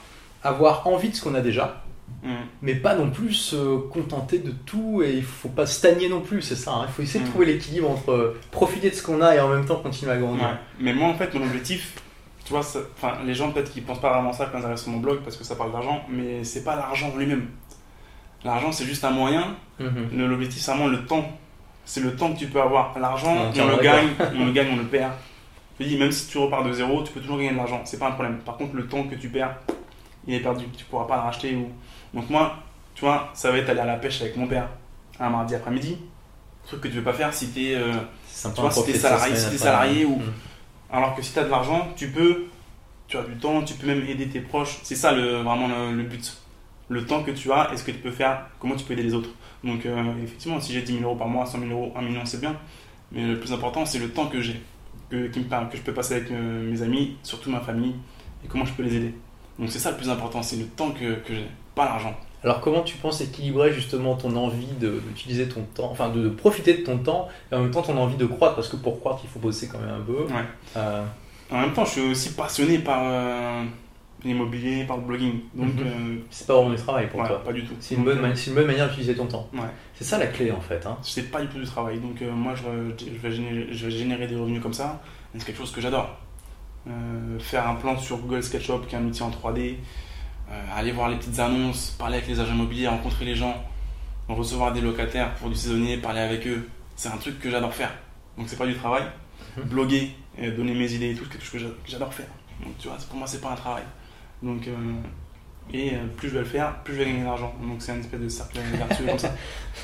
avoir 0.42 0.86
envie 0.86 1.08
de 1.10 1.14
ce 1.14 1.22
qu'on 1.22 1.34
a 1.34 1.40
déjà, 1.40 1.82
Mhm. 2.22 2.30
mais 2.62 2.74
pas 2.74 2.94
non 2.94 3.10
plus 3.10 3.32
se 3.32 3.76
contenter 3.88 4.38
de 4.38 4.50
tout 4.50 5.02
et 5.02 5.12
il 5.14 5.22
faut 5.24 5.48
pas 5.48 5.66
stagner 5.66 6.08
non 6.08 6.20
plus, 6.20 6.42
c'est 6.42 6.54
ça. 6.56 6.72
hein. 6.72 6.84
Il 6.88 6.92
faut 6.92 7.02
essayer 7.02 7.20
de 7.20 7.26
Mm. 7.26 7.30
trouver 7.30 7.46
l'équilibre 7.46 7.90
entre 7.90 8.10
euh, 8.12 8.40
profiter 8.50 8.90
de 8.90 8.94
ce 8.94 9.02
qu'on 9.02 9.20
a 9.22 9.34
et 9.34 9.40
en 9.40 9.48
même 9.48 9.64
temps 9.64 9.76
continuer 9.76 10.12
à 10.12 10.16
grandir. 10.18 10.44
Ouais. 10.44 10.54
Mais 10.80 10.92
moi, 10.94 11.08
en 11.08 11.14
fait, 11.14 11.32
mon 11.34 11.42
objectif, 11.44 11.94
tu 12.44 12.52
vois, 12.52 12.60
enfin, 12.60 13.14
les 13.24 13.34
gens 13.34 13.50
peut-être 13.52 13.72
qu'ils 13.72 13.82
pensent 13.84 14.00
pas 14.02 14.12
vraiment 14.12 14.32
ça 14.34 14.46
quand 14.52 14.58
ils 14.58 14.64
arrivent 14.64 14.76
sur 14.76 14.90
mon 14.90 14.98
blog 14.98 15.20
parce 15.24 15.36
que 15.36 15.44
ça 15.44 15.56
parle 15.56 15.72
d'argent, 15.72 16.02
mais 16.10 16.44
c'est 16.44 16.62
pas 16.62 16.76
l'argent 16.76 17.10
en 17.14 17.16
lui-même. 17.18 17.46
L'argent, 18.44 18.70
c'est 18.72 18.84
juste 18.84 19.04
un 19.04 19.10
moyen. 19.10 19.56
Mhm. 19.80 20.10
L'objectif, 20.28 20.60
c'est 20.60 20.70
vraiment 20.72 20.88
le 20.88 21.06
temps. 21.06 21.24
C'est 21.84 22.00
le 22.00 22.16
temps 22.16 22.32
que 22.32 22.38
tu 22.38 22.46
peux 22.46 22.61
avoir. 22.61 22.98
L'argent, 22.98 23.35
on, 23.62 23.68
le 23.68 23.76
gagne, 23.82 24.09
on 24.37 24.46
le 24.46 24.52
gagne, 24.52 24.68
on 24.72 24.76
le 24.76 24.85
perd. 24.85 25.12
Je 25.80 25.87
dis, 25.87 25.98
même 25.98 26.12
si 26.12 26.28
tu 26.28 26.38
repars 26.38 26.62
de 26.64 26.72
zéro, 26.72 27.02
tu 27.02 27.12
peux 27.12 27.20
toujours 27.20 27.37
gagner 27.37 27.50
de 27.50 27.56
l'argent. 27.56 27.80
C'est 27.85 27.98
pas 27.98 28.09
un 28.09 28.12
problème. 28.12 28.38
Par 28.38 28.56
contre, 28.56 28.74
le 28.76 28.87
temps 28.87 29.02
que 29.04 29.14
tu 29.16 29.28
perds, 29.28 29.56
il 30.26 30.35
est 30.35 30.40
perdu. 30.40 30.64
Tu 30.76 30.85
pourras 30.85 31.06
pas 31.06 31.16
le 31.16 31.22
racheter. 31.22 31.54
Ou... 31.56 31.68
Donc, 32.16 32.30
moi, 32.30 32.56
tu 32.94 33.04
vois, 33.04 33.28
ça 33.35 33.50
va 33.50 33.59
être 33.59 33.68
aller 33.68 33.80
à 33.80 33.85
la 33.85 33.96
pêche 33.96 34.20
avec 34.22 34.37
mon 34.37 34.46
père 34.46 34.68
un 35.20 35.30
mardi 35.30 35.54
après-midi. 35.54 35.98
Truc 36.66 36.80
que 36.80 36.88
tu 36.88 36.94
veux 36.94 37.02
pas 37.04 37.12
faire 37.12 37.32
si 37.35 37.48
t'es. 37.48 37.74
euh, 37.74 37.92
si 38.85 38.92
salarié- 38.98 39.35
si 39.50 39.59
salarié 39.59 40.04
ou- 40.06 40.16
Mhm. 40.16 40.32
Alors 40.92 41.14
que 41.16 41.22
si 41.22 41.32
tu 41.32 41.38
as 41.40 41.44
de 41.44 41.50
l'argent, 41.50 41.88
tu 41.96 42.09
peux, 42.09 42.44
tu 43.09 43.16
as 43.18 43.22
du 43.22 43.35
temps, 43.37 43.62
tu 43.62 43.74
peux 43.74 43.87
même 43.88 44.04
aider 44.09 44.28
tes 44.28 44.40
proches. 44.40 44.78
C'est 44.85 44.94
ça 44.94 45.12
le, 45.12 45.38
vraiment 45.42 45.66
le, 45.68 45.92
le 45.96 46.02
but. 46.04 46.37
Le 46.88 47.04
temps 47.04 47.22
que 47.22 47.30
tu 47.32 47.50
as 47.52 47.70
et 47.72 47.76
ce 47.76 47.82
que 47.85 47.90
tu 47.90 47.98
peux 47.98 48.11
faire, 48.12 48.46
comment 48.61 48.76
tu 48.76 48.85
peux 48.85 48.92
aider 48.92 49.02
les 49.02 49.14
autres. 49.14 49.30
Donc 49.64 49.87
euh, 49.87 50.03
effectivement, 50.22 50.61
si 50.61 50.72
j'ai 50.72 50.83
10 50.83 50.92
000 50.98 51.05
euros 51.05 51.16
par 51.16 51.29
mois, 51.29 51.46
100 51.46 51.59
000 51.61 51.70
euros, 51.72 51.92
1 51.96 52.03
million, 52.03 52.24
c'est 52.24 52.40
bien. 52.40 52.55
Mais 53.12 53.22
le 53.27 53.38
plus 53.40 53.53
important, 53.53 53.85
c'est 53.87 53.98
le 53.98 54.11
temps 54.11 54.27
que 54.27 54.40
j'ai, 54.40 54.61
que, 55.11 55.29
qui 55.29 55.38
me 55.40 55.44
parle, 55.44 55.68
que 55.70 55.77
je 55.77 55.83
peux 55.83 55.92
passer 55.94 56.14
avec 56.16 56.31
euh, 56.31 56.70
mes 56.70 56.83
amis, 56.83 57.16
surtout 57.22 57.50
ma 57.50 57.61
famille, 57.61 57.94
et 58.44 58.48
comment 58.48 58.64
je 58.64 58.72
peux 58.74 58.83
les 58.83 58.94
aider. 58.96 59.14
Donc 59.59 59.70
c'est 59.70 59.79
ça 59.79 59.90
le 59.92 59.96
plus 59.96 60.11
important, 60.11 60.42
c'est 60.42 60.57
le 60.57 60.66
temps 60.66 60.90
que, 60.90 61.14
que 61.20 61.35
j'ai, 61.35 61.46
pas 61.74 61.85
l'argent. 61.87 62.14
Alors 62.42 62.61
comment 62.61 62.83
tu 62.83 62.96
penses 62.96 63.20
équilibrer 63.22 63.72
justement 63.72 64.16
ton 64.16 64.37
envie 64.37 64.66
de- 64.81 65.00
d'utiliser 65.09 65.48
ton 65.48 65.62
temps, 65.74 65.88
enfin 65.90 66.11
de, 66.11 66.20
de 66.24 66.29
profiter 66.29 66.74
de 66.74 66.83
ton 66.83 66.98
temps 66.98 67.29
et 67.50 67.55
en 67.55 67.61
même 67.62 67.70
temps 67.70 67.81
ton 67.83 67.96
envie 67.96 68.16
de 68.16 68.27
croître? 68.27 68.55
Parce 68.57 68.68
que 68.68 68.77
pour 68.77 69.00
croître 69.00 69.20
il 69.24 69.31
faut 69.31 69.38
bosser 69.38 69.66
quand 69.68 69.79
même 69.79 69.94
un 69.94 70.00
peu. 70.00 70.24
Ouais. 70.24 70.44
Euh, 70.77 71.05
En 71.50 71.61
même 71.61 71.72
temps, 71.72 71.85
je 71.87 71.90
suis 71.90 72.00
aussi 72.03 72.33
passionné 72.35 72.79
par 72.81 73.00
euh, 73.05 73.62
l'immobilier, 74.24 74.84
par 74.84 74.96
le 74.96 75.02
blogging. 75.04 75.40
Donc 75.54 75.74
Mhm. 75.74 75.87
euh, 75.87 76.16
c'est 76.30 76.46
pas 76.46 76.54
vraiment 76.54 76.70
du 76.70 76.76
travail 76.76 77.08
pour 77.08 77.20
ouais, 77.20 77.26
toi. 77.28 77.42
pas 77.44 77.52
du 77.52 77.64
tout. 77.64 77.74
C'est 77.80 77.94
une, 77.94 78.04
bonne 78.04 78.24
euh, 78.24 78.34
une 78.34 78.54
bonne 78.54 78.66
manière 78.66 78.88
d'utiliser 78.88 79.14
ton 79.14 79.26
temps. 79.26 79.48
Ouais. 79.52 79.60
C'est 79.94 80.04
ça 80.04 80.18
la 80.18 80.26
clé 80.26 80.50
en 80.50 80.60
fait. 80.60 80.84
Hein. 80.87 80.96
c'est 81.02 81.30
pas 81.30 81.40
du 81.40 81.48
tout 81.48 81.58
du 81.58 81.64
travail. 81.66 81.98
Donc 82.00 82.20
euh, 82.22 82.30
moi, 82.32 82.54
je, 82.54 82.62
je, 83.04 83.10
vais 83.18 83.30
générer, 83.32 83.68
je 83.72 83.84
vais 83.87 83.90
générer 83.92 84.26
des 84.26 84.37
revenus 84.37 84.62
comme 84.62 84.72
ça. 84.74 85.00
C'est 85.37 85.44
quelque 85.44 85.58
chose 85.58 85.72
que 85.72 85.80
j'adore. 85.80 86.16
Euh, 86.88 87.38
faire 87.38 87.66
un 87.68 87.74
plan 87.76 87.98
sur 87.98 88.18
Google 88.18 88.42
SketchUp, 88.42 88.87
qui 88.87 88.94
est 88.94 88.98
un 88.98 89.04
outil 89.06 89.22
en 89.22 89.30
3D, 89.30 89.76
euh, 90.50 90.62
aller 90.76 90.92
voir 90.92 91.08
les 91.08 91.16
petites 91.16 91.38
annonces, 91.38 91.90
parler 91.98 92.16
avec 92.18 92.28
les 92.28 92.38
agents 92.40 92.52
immobiliers, 92.54 92.88
rencontrer 92.88 93.24
les 93.24 93.34
gens, 93.34 93.54
recevoir 94.28 94.72
des 94.72 94.80
locataires 94.82 95.34
pour 95.37 95.48
du 95.48 95.54
saisonnier, 95.56 95.96
parler 95.96 96.20
avec 96.20 96.46
eux. 96.46 96.68
C'est 96.96 97.08
un 97.08 97.16
truc 97.16 97.40
que 97.40 97.50
j'adore 97.50 97.72
faire. 97.74 97.92
Donc 98.38 98.48
c'est 98.48 98.58
pas 98.58 98.66
du 98.66 98.74
travail. 98.74 99.02
Mhm. 99.56 99.64
Bloguer, 99.64 100.10
donner 100.56 100.74
mes 100.74 100.92
idées 100.92 101.10
et 101.10 101.14
tout, 101.14 101.24
c'est 101.24 101.32
quelque 101.32 101.44
chose 101.44 101.52
que 101.52 101.58
j'a- 101.58 101.66
que 101.68 101.90
j'adore 101.90 102.12
faire. 102.12 102.26
Donc 102.62 102.76
tu 102.78 102.88
vois, 102.88 102.96
pour 103.08 103.16
moi, 103.18 103.26
c'est 103.26 103.40
pas 103.40 103.50
un 103.52 103.56
travail. 103.56 103.82
Donc, 104.44 104.68
euh, 104.68 104.72
et 105.72 105.94
euh, 105.94 106.07
plus 106.16 106.28
je 106.28 106.35
vais 106.35 106.40
le 106.40 106.44
faire, 106.44 106.76
plus 106.85 106.92
je 106.94 106.98
vais 106.98 107.07
gagner 107.07 107.20
de 107.20 107.24
l'argent. 107.24 107.54
Donc 107.62 107.76
c'est 107.80 107.92
un 107.92 107.98
espèce 107.98 108.20
de 108.20 108.28
cercle 108.28 108.59
vertueux 108.74 109.07
comme 109.07 109.18
ça. 109.18 109.35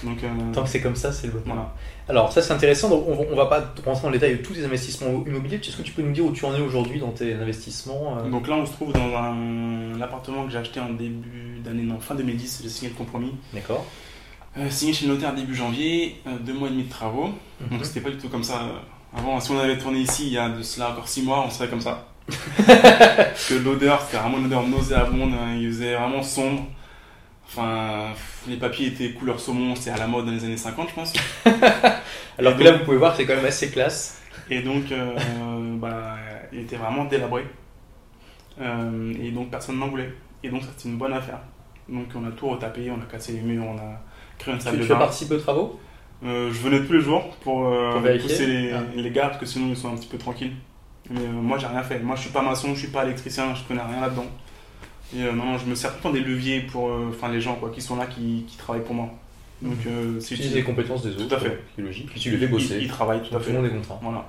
Donc, 0.05 0.23
euh, 0.23 0.53
Tant 0.53 0.63
que 0.63 0.69
c'est 0.69 0.81
comme 0.81 0.95
ça, 0.95 1.11
c'est 1.11 1.27
le 1.29 1.33
bon. 1.33 1.41
voilà. 1.47 1.75
Alors 2.09 2.31
ça 2.33 2.43
c'est 2.43 2.53
intéressant, 2.53 2.91
donc 2.91 3.05
on, 3.09 3.35
va- 3.35 3.47
pas 3.47 3.73
rentrer 3.85 4.03
dans 4.03 4.09
le 4.11 4.19
détail 4.19 4.37
de 4.37 4.43
tous 4.43 4.53
tes 4.53 4.65
investissements 4.65 5.25
immobiliers. 5.27 5.57
Est-ce 5.57 5.77
que 5.77 5.83
tu 5.83 5.93
peux 5.93 6.03
nous 6.03 6.13
dire 6.13 6.25
où 6.27 6.33
tu 6.33 6.45
en 6.45 6.55
es 6.55 6.61
aujourd'hui 6.61 7.01
dans 7.01 7.11
tes 7.13 7.33
investissements 7.35 8.17
Donc 8.31 8.47
là, 8.47 8.57
on 8.57 8.67
se 8.67 8.73
trouve 8.73 8.93
dans 8.93 9.17
un, 9.17 10.01
appartement 10.01 10.45
que 10.45 10.51
j'ai 10.53 10.59
acheté 10.59 10.81
en 10.81 10.91
début 10.91 11.61
d'année, 11.65 11.83
non, 11.83 11.99
fin 11.99 12.15
2010, 12.15 12.61
j'ai 12.63 12.69
signé 12.69 12.91
le 12.91 12.97
compromis. 12.97 13.35
D'accord. 13.55 13.87
Euh, 14.59 14.69
signé 14.69 14.93
chez 14.93 15.07
le 15.07 15.15
notaire 15.15 15.33
début 15.35 15.55
janvier, 15.55 16.21
euh, 16.27 16.31
deux 16.41 16.53
mois 16.53 16.69
et 16.69 16.73
demi 16.73 16.83
de 16.85 16.91
travaux. 16.91 17.29
Mhm. 17.61 17.69
Donc 17.71 17.85
c'était 17.87 18.01
pas 18.01 18.11
du 18.11 18.19
tout 18.19 18.29
comme 18.29 18.43
ça. 18.45 18.61
Avant, 19.17 19.41
si 19.41 19.51
on 19.53 19.59
avait 19.59 19.79
tourné 19.79 20.01
ici 20.01 20.27
il 20.27 20.33
y 20.35 20.39
a 20.39 20.49
de 20.51 20.63
cela 20.63 20.91
encore 20.91 21.09
six 21.09 21.23
mois, 21.23 21.45
on 21.47 21.51
serait 21.51 21.69
comme 21.69 21.81
ça. 21.81 22.10
Parce 22.67 23.49
que 23.49 23.55
l'odeur, 23.55 24.01
c'était 24.03 24.19
vraiment 24.19 24.39
une 24.39 24.47
odeur 24.47 24.67
nauséabonde, 24.67 25.33
hein, 25.35 25.55
il 25.59 25.69
faisait 25.69 25.95
vraiment 25.95 26.23
sombre. 26.23 26.67
Enfin, 27.47 28.13
les 28.49 28.57
papiers 28.57 28.89
étaient 28.89 29.11
couleur 29.11 29.41
saumon, 29.41 29.75
c'était 29.75 29.91
à 29.91 29.97
la 29.97 30.07
mode 30.07 30.27
dans 30.27 30.33
les 30.33 30.45
années 30.45 30.57
50, 30.57 30.89
je 30.91 30.95
pense. 30.95 31.13
Alors 32.39 32.53
Et 32.55 32.57
que 32.57 32.63
là 32.63 32.73
vous 32.73 32.85
pouvez 32.85 32.97
voir 32.97 33.17
c'est 33.17 33.27
quand 33.27 33.35
même 33.35 33.45
assez 33.45 33.71
classe. 33.71 34.23
Et 34.49 34.63
donc, 34.63 34.91
euh, 34.93 35.15
bah, 35.79 36.17
il 36.53 36.61
était 36.61 36.77
vraiment 36.77 37.05
délabré. 37.07 37.45
Euh, 38.61 39.13
et 39.21 39.31
donc, 39.31 39.51
personne 39.51 39.79
n'en 39.79 39.89
voulait. 39.89 40.13
Et 40.43 40.49
donc, 40.51 40.63
c'était 40.63 40.89
une 40.89 40.97
bonne 40.97 41.13
affaire. 41.13 41.39
Donc, 41.89 42.07
on 42.15 42.27
a 42.27 42.31
tout 42.31 42.49
retapé, 42.49 42.91
on 42.91 43.01
a 43.01 43.07
cassé 43.11 43.33
les 43.33 43.41
murs, 43.41 43.65
on 43.65 43.77
a 43.79 44.01
créé 44.39 44.55
une 44.55 44.59
Tu, 44.61 44.65
salle 44.65 44.75
tu 44.77 44.83
de 44.83 44.87
bain. 44.89 44.97
participer 44.99 45.35
aux 45.35 45.41
travaux? 45.41 45.81
Euh, 46.25 46.51
je 46.53 46.59
venais 46.61 46.85
tous 46.85 46.93
les 46.93 47.01
jours 47.01 47.35
pour, 47.43 47.73
pousser 48.23 48.47
les, 48.47 48.73
Ah. 48.73 48.83
les 48.95 49.11
gars, 49.11 49.29
parce 49.29 49.39
que 49.39 49.47
sinon, 49.47 49.69
ils 49.71 49.77
sont 49.77 49.93
un 49.93 49.97
petit 49.97 50.09
peu 50.09 50.19
tranquilles. 50.19 50.53
Mais 51.11 51.21
euh, 51.21 51.31
moi, 51.33 51.59
j'ai 51.59 51.67
rien 51.67 51.83
fait. 51.83 51.99
Moi, 52.01 52.17
je 52.17 52.23
suis 52.23 52.31
pas 52.31 52.43
maçon, 52.43 52.75
je 52.75 52.81
suis 52.81 52.89
pas 52.89 53.05
électricien, 53.05 53.55
je 53.55 53.63
connais 53.65 53.83
rien 53.83 54.01
là-dedans. 54.01 54.27
Et 55.15 55.23
euh, 55.23 55.33
non, 55.33 55.59
je 55.59 55.67
me 55.67 55.75
sers 55.75 55.91
tout 55.91 55.97
le 55.99 56.03
temps 56.05 56.11
des 56.13 56.21
leviers 56.21 56.61
pour 56.61 56.89
euh, 56.89 57.09
enfin, 57.11 57.29
les 57.29 57.41
gens 57.41 57.57
quoi, 57.57 57.71
qui 57.71 57.81
sont 57.83 57.97
là, 57.97 58.07
qui, 58.07 58.45
qui 58.47 58.57
travaillent 58.57 58.85
pour 58.85 58.95
moi. 58.95 59.09
Donc, 59.61 59.75
euh, 59.87 60.21
c'est 60.21 60.29
Tu 60.29 60.35
utilises 60.35 60.55
les 60.55 60.63
compétences 60.63 61.03
des 61.03 61.21
autres. 61.21 61.37
à 61.37 61.41
fait. 61.41 61.49
euh, 61.49 61.61
qui 61.75 61.81
est 61.81 61.85
logique. 61.85 62.11
Puis 62.11 62.21
tu 62.21 62.31
les 62.31 62.39
fais 62.39 62.47
bosser. 62.47 62.77
Ils, 62.77 62.83
ils 62.85 62.89
travaillent 62.89 63.23
tout 63.23 63.35
à 63.35 63.39
Tout 63.39 63.45
fait. 63.45 63.53
le 63.53 63.59
monde 63.61 63.67
est 63.67 63.75
content. 63.75 63.99
Voilà. 64.03 64.29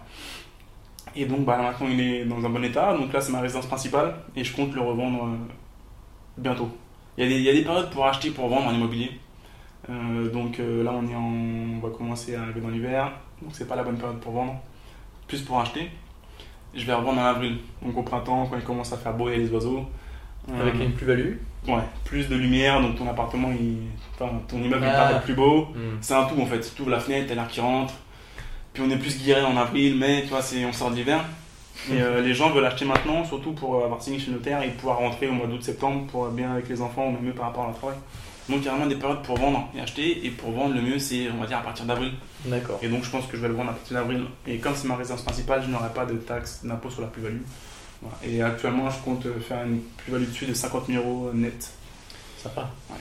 Et 1.16 1.26
donc 1.26 1.46
bah, 1.46 1.58
maintenant 1.58 1.88
il 1.90 2.00
est 2.00 2.26
dans 2.26 2.44
un 2.46 2.50
bon 2.50 2.64
état, 2.64 2.96
donc 2.98 3.12
là 3.14 3.20
c'est 3.22 3.32
ma 3.34 3.42
résidence 3.42 3.66
principale 3.68 4.16
et 4.36 4.44
je 4.46 4.56
compte 4.56 4.74
le 4.74 4.82
revendre 4.82 5.26
euh, 5.26 5.36
bientôt. 6.38 6.70
Il 7.18 7.24
y, 7.26 7.28
a 7.28 7.30
des, 7.30 7.36
il 7.36 7.44
y 7.44 7.50
a 7.50 7.54
des 7.54 7.64
périodes 7.64 7.90
pour 7.92 8.06
acheter, 8.08 8.32
pour 8.32 8.48
vendre 8.48 8.68
en 8.68 8.74
immobilier. 8.74 9.12
Donc 9.90 10.60
là, 10.60 10.92
on, 10.94 11.06
est 11.10 11.16
en, 11.16 11.76
on 11.76 11.80
va 11.80 11.90
commencer 11.90 12.36
à 12.36 12.44
arriver 12.44 12.62
dans 12.62 12.70
l'hiver, 12.70 13.12
donc 13.42 13.52
c'est 13.54 13.68
pas 13.68 13.76
la 13.76 13.84
bonne 13.84 13.98
période 13.98 14.20
pour 14.22 14.32
vendre, 14.32 14.56
plus 15.28 15.42
pour 15.42 15.60
acheter. 15.60 15.90
Je 16.74 16.86
vais 16.86 16.94
revendre 16.94 17.20
en 17.20 17.26
avril, 17.26 17.58
donc 17.82 17.98
au 17.98 18.02
printemps, 18.04 18.48
quand 18.50 18.58
il 18.58 18.64
commence 18.64 18.94
à 18.94 18.98
faire 18.98 19.14
beau 19.14 19.30
et 19.30 19.38
les 19.38 19.50
oiseaux. 19.50 19.86
Euh, 20.50 20.62
Avec 20.62 20.76
une 20.76 20.94
plus-value 20.94 21.34
Ouais, 21.68 21.84
plus 22.06 22.28
de 22.28 22.36
lumière, 22.36 22.82
donc 22.82 22.96
ton 22.96 23.08
appartement, 23.08 23.50
il, 23.52 23.78
enfin, 24.16 24.32
ton 24.48 24.58
immeuble 24.58 24.84
il 24.84 24.90
Ah. 24.90 25.08
paraît 25.10 25.22
plus 25.22 25.36
beau. 25.36 25.66
Hmm. 25.76 25.98
C'est 26.02 26.16
un 26.16 26.24
tout 26.24 26.42
en 26.42 26.46
fait. 26.46 26.60
Tu 26.76 26.82
ouvres 26.82 26.92
la 26.92 27.00
fenêtre, 27.00 27.28
t'as 27.28 27.36
l'air 27.36 27.48
qui 27.48 27.60
rentre. 27.62 27.94
Puis 28.74 28.82
on 28.86 28.90
est 28.90 28.98
plus 28.98 29.22
guéri 29.24 29.44
en 29.44 29.56
avril, 29.58 29.98
mai, 29.98 30.22
tu 30.24 30.30
vois, 30.30 30.40
on 30.68 30.74
sort 30.74 30.90
de 30.92 30.96
l'hiver. 30.96 31.20
Et 31.92 32.02
euh, 32.02 32.22
les 32.22 32.34
gens 32.34 32.50
veulent 32.52 32.66
acheter 32.66 32.86
maintenant, 32.86 33.24
surtout 33.26 33.52
pour 33.54 33.84
avoir 33.84 34.02
signé 34.02 34.18
chez 34.18 34.28
le 34.32 34.38
notaire 34.38 34.62
et 34.64 34.70
pouvoir 34.70 34.98
rentrer 35.00 35.28
au 35.28 35.34
mois 35.34 35.48
d'août, 35.48 35.62
septembre 35.62 36.06
pour 36.08 36.28
être 36.28 36.34
bien 36.34 36.52
avec 36.54 36.70
les 36.70 36.82
enfants 36.82 37.08
ou 37.08 37.12
même 37.12 37.22
mieux 37.24 37.34
par 37.34 37.48
rapport 37.48 37.64
à 37.64 37.68
leur 37.68 37.76
travail. 37.78 37.98
Donc 38.50 38.60
il 38.62 38.66
y 38.66 38.68
a 38.68 38.72
vraiment 38.72 38.88
des 38.88 38.96
périodes 38.96 39.22
pour 39.24 39.38
vendre 39.38 39.70
et 39.76 39.82
acheter. 39.82 40.26
Et 40.26 40.30
pour 40.32 40.52
vendre, 40.52 40.74
le 40.76 40.82
mieux 40.82 41.00
c'est, 41.00 41.30
on 41.32 41.40
va 41.40 41.48
dire, 41.48 41.58
à 41.60 41.62
partir 41.62 41.86
d'avril. 41.86 42.12
D'accord. 42.46 42.80
Et 42.82 42.88
donc 42.90 43.04
je 43.04 43.10
pense 43.10 43.26
que 43.28 43.38
je 43.38 43.42
vais 43.42 43.48
le 43.48 43.54
vendre 43.54 43.70
à 43.70 43.74
partir 43.74 43.96
d'avril. 43.98 44.24
Et 44.48 44.58
comme 44.58 44.76
c'est 44.76 44.88
ma 44.88 44.96
résidence 44.96 45.22
principale, 45.22 45.64
je 45.66 45.70
n'aurai 45.72 45.90
pas 45.94 46.06
de 46.06 46.16
taxe 46.16 46.62
d'impôt 46.64 46.90
sur 46.90 47.02
la 47.02 47.08
plus-value. 47.08 47.42
Voilà. 48.02 48.18
Et 48.26 48.42
actuellement, 48.42 48.90
je 48.90 48.98
compte 49.00 49.26
faire 49.42 49.64
une 49.64 49.82
plus-value 49.98 50.26
dessus 50.28 50.46
de 50.48 50.54
50 50.54 50.88
000 50.88 51.04
euros 51.04 51.32
net. 51.34 51.72
Sympa. 52.38 52.70
Ouais. 52.90 52.98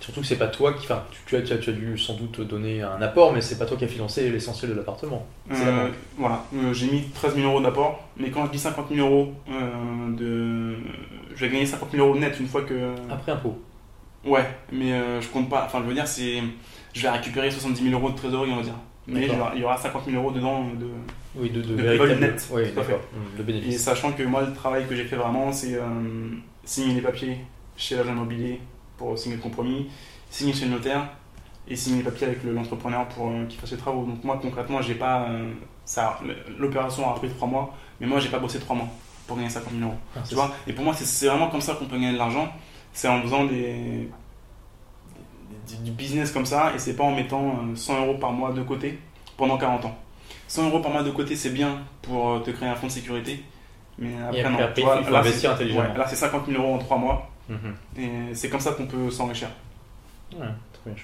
Surtout 0.00 0.22
que 0.22 0.26
c'est 0.26 0.36
pas 0.38 0.48
toi 0.48 0.72
qui. 0.72 0.86
Enfin, 0.86 1.04
tu, 1.10 1.18
tu 1.26 1.36
as, 1.36 1.42
tu, 1.42 1.52
as, 1.52 1.58
tu 1.58 1.70
as 1.70 1.72
dû 1.74 1.96
sans 1.98 2.14
doute 2.14 2.40
donner 2.40 2.80
un 2.82 3.00
apport, 3.02 3.32
mais 3.34 3.42
c'est 3.42 3.58
pas 3.58 3.66
toi 3.66 3.76
qui 3.76 3.84
as 3.84 3.88
financé 3.88 4.28
l'essentiel 4.30 4.70
de 4.70 4.76
l'appartement. 4.76 5.26
La 5.50 5.56
Euh, 5.56 5.88
voilà, 6.16 6.42
Euh, 6.56 6.72
j'ai 6.72 6.86
mis 6.90 7.02
13 7.14 7.34
000 7.36 7.46
euros 7.46 7.60
d'apport, 7.60 8.08
mais 8.16 8.30
quand 8.30 8.46
je 8.46 8.50
dis 8.50 8.58
50 8.58 8.86
000 8.92 9.06
euros 9.06 9.34
euh, 9.50 10.16
de. 10.16 10.76
Je 11.36 11.44
vais 11.44 11.50
gagner 11.52 11.66
50 11.66 11.92
000 11.92 12.04
euros 12.04 12.18
net 12.18 12.40
une 12.40 12.48
fois 12.48 12.62
que. 12.62 12.94
Après 13.10 13.30
impôt. 13.30 13.60
Ouais, 14.24 14.46
mais 14.72 14.92
euh, 14.92 15.20
je 15.20 15.28
compte 15.28 15.48
pas. 15.48 15.64
Enfin, 15.66 15.80
je 15.82 15.88
veux 15.88 15.94
dire, 15.94 16.06
c'est. 16.06 16.42
Je 16.92 17.02
vais 17.02 17.10
récupérer 17.10 17.50
70 17.50 17.82
000 17.82 17.94
euros 17.98 18.10
de 18.10 18.16
trésorerie, 18.16 18.50
on 18.52 18.56
va 18.56 18.62
dire. 18.62 18.74
Mais 19.06 19.26
il 19.26 19.32
y 19.32 19.36
aura- 19.36 19.52
il 19.54 19.60
y 19.60 19.64
aura 19.64 19.76
50 19.76 20.04
000 20.06 20.16
euros 20.16 20.30
dedans 20.30 20.64
de. 20.78 20.86
Oui, 21.36 21.48
de, 21.50 21.62
de, 21.62 21.74
De 21.76 21.82
véritable 21.82 22.36
Oui, 22.52 22.62
tout 22.72 22.80
à 22.80 22.82
fait. 22.84 22.92
d'accord. 22.92 23.00
De 23.36 23.40
Et 23.42 23.44
bénéfice. 23.44 23.82
sachant 23.82 24.12
que 24.12 24.22
moi, 24.24 24.42
le 24.42 24.52
travail 24.52 24.86
que 24.86 24.94
j'ai 24.96 25.04
fait 25.04 25.16
vraiment, 25.16 25.52
c'est 25.52 25.74
euh, 25.74 25.82
signer 26.64 26.94
les 26.94 27.00
papiers 27.00 27.38
chez 27.76 27.96
l'agent 27.96 28.10
immobilier 28.12 28.60
pour 28.98 29.16
signer 29.18 29.36
le 29.36 29.42
compromis, 29.42 29.88
signer 30.28 30.52
chez 30.52 30.64
le 30.66 30.72
notaire 30.72 31.06
et 31.68 31.76
signer 31.76 31.98
les 31.98 32.02
papiers 32.10 32.26
avec 32.26 32.42
le- 32.44 32.52
l'entrepreneur 32.52 33.06
pour 33.08 33.28
euh, 33.28 33.46
qu'il 33.46 33.58
fasse 33.60 33.70
les 33.70 33.76
travaux. 33.78 34.04
Donc 34.04 34.22
moi, 34.24 34.38
concrètement, 34.42 34.82
j'ai 34.82 34.94
pas 34.96 35.22
euh, 35.30 35.52
ça. 35.84 36.18
L'opération 36.58 37.08
a 37.10 37.14
pris 37.14 37.28
3 37.30 37.48
mois, 37.48 37.74
mais 38.00 38.06
moi, 38.06 38.18
j'ai 38.20 38.28
pas 38.28 38.38
bossé 38.40 38.58
3 38.58 38.74
mois 38.76 38.88
pour 39.26 39.36
gagner 39.36 39.48
50 39.48 39.72
000 39.72 39.84
euros. 39.88 39.98
Ah, 40.16 40.20
Tu 40.28 40.34
vois? 40.34 40.52
Et 40.66 40.72
pour 40.72 40.84
moi, 40.84 40.92
c'est- 40.94 41.04
c'est 41.06 41.26
vraiment 41.28 41.48
comme 41.48 41.60
ça 41.60 41.74
qu'on 41.74 41.86
peut 41.86 41.96
gagner 41.96 42.12
de 42.12 42.18
l'argent. 42.18 42.52
C'est 42.92 43.08
en 43.08 43.22
faisant 43.22 43.44
des, 43.44 44.08
du 45.84 45.90
business 45.92 46.32
comme 46.32 46.46
ça 46.46 46.72
et 46.74 46.78
c'est 46.78 46.96
pas 46.96 47.04
en 47.04 47.12
mettant 47.14 47.48
euh, 47.70 47.76
100 47.76 48.06
euros 48.06 48.18
par 48.18 48.32
mois 48.32 48.52
de 48.52 48.62
côté 48.62 48.98
pendant 49.36 49.56
40 49.56 49.84
ans. 49.84 49.96
100 50.48 50.68
euros 50.68 50.80
par 50.80 50.90
mois 50.90 51.02
de 51.02 51.10
côté, 51.10 51.36
c'est 51.36 51.50
bien 51.50 51.78
pour 52.02 52.30
euh, 52.30 52.38
te 52.40 52.50
créer 52.50 52.68
un 52.68 52.74
fonds 52.74 52.88
de 52.88 52.92
sécurité. 52.92 53.42
Mais 53.98 54.10
après, 54.26 54.48
non. 54.50 54.58
après, 54.58 54.82
il 54.82 55.04
faut 55.04 55.12
là, 55.12 55.18
investir 55.20 55.52
intelligemment. 55.52 55.88
ouais, 55.90 55.98
là, 55.98 56.06
c'est 56.08 56.16
50 56.16 56.46
000 56.46 56.62
euros 56.62 56.74
en 56.74 56.78
3 56.78 56.98
mois 56.98 57.26
Mhm. 57.48 57.74
et 57.98 58.34
c'est 58.34 58.48
comme 58.48 58.60
ça 58.60 58.70
qu'on 58.72 58.86
peut 58.86 59.10
s'enrichir. 59.10 59.48
Ouais, 60.38 60.46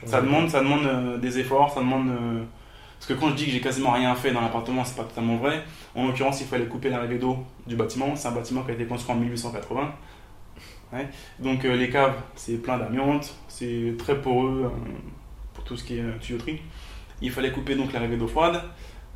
Ça 0.06 0.20
demande, 0.20 0.48
ça 0.48 0.60
demande 0.60 0.86
euh, 0.86 1.18
des 1.18 1.40
efforts, 1.40 1.72
ça 1.74 1.80
demande. 1.80 2.08
euh, 2.08 2.44
Parce 3.00 3.06
que 3.08 3.14
quand 3.14 3.30
je 3.30 3.34
dis 3.34 3.46
que 3.46 3.50
j'ai 3.50 3.60
quasiment 3.60 3.90
rien 3.90 4.14
fait 4.14 4.30
dans 4.30 4.40
l'appartement, 4.40 4.84
c'est 4.84 4.96
pas 4.96 5.02
totalement 5.02 5.36
vrai. 5.38 5.64
En 5.96 6.06
l'occurrence, 6.06 6.40
il 6.40 6.46
fallait 6.46 6.66
couper 6.66 6.88
l'arrivée 6.88 7.18
d'eau 7.18 7.38
du 7.66 7.74
bâtiment. 7.74 8.14
C'est 8.14 8.28
un 8.28 8.30
bâtiment 8.30 8.62
qui 8.62 8.70
a 8.70 8.74
été 8.74 8.84
construit 8.86 9.12
en 9.14 9.18
1880. 9.18 9.92
Ouais. 10.92 11.08
Donc 11.38 11.64
euh, 11.64 11.76
les 11.76 11.90
caves, 11.90 12.14
c'est 12.36 12.62
plein 12.62 12.78
d'amiante, 12.78 13.34
c'est 13.48 13.94
très 13.98 14.20
poreux 14.20 14.64
euh, 14.66 14.90
pour 15.54 15.64
tout 15.64 15.76
ce 15.76 15.84
qui 15.84 15.98
est 15.98 16.02
euh, 16.02 16.18
tuyauterie. 16.20 16.60
Il 17.20 17.30
fallait 17.30 17.50
couper 17.50 17.74
donc 17.74 17.92
l'arrivée 17.92 18.16
d'eau 18.16 18.28
froide. 18.28 18.60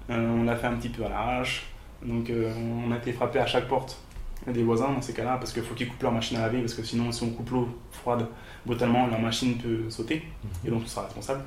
On 0.08 0.42
l'a 0.42 0.56
fait 0.56 0.66
un 0.66 0.74
petit 0.74 0.88
peu 0.88 1.04
à 1.04 1.08
l'arrache. 1.08 1.66
Donc 2.04 2.32
on 2.32 2.90
a 2.90 2.96
été 2.96 3.12
frappé 3.12 3.38
à 3.38 3.46
chaque 3.46 3.68
porte 3.68 4.02
des 4.46 4.62
voisins 4.62 4.90
dans 4.90 5.02
ces 5.02 5.12
cas-là 5.12 5.36
parce 5.36 5.52
qu'il 5.52 5.62
faut 5.62 5.74
qu'ils 5.74 5.86
coupent 5.86 6.02
leur 6.02 6.12
machine 6.12 6.38
à 6.38 6.40
laver 6.40 6.60
parce 6.60 6.72
que 6.72 6.82
sinon 6.82 7.12
si 7.12 7.22
on 7.22 7.30
coupe 7.30 7.50
l'eau 7.50 7.68
froide 7.92 8.26
brutalement 8.64 9.06
leur 9.06 9.20
machine 9.20 9.58
peut 9.58 9.90
sauter 9.90 10.24
et 10.64 10.70
donc 10.70 10.82
tu 10.82 10.88
seras 10.88 11.04
responsable. 11.04 11.44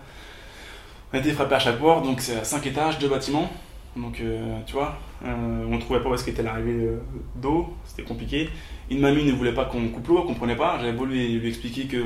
On 1.12 1.17
a 1.17 1.19
été 1.19 1.31
frappé 1.31 1.55
à 1.55 1.59
chaque 1.59 1.79
porte, 1.79 2.05
donc 2.05 2.21
c'est 2.21 2.38
à 2.38 2.43
5 2.43 2.65
étages, 2.67 2.99
deux 2.99 3.09
bâtiments. 3.09 3.51
Donc 3.95 4.19
euh, 4.21 4.58
tu 4.65 4.73
vois, 4.73 4.97
euh, 5.23 5.65
on 5.71 5.77
trouvait 5.77 5.99
pas 5.99 6.10
où 6.10 6.15
est-ce 6.15 6.25
qu'était 6.25 6.41
l'arrivée 6.41 6.86
euh, 6.88 6.97
d'eau, 7.36 7.71
c'était 7.86 8.01
compliqué. 8.03 8.49
Une 8.89 8.99
mamie 8.99 9.23
ne 9.23 9.32
voulait 9.34 9.53
pas 9.53 9.65
qu'on 9.65 9.88
coupe 9.89 10.08
l'eau, 10.08 10.19
elle 10.21 10.25
comprenait 10.25 10.56
pas. 10.56 10.77
J'avais 10.79 10.93
beau 10.93 11.06
lui, 11.06 11.38
lui 11.39 11.47
expliquer 11.47 11.84
que 11.86 11.97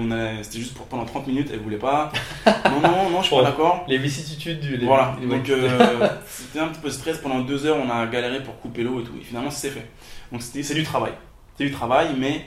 c'était 0.41 0.59
juste 0.59 0.73
pour 0.75 0.85
pendant 0.87 1.05
30 1.05 1.27
minutes, 1.27 1.49
elle 1.53 1.59
voulait 1.61 1.77
pas. 1.77 2.11
non, 2.45 2.81
non, 2.81 3.09
non, 3.09 3.21
je 3.21 3.27
suis 3.27 3.35
pas 3.37 3.43
d'accord. 3.43 3.85
Les 3.87 3.97
vicissitudes 3.97 4.59
du. 4.59 4.75
les- 4.75 4.85
Voilà, 4.85 5.15
donc 5.29 5.49
euh, 5.49 6.09
c'était 6.27 6.59
un 6.59 6.67
petit 6.67 6.81
peu 6.81 6.89
stress 6.89 7.19
pendant 7.19 7.39
deux 7.39 7.65
heures, 7.65 7.77
on 7.77 7.89
a 7.89 8.05
galéré 8.07 8.43
pour 8.43 8.59
couper 8.59 8.83
l'eau 8.83 8.99
et 8.99 9.03
tout, 9.03 9.13
et 9.19 9.23
finalement 9.23 9.49
ça 9.49 9.57
s'est 9.59 9.69
fait. 9.71 9.87
Donc 10.33 10.41
c'est 10.41 10.73
du 10.75 10.83
travail, 10.83 11.13
c'est 11.57 11.63
du 11.63 11.71
travail, 11.71 12.09
mais 12.19 12.45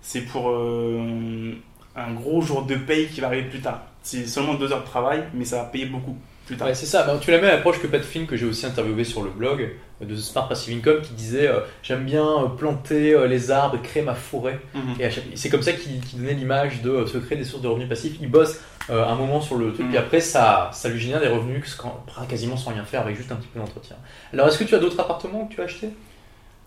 c'est 0.00 0.22
pour 0.22 0.48
un 0.50 2.12
gros 2.14 2.40
jour 2.42 2.62
de 2.64 2.74
paye 2.74 3.06
qui 3.08 3.20
va 3.20 3.28
arriver 3.28 3.48
plus 3.48 3.60
tard. 3.60 3.82
C'est 4.02 4.26
seulement 4.26 4.54
deux 4.54 4.72
heures 4.72 4.80
de 4.80 4.86
travail, 4.86 5.22
mais 5.34 5.44
ça 5.44 5.58
va 5.58 5.64
payer 5.64 5.86
beaucoup 5.86 6.16
plus 6.50 6.56
tard. 6.58 6.68
Ouais, 6.68 6.74
c'est 6.74 6.86
ça. 6.86 7.02
Ben, 7.04 7.18
tu 7.18 7.30
la 7.30 7.40
même 7.40 7.54
approche 7.54 7.80
que 7.80 7.86
Pat 7.86 8.02
Flynn, 8.02 8.26
que 8.26 8.36
j'ai 8.36 8.46
aussi 8.46 8.66
interviewé 8.66 9.04
sur 9.04 9.22
le 9.22 9.30
blog 9.30 9.70
euh, 10.02 10.04
de 10.04 10.14
Smart 10.16 10.48
Passive 10.48 10.76
Income, 10.76 11.00
qui 11.02 11.12
disait 11.14 11.48
euh, 11.48 11.60
J'aime 11.82 12.04
bien 12.04 12.24
euh, 12.24 12.46
planter 12.48 13.14
euh, 13.14 13.26
les 13.26 13.50
arbres 13.50 13.76
et 13.76 13.80
créer 13.80 14.02
ma 14.02 14.14
forêt. 14.14 14.60
Mhm. 14.74 15.00
Et 15.00 15.10
chaque- 15.10 15.24
c'est 15.34 15.48
comme 15.48 15.62
ça 15.62 15.72
qu'il 15.72 16.00
donnait 16.18 16.34
l'image 16.34 16.82
de 16.82 16.90
euh, 16.90 17.06
se 17.06 17.18
créer 17.18 17.38
des 17.38 17.44
sources 17.44 17.62
de 17.62 17.68
revenus 17.68 17.88
passifs. 17.88 18.16
Il 18.20 18.30
bosse 18.30 18.60
un 18.88 19.14
moment 19.14 19.40
sur 19.40 19.56
le 19.56 19.72
truc, 19.72 19.82
Mhm. 19.84 19.88
puis 19.90 19.98
après, 19.98 20.20
ça, 20.20 20.68
ça 20.72 20.88
lui 20.88 20.98
génère 20.98 21.20
des 21.20 21.28
revenus 21.28 21.76
quand- 21.76 22.04
quasiment 22.28 22.56
sans 22.56 22.70
rien 22.70 22.84
faire, 22.84 23.02
avec 23.02 23.16
juste 23.16 23.30
un 23.30 23.36
petit 23.36 23.46
peu 23.46 23.60
d'entretien. 23.60 23.94
Alors, 24.32 24.48
est-ce 24.48 24.58
que 24.58 24.64
tu 24.64 24.74
as 24.74 24.78
d'autres 24.80 24.98
appartements 24.98 25.46
que 25.46 25.54
tu 25.54 25.60
as 25.60 25.64
achetés? 25.64 25.90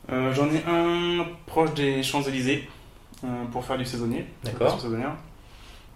J'en 0.10 0.48
ai 0.48 0.64
un 0.70 1.26
proche 1.46 1.74
des 1.74 2.02
Champs-Élysées 2.02 2.68
pour 3.52 3.66
faire 3.66 3.78
du 3.78 3.84
saisonnier. 3.86 4.26
D'accord. 4.44 4.78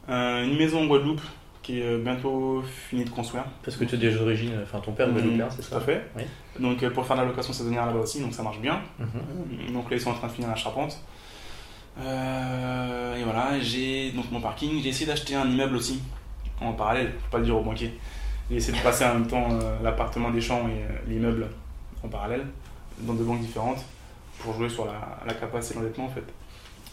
une 0.10 0.58
maison 0.58 0.82
en 0.82 0.86
Guadeloupe 0.88 1.22
qui 1.68 1.82
est 1.82 1.84
euh, 1.84 1.98
bientôt 1.98 2.64
finie 2.64 3.04
de 3.04 3.10
construire. 3.10 3.44
Parce 3.62 3.76
que 3.76 3.84
tu 3.84 3.96
es 3.96 3.98
déjà 3.98 4.20
d'origine, 4.20 4.54
enfin 4.64 4.80
ton 4.80 4.94
père 4.94 5.08
est 5.08 5.12
Mhm, 5.12 5.16
guadeloupéen, 5.18 5.50
c'est 5.50 5.58
Tout 5.64 5.70
ça 5.70 5.78
à 5.78 5.82
fait. 5.82 6.10
Oui. 6.16 6.24
Donc 6.60 6.82
euh, 6.82 6.90
pour 6.90 7.06
faire 7.06 7.18
de 7.18 7.24
la 7.24 7.28
location 7.28 7.52
saisonnière 7.52 7.86
là-bas 7.86 8.00
aussi, 8.00 8.22
donc 8.22 8.34
ça 8.34 8.42
marche 8.42 8.60
bien. 8.60 8.80
Mhm. 9.00 9.74
Donc 9.74 9.90
là 9.92 9.98
ils 9.98 10.00
sont 10.02 10.12
en 10.12 10.14
train 10.14 10.28
de 10.28 10.32
finir 10.32 10.48
la 10.50 10.56
charpente. 10.56 10.98
Euh, 12.00 13.18
et 13.18 13.24
voilà, 13.24 13.60
j'ai 13.60 14.12
donc 14.12 14.32
mon 14.32 14.40
parking. 14.40 14.82
J'ai 14.82 14.90
essayé 14.90 15.06
d'acheter 15.08 15.36
un 15.36 15.46
immeuble 15.50 15.76
aussi 15.76 16.02
en 16.62 16.72
parallèle, 16.74 17.12
faut 17.26 17.32
pas 17.32 17.40
le 17.40 17.46
dire 17.46 17.58
au 17.58 17.64
banquier. 17.64 17.92
J'ai 18.50 18.56
essayé 18.58 18.78
de 18.78 18.82
passer 18.84 19.04
en 19.04 19.16
même 19.16 19.28
temps 19.28 19.48
euh, 19.52 19.78
l'appartement 19.84 20.30
des 20.32 20.40
champs 20.42 20.68
et 20.70 20.84
euh, 20.84 20.88
l'immeuble 21.10 21.48
en 22.04 22.08
parallèle 22.08 22.46
dans 23.00 23.14
deux 23.14 23.26
banques 23.26 23.42
différentes 23.42 23.84
pour 24.40 24.54
jouer 24.54 24.70
sur 24.70 24.86
la, 24.86 24.94
la 25.26 25.34
capacité 25.34 25.76
d'endettement 25.76 26.06
en 26.06 26.10
fait. 26.10 26.24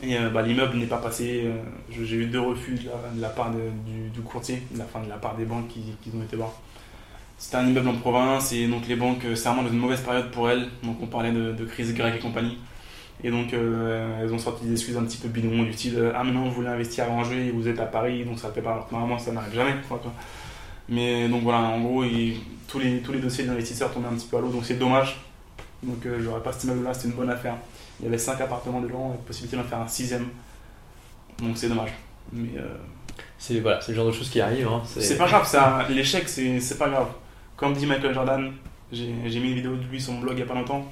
Et 0.02 0.16
euh, 0.16 0.28
bah, 0.30 0.42
l'immeuble 0.42 0.76
n'est 0.76 0.86
pas 0.86 0.98
passé. 0.98 1.44
euh, 1.44 1.62
j'ai 1.90 2.16
eu 2.16 2.26
deux 2.26 2.40
refus 2.40 2.74
de 2.74 3.20
la, 3.20 3.28
part 3.28 3.50
du, 3.50 4.20
courtier, 4.22 4.62
de 4.72 4.78
la, 4.78 5.16
part 5.16 5.36
des 5.36 5.44
banques 5.44 5.68
qui, 5.68 6.10
ont 6.14 6.22
été 6.22 6.36
voir. 6.36 6.52
C'était 7.38 7.56
un 7.56 7.66
immeuble 7.66 7.88
en 7.88 7.96
province 7.96 8.52
et 8.52 8.66
donc 8.68 8.86
les 8.88 8.96
banques, 8.96 9.24
euh, 9.24 9.34
c'est 9.34 9.48
vraiment 9.48 9.64
dans 9.64 9.70
une 9.70 9.78
mauvaise 9.78 10.00
période 10.00 10.30
pour 10.30 10.48
elles. 10.48 10.68
Donc 10.82 10.98
on 11.02 11.06
parlait 11.06 11.32
de, 11.32 11.64
crise 11.64 11.94
grecque 11.94 12.16
et 12.16 12.20
compagnie. 12.20 12.58
Et 13.22 13.30
donc 13.30 13.52
euh, 13.52 14.22
elles 14.22 14.32
ont 14.32 14.38
sorti 14.38 14.64
des 14.64 14.72
excuses 14.72 14.96
un 14.96 15.04
petit 15.04 15.18
peu 15.18 15.28
bidons 15.28 15.62
du 15.62 15.72
style 15.72 15.96
euh, 15.96 16.12
Ah, 16.14 16.24
maintenant 16.24 16.44
vous 16.44 16.50
voulez 16.50 16.68
investir 16.68 17.04
à 17.04 17.08
Angers 17.08 17.50
vous 17.52 17.68
êtes 17.68 17.78
à 17.78 17.86
Paris 17.86 18.24
donc 18.24 18.38
ça 18.38 18.48
ne 18.48 18.52
fait 18.52 18.62
pas. 18.62 18.86
Normalement 18.90 19.18
ça 19.18 19.32
n'arrive 19.32 19.54
jamais. 19.54 19.74
quoi, 19.88 19.98
tu 19.98 20.04
vois. 20.04 20.14
Mais 20.88 21.28
donc 21.28 21.42
voilà, 21.42 21.60
en 21.60 21.80
gros, 21.80 22.04
tous, 22.68 22.78
les, 22.78 23.00
tous 23.00 23.12
les 23.12 23.20
dossiers 23.20 23.44
des 23.44 23.50
investisseurs 23.50 23.92
tombaient 23.92 24.08
un 24.08 24.14
petit 24.14 24.26
peu 24.26 24.36
à 24.36 24.40
l'eau 24.40 24.48
donc 24.48 24.64
c'est 24.64 24.78
dommage. 24.78 25.20
Donc 25.82 26.04
euh, 26.06 26.18
j'aurais 26.22 26.42
pas 26.42 26.52
cet 26.52 26.64
immeuble 26.64 26.84
là, 26.84 26.94
c'était 26.94 27.08
une 27.08 27.14
bonne 27.14 27.30
affaire. 27.30 27.56
Il 28.00 28.04
y 28.04 28.08
avait 28.08 28.18
5 28.18 28.40
appartements 28.40 28.80
dedans 28.80 29.10
avec 29.10 29.24
possibilité 29.24 29.56
d'en 29.56 29.64
faire 29.64 29.80
un 29.80 29.88
sixième. 29.88 30.28
Donc 31.42 31.56
c'est 31.56 31.68
dommage. 31.68 31.90
Mais 32.32 32.48
euh, 32.58 32.76
C'est 33.38 33.60
voilà, 33.60 33.80
c'est 33.80 33.92
le 33.92 33.96
genre 33.96 34.06
de 34.06 34.12
choses 34.12 34.30
qui 34.30 34.40
arrivent. 34.40 34.68
hein. 34.68 34.82
c'est 34.84 35.18
pas 35.18 35.26
grave, 35.26 35.46
ça, 35.46 35.86
l'échec 35.88 36.28
c'est 36.28 36.78
pas 36.78 36.88
grave. 36.88 37.08
Comme 37.56 37.72
dit 37.74 37.86
Michael 37.86 38.14
Jordan, 38.14 38.52
j'ai 38.92 39.06
mis 39.06 39.48
une 39.50 39.54
vidéo 39.54 39.76
de 39.76 39.84
lui 39.84 40.00
sur 40.00 40.12
mon 40.12 40.20
blog 40.20 40.34
il 40.36 40.40
y 40.40 40.42
a 40.42 40.46
pas 40.46 40.54
longtemps. 40.54 40.84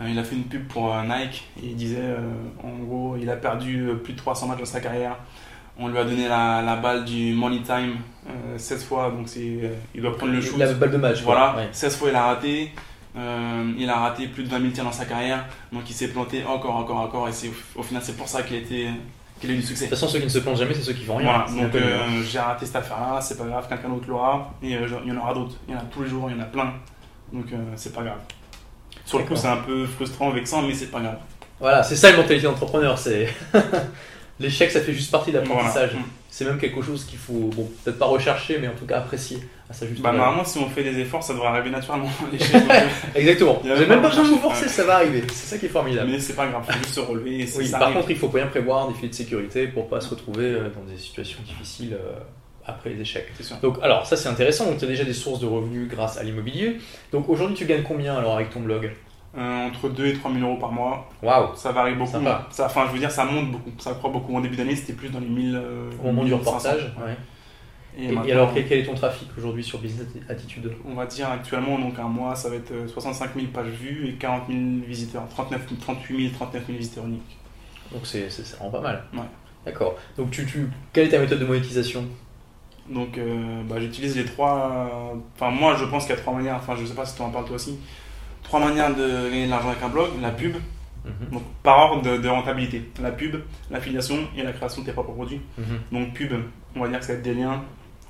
Euh, 0.00 0.08
il 0.08 0.18
a 0.18 0.24
fait 0.24 0.36
une 0.36 0.44
pub 0.44 0.66
pour 0.68 0.94
euh, 0.94 1.02
Nike 1.02 1.48
et 1.62 1.66
il 1.66 1.76
disait 1.76 2.14
en 2.62 2.70
gros 2.84 3.16
il 3.20 3.28
a 3.30 3.36
perdu 3.36 3.90
plus 4.04 4.12
de 4.14 4.18
300 4.18 4.46
matchs 4.48 4.58
dans 4.60 4.64
sa 4.64 4.80
carrière. 4.80 5.16
On 5.78 5.88
lui 5.88 5.98
a 5.98 6.04
donné 6.04 6.28
la, 6.28 6.60
la 6.62 6.76
balle 6.76 7.04
du 7.04 7.32
money 7.32 7.62
time 7.62 7.96
euh, 8.28 8.58
16 8.58 8.84
fois 8.84 9.10
donc 9.10 9.28
il 9.36 9.70
doit 10.02 10.16
prendre 10.16 10.32
le 10.32 10.40
shoot. 10.40 10.58
La 10.58 10.72
balle 10.74 10.90
de 10.90 10.96
match. 10.98 11.22
Voilà, 11.22 11.56
Ouais. 11.56 11.68
16 11.72 11.96
fois 11.96 12.08
il 12.10 12.14
a 12.16 12.24
raté. 12.24 12.70
Euh, 13.16 13.72
il 13.76 13.88
a 13.90 13.96
raté 13.96 14.28
plus 14.28 14.44
de 14.44 14.48
20 14.48 14.60
000 14.60 14.70
tirs 14.72 14.84
dans 14.84 14.92
sa 14.92 15.04
carrière, 15.04 15.44
donc 15.72 15.82
il 15.90 15.92
s'est 15.94 16.08
planté 16.08 16.44
encore, 16.44 16.76
encore, 16.76 16.98
encore, 16.98 17.28
et 17.28 17.32
c'est 17.32 17.50
au 17.74 17.82
final 17.82 18.02
c'est 18.04 18.16
pour 18.16 18.28
ça 18.28 18.42
qu'il 18.42 18.54
a, 18.56 18.60
été- 18.60 18.88
qu'il 19.40 19.50
a 19.50 19.54
eu 19.54 19.56
du 19.56 19.62
succès. 19.62 19.86
De 19.86 19.90
toute 19.90 19.98
façon, 19.98 20.12
ceux 20.12 20.18
qui 20.20 20.26
ne 20.26 20.30
se 20.30 20.38
plantent 20.38 20.58
jamais, 20.58 20.74
c'est 20.74 20.82
ceux 20.82 20.92
qui 20.92 21.04
font 21.04 21.16
rien. 21.16 21.44
Voilà, 21.44 21.62
donc 21.64 21.74
hein. 21.74 21.78
euh, 21.84 22.22
j'ai 22.22 22.38
raté 22.38 22.66
cette 22.66 22.76
affaire-là, 22.76 23.20
c'est 23.20 23.36
pas 23.36 23.44
grave, 23.44 23.66
quelqu'un 23.68 23.88
d'autre 23.88 24.08
l'aura, 24.08 24.54
et 24.62 24.76
euh, 24.76 24.86
il 25.04 25.08
y 25.08 25.12
en 25.12 25.20
aura 25.20 25.34
d'autres. 25.34 25.56
Il 25.66 25.74
y 25.74 25.76
en 25.76 25.80
a 25.80 25.84
tous 25.90 26.02
les 26.04 26.08
jours, 26.08 26.30
il 26.30 26.36
y 26.36 26.38
en 26.38 26.42
a 26.42 26.46
plein, 26.46 26.72
donc 27.32 27.46
euh, 27.52 27.56
c'est 27.74 27.92
pas 27.92 28.02
grave. 28.02 28.18
Sur 29.04 29.18
le 29.18 29.24
coup, 29.24 29.34
c'est 29.34 29.48
un 29.48 29.56
peu 29.56 29.86
frustrant, 29.86 30.30
vexant, 30.30 30.62
mais 30.62 30.74
c'est 30.74 30.86
pas 30.90 31.00
grave. 31.00 31.18
Voilà, 31.58 31.82
c'est 31.82 31.96
ça 31.96 32.10
une 32.10 32.16
mentalité 32.16 32.46
d'entrepreneur. 32.46 32.96
C'est 32.96 33.28
l'échec, 34.38 34.70
ça 34.70 34.80
fait 34.80 34.92
juste 34.92 35.10
partie 35.10 35.32
de 35.32 35.38
l'apprentissage. 35.38 35.90
Voilà. 35.90 36.06
c'est 36.30 36.44
même 36.44 36.58
quelque 36.58 36.80
chose 36.80 37.04
qu'il 37.04 37.18
faut, 37.18 37.50
bon, 37.54 37.68
peut-être 37.84 37.98
pas 37.98 38.06
rechercher, 38.06 38.58
mais 38.60 38.68
en 38.68 38.74
tout 38.74 38.86
cas 38.86 38.98
apprécier 38.98 39.40
à 39.70 39.72
sa 39.72 39.86
juste 39.86 40.02
Bah, 40.02 40.10
valeur. 40.10 40.24
normalement, 40.26 40.44
si 40.44 40.58
on 40.58 40.68
fait 40.68 40.82
des 40.82 40.98
efforts, 40.98 41.22
ça 41.22 41.32
devrait 41.32 41.46
arriver 41.48 41.70
naturellement. 41.70 42.08
les 42.32 42.38
choses, 42.38 42.52
donc, 42.52 42.72
Exactement. 43.14 43.54
Pas 43.54 43.68
même 43.86 44.02
pas 44.02 44.08
besoin 44.08 44.24
de 44.24 44.28
vous 44.30 44.38
forcer, 44.38 44.68
ça 44.68 44.84
va 44.84 44.96
arriver. 44.96 45.22
C'est 45.28 45.54
ça 45.54 45.58
qui 45.58 45.66
est 45.66 45.70
formidable. 45.70 46.10
mais 46.10 46.18
c'est 46.20 46.34
pas 46.34 46.46
grave, 46.48 46.64
faut 46.66 46.72
juste 46.78 46.94
se 46.94 47.00
relever. 47.00 47.40
et 47.40 47.48
Oui, 47.56 47.66
ça 47.66 47.78
par 47.78 47.88
arrive. 47.88 47.96
contre, 47.98 48.10
il 48.10 48.16
faut 48.18 48.28
bien 48.28 48.46
prévoir 48.48 48.88
des 48.88 48.94
filets 48.94 49.08
de 49.08 49.14
sécurité 49.14 49.66
pour 49.68 49.88
pas 49.88 50.00
se 50.00 50.10
retrouver 50.10 50.46
euh, 50.46 50.68
dans 50.70 50.82
des 50.90 50.98
situations 50.98 51.38
difficiles 51.46 51.94
euh, 51.94 52.18
après 52.66 52.90
les 52.90 53.00
échecs. 53.00 53.28
c'est 53.36 53.42
sûr. 53.44 53.56
Donc, 53.62 53.78
alors, 53.82 54.06
ça 54.06 54.16
c'est 54.16 54.28
intéressant. 54.28 54.66
Donc, 54.66 54.78
tu 54.78 54.84
as 54.84 54.88
déjà 54.88 55.04
des 55.04 55.12
sources 55.14 55.40
de 55.40 55.46
revenus 55.46 55.88
grâce 55.88 56.18
à 56.18 56.22
l'immobilier. 56.24 56.78
Donc, 57.12 57.28
aujourd'hui, 57.28 57.56
tu 57.56 57.64
gagnes 57.64 57.82
combien 57.84 58.16
alors 58.16 58.34
avec 58.34 58.50
ton 58.50 58.60
blog? 58.60 58.90
Euh, 59.38 59.68
entre 59.68 59.88
2 59.88 60.06
et 60.06 60.14
3 60.14 60.32
000 60.32 60.44
euros 60.44 60.58
par 60.58 60.72
mois, 60.72 61.08
Waouh 61.22 61.54
ça 61.54 61.70
varie 61.70 61.94
beaucoup. 61.94 62.10
Sympa. 62.10 62.48
Ça, 62.50 62.66
enfin, 62.66 62.86
je 62.88 62.92
veux 62.94 62.98
dire, 62.98 63.12
ça 63.12 63.24
monte 63.24 63.52
beaucoup. 63.52 63.70
Ça 63.78 63.92
croît 63.92 64.10
beaucoup. 64.10 64.34
En 64.36 64.40
début 64.40 64.56
d'année, 64.56 64.74
c'était 64.74 64.92
plus 64.92 65.08
dans 65.08 65.20
les 65.20 65.28
1000. 65.28 65.54
euh, 65.54 65.88
Au 66.02 66.06
moment 66.06 66.24
du 66.24 66.30
1500. 66.32 66.50
reportage. 66.56 66.82
ouais. 67.06 67.14
Et, 67.98 68.04
Et, 68.04 68.08
et 68.08 68.12
maintenant, 68.12 68.32
alors, 68.32 68.54
quel, 68.54 68.66
quel 68.68 68.78
est 68.78 68.84
ton 68.84 68.94
trafic 68.94 69.28
aujourd'hui 69.36 69.64
sur 69.64 69.78
Business 69.80 70.06
Attitude 70.28 70.72
on 70.86 70.94
va 70.94 71.06
dire 71.06 71.28
actuellement, 71.28 71.78
donc 71.78 71.98
un 71.98 72.08
mois, 72.08 72.34
ça 72.36 72.48
va 72.48 72.56
être 72.56 72.70
euh, 72.72 72.88
65 72.88 73.34
000 73.34 73.46
pages 73.52 73.68
vues 73.68 74.08
et 74.08 74.12
40 74.14 74.44
000 74.48 74.58
visiteurs. 74.86 75.28
39, 75.28 75.66
38 75.80 76.16
000, 76.28 76.34
39 76.34 76.66
000 76.66 76.78
visiteurs 76.78 77.06
uniques. 77.06 77.36
Donc, 77.92 78.02
c'est 78.04 78.28
vraiment 78.56 78.70
pas 78.70 78.80
mal. 78.80 79.04
Ouais. 79.14 79.20
D'accord. 79.66 79.96
Donc, 80.16 80.30
tu, 80.30 80.46
tu, 80.46 80.68
quelle 80.92 81.06
est 81.08 81.10
ta 81.10 81.18
méthode 81.18 81.40
de 81.40 81.44
monétisation? 81.44 82.04
Donc, 82.88 83.18
euh, 83.18 83.62
bah, 83.68 83.76
j'utilise 83.80 84.16
les 84.16 84.24
trois. 84.24 85.16
Enfin, 85.36 85.50
moi, 85.50 85.76
je 85.76 85.84
pense 85.84 86.06
qu'il 86.06 86.14
y 86.14 86.18
a 86.18 86.20
trois 86.20 86.34
manières. 86.34 86.56
Enfin, 86.56 86.76
je 86.80 86.84
sais 86.86 86.94
pas 86.94 87.04
si 87.04 87.14
tu 87.16 87.22
en 87.22 87.30
parles 87.30 87.44
toi 87.46 87.56
aussi. 87.56 87.78
Trois 88.42 88.60
manières 88.60 88.94
de 88.94 89.28
gagner 89.28 89.46
de 89.46 89.50
l'argent 89.50 89.68
avec 89.70 89.82
un 89.82 89.88
blog 89.88 90.08
la 90.22 90.30
pub, 90.30 90.54
Mhm. 91.04 91.30
donc 91.32 91.42
par 91.62 91.78
ordre 91.78 92.02
de, 92.02 92.18
de 92.18 92.28
rentabilité. 92.28 92.90
La 93.00 93.10
pub, 93.10 93.36
l'affiliation 93.70 94.16
et 94.36 94.42
la 94.42 94.52
création 94.52 94.82
de 94.82 94.86
tes 94.86 94.92
propres 94.92 95.12
produits. 95.12 95.40
Mhm. 95.58 95.64
Donc, 95.92 96.14
pub, 96.14 96.32
on 96.76 96.80
va 96.80 96.88
dire 96.88 96.98
que 97.00 97.04
ça 97.06 97.12
va 97.12 97.18
être 97.18 97.24
des 97.24 97.34
liens. 97.34 97.62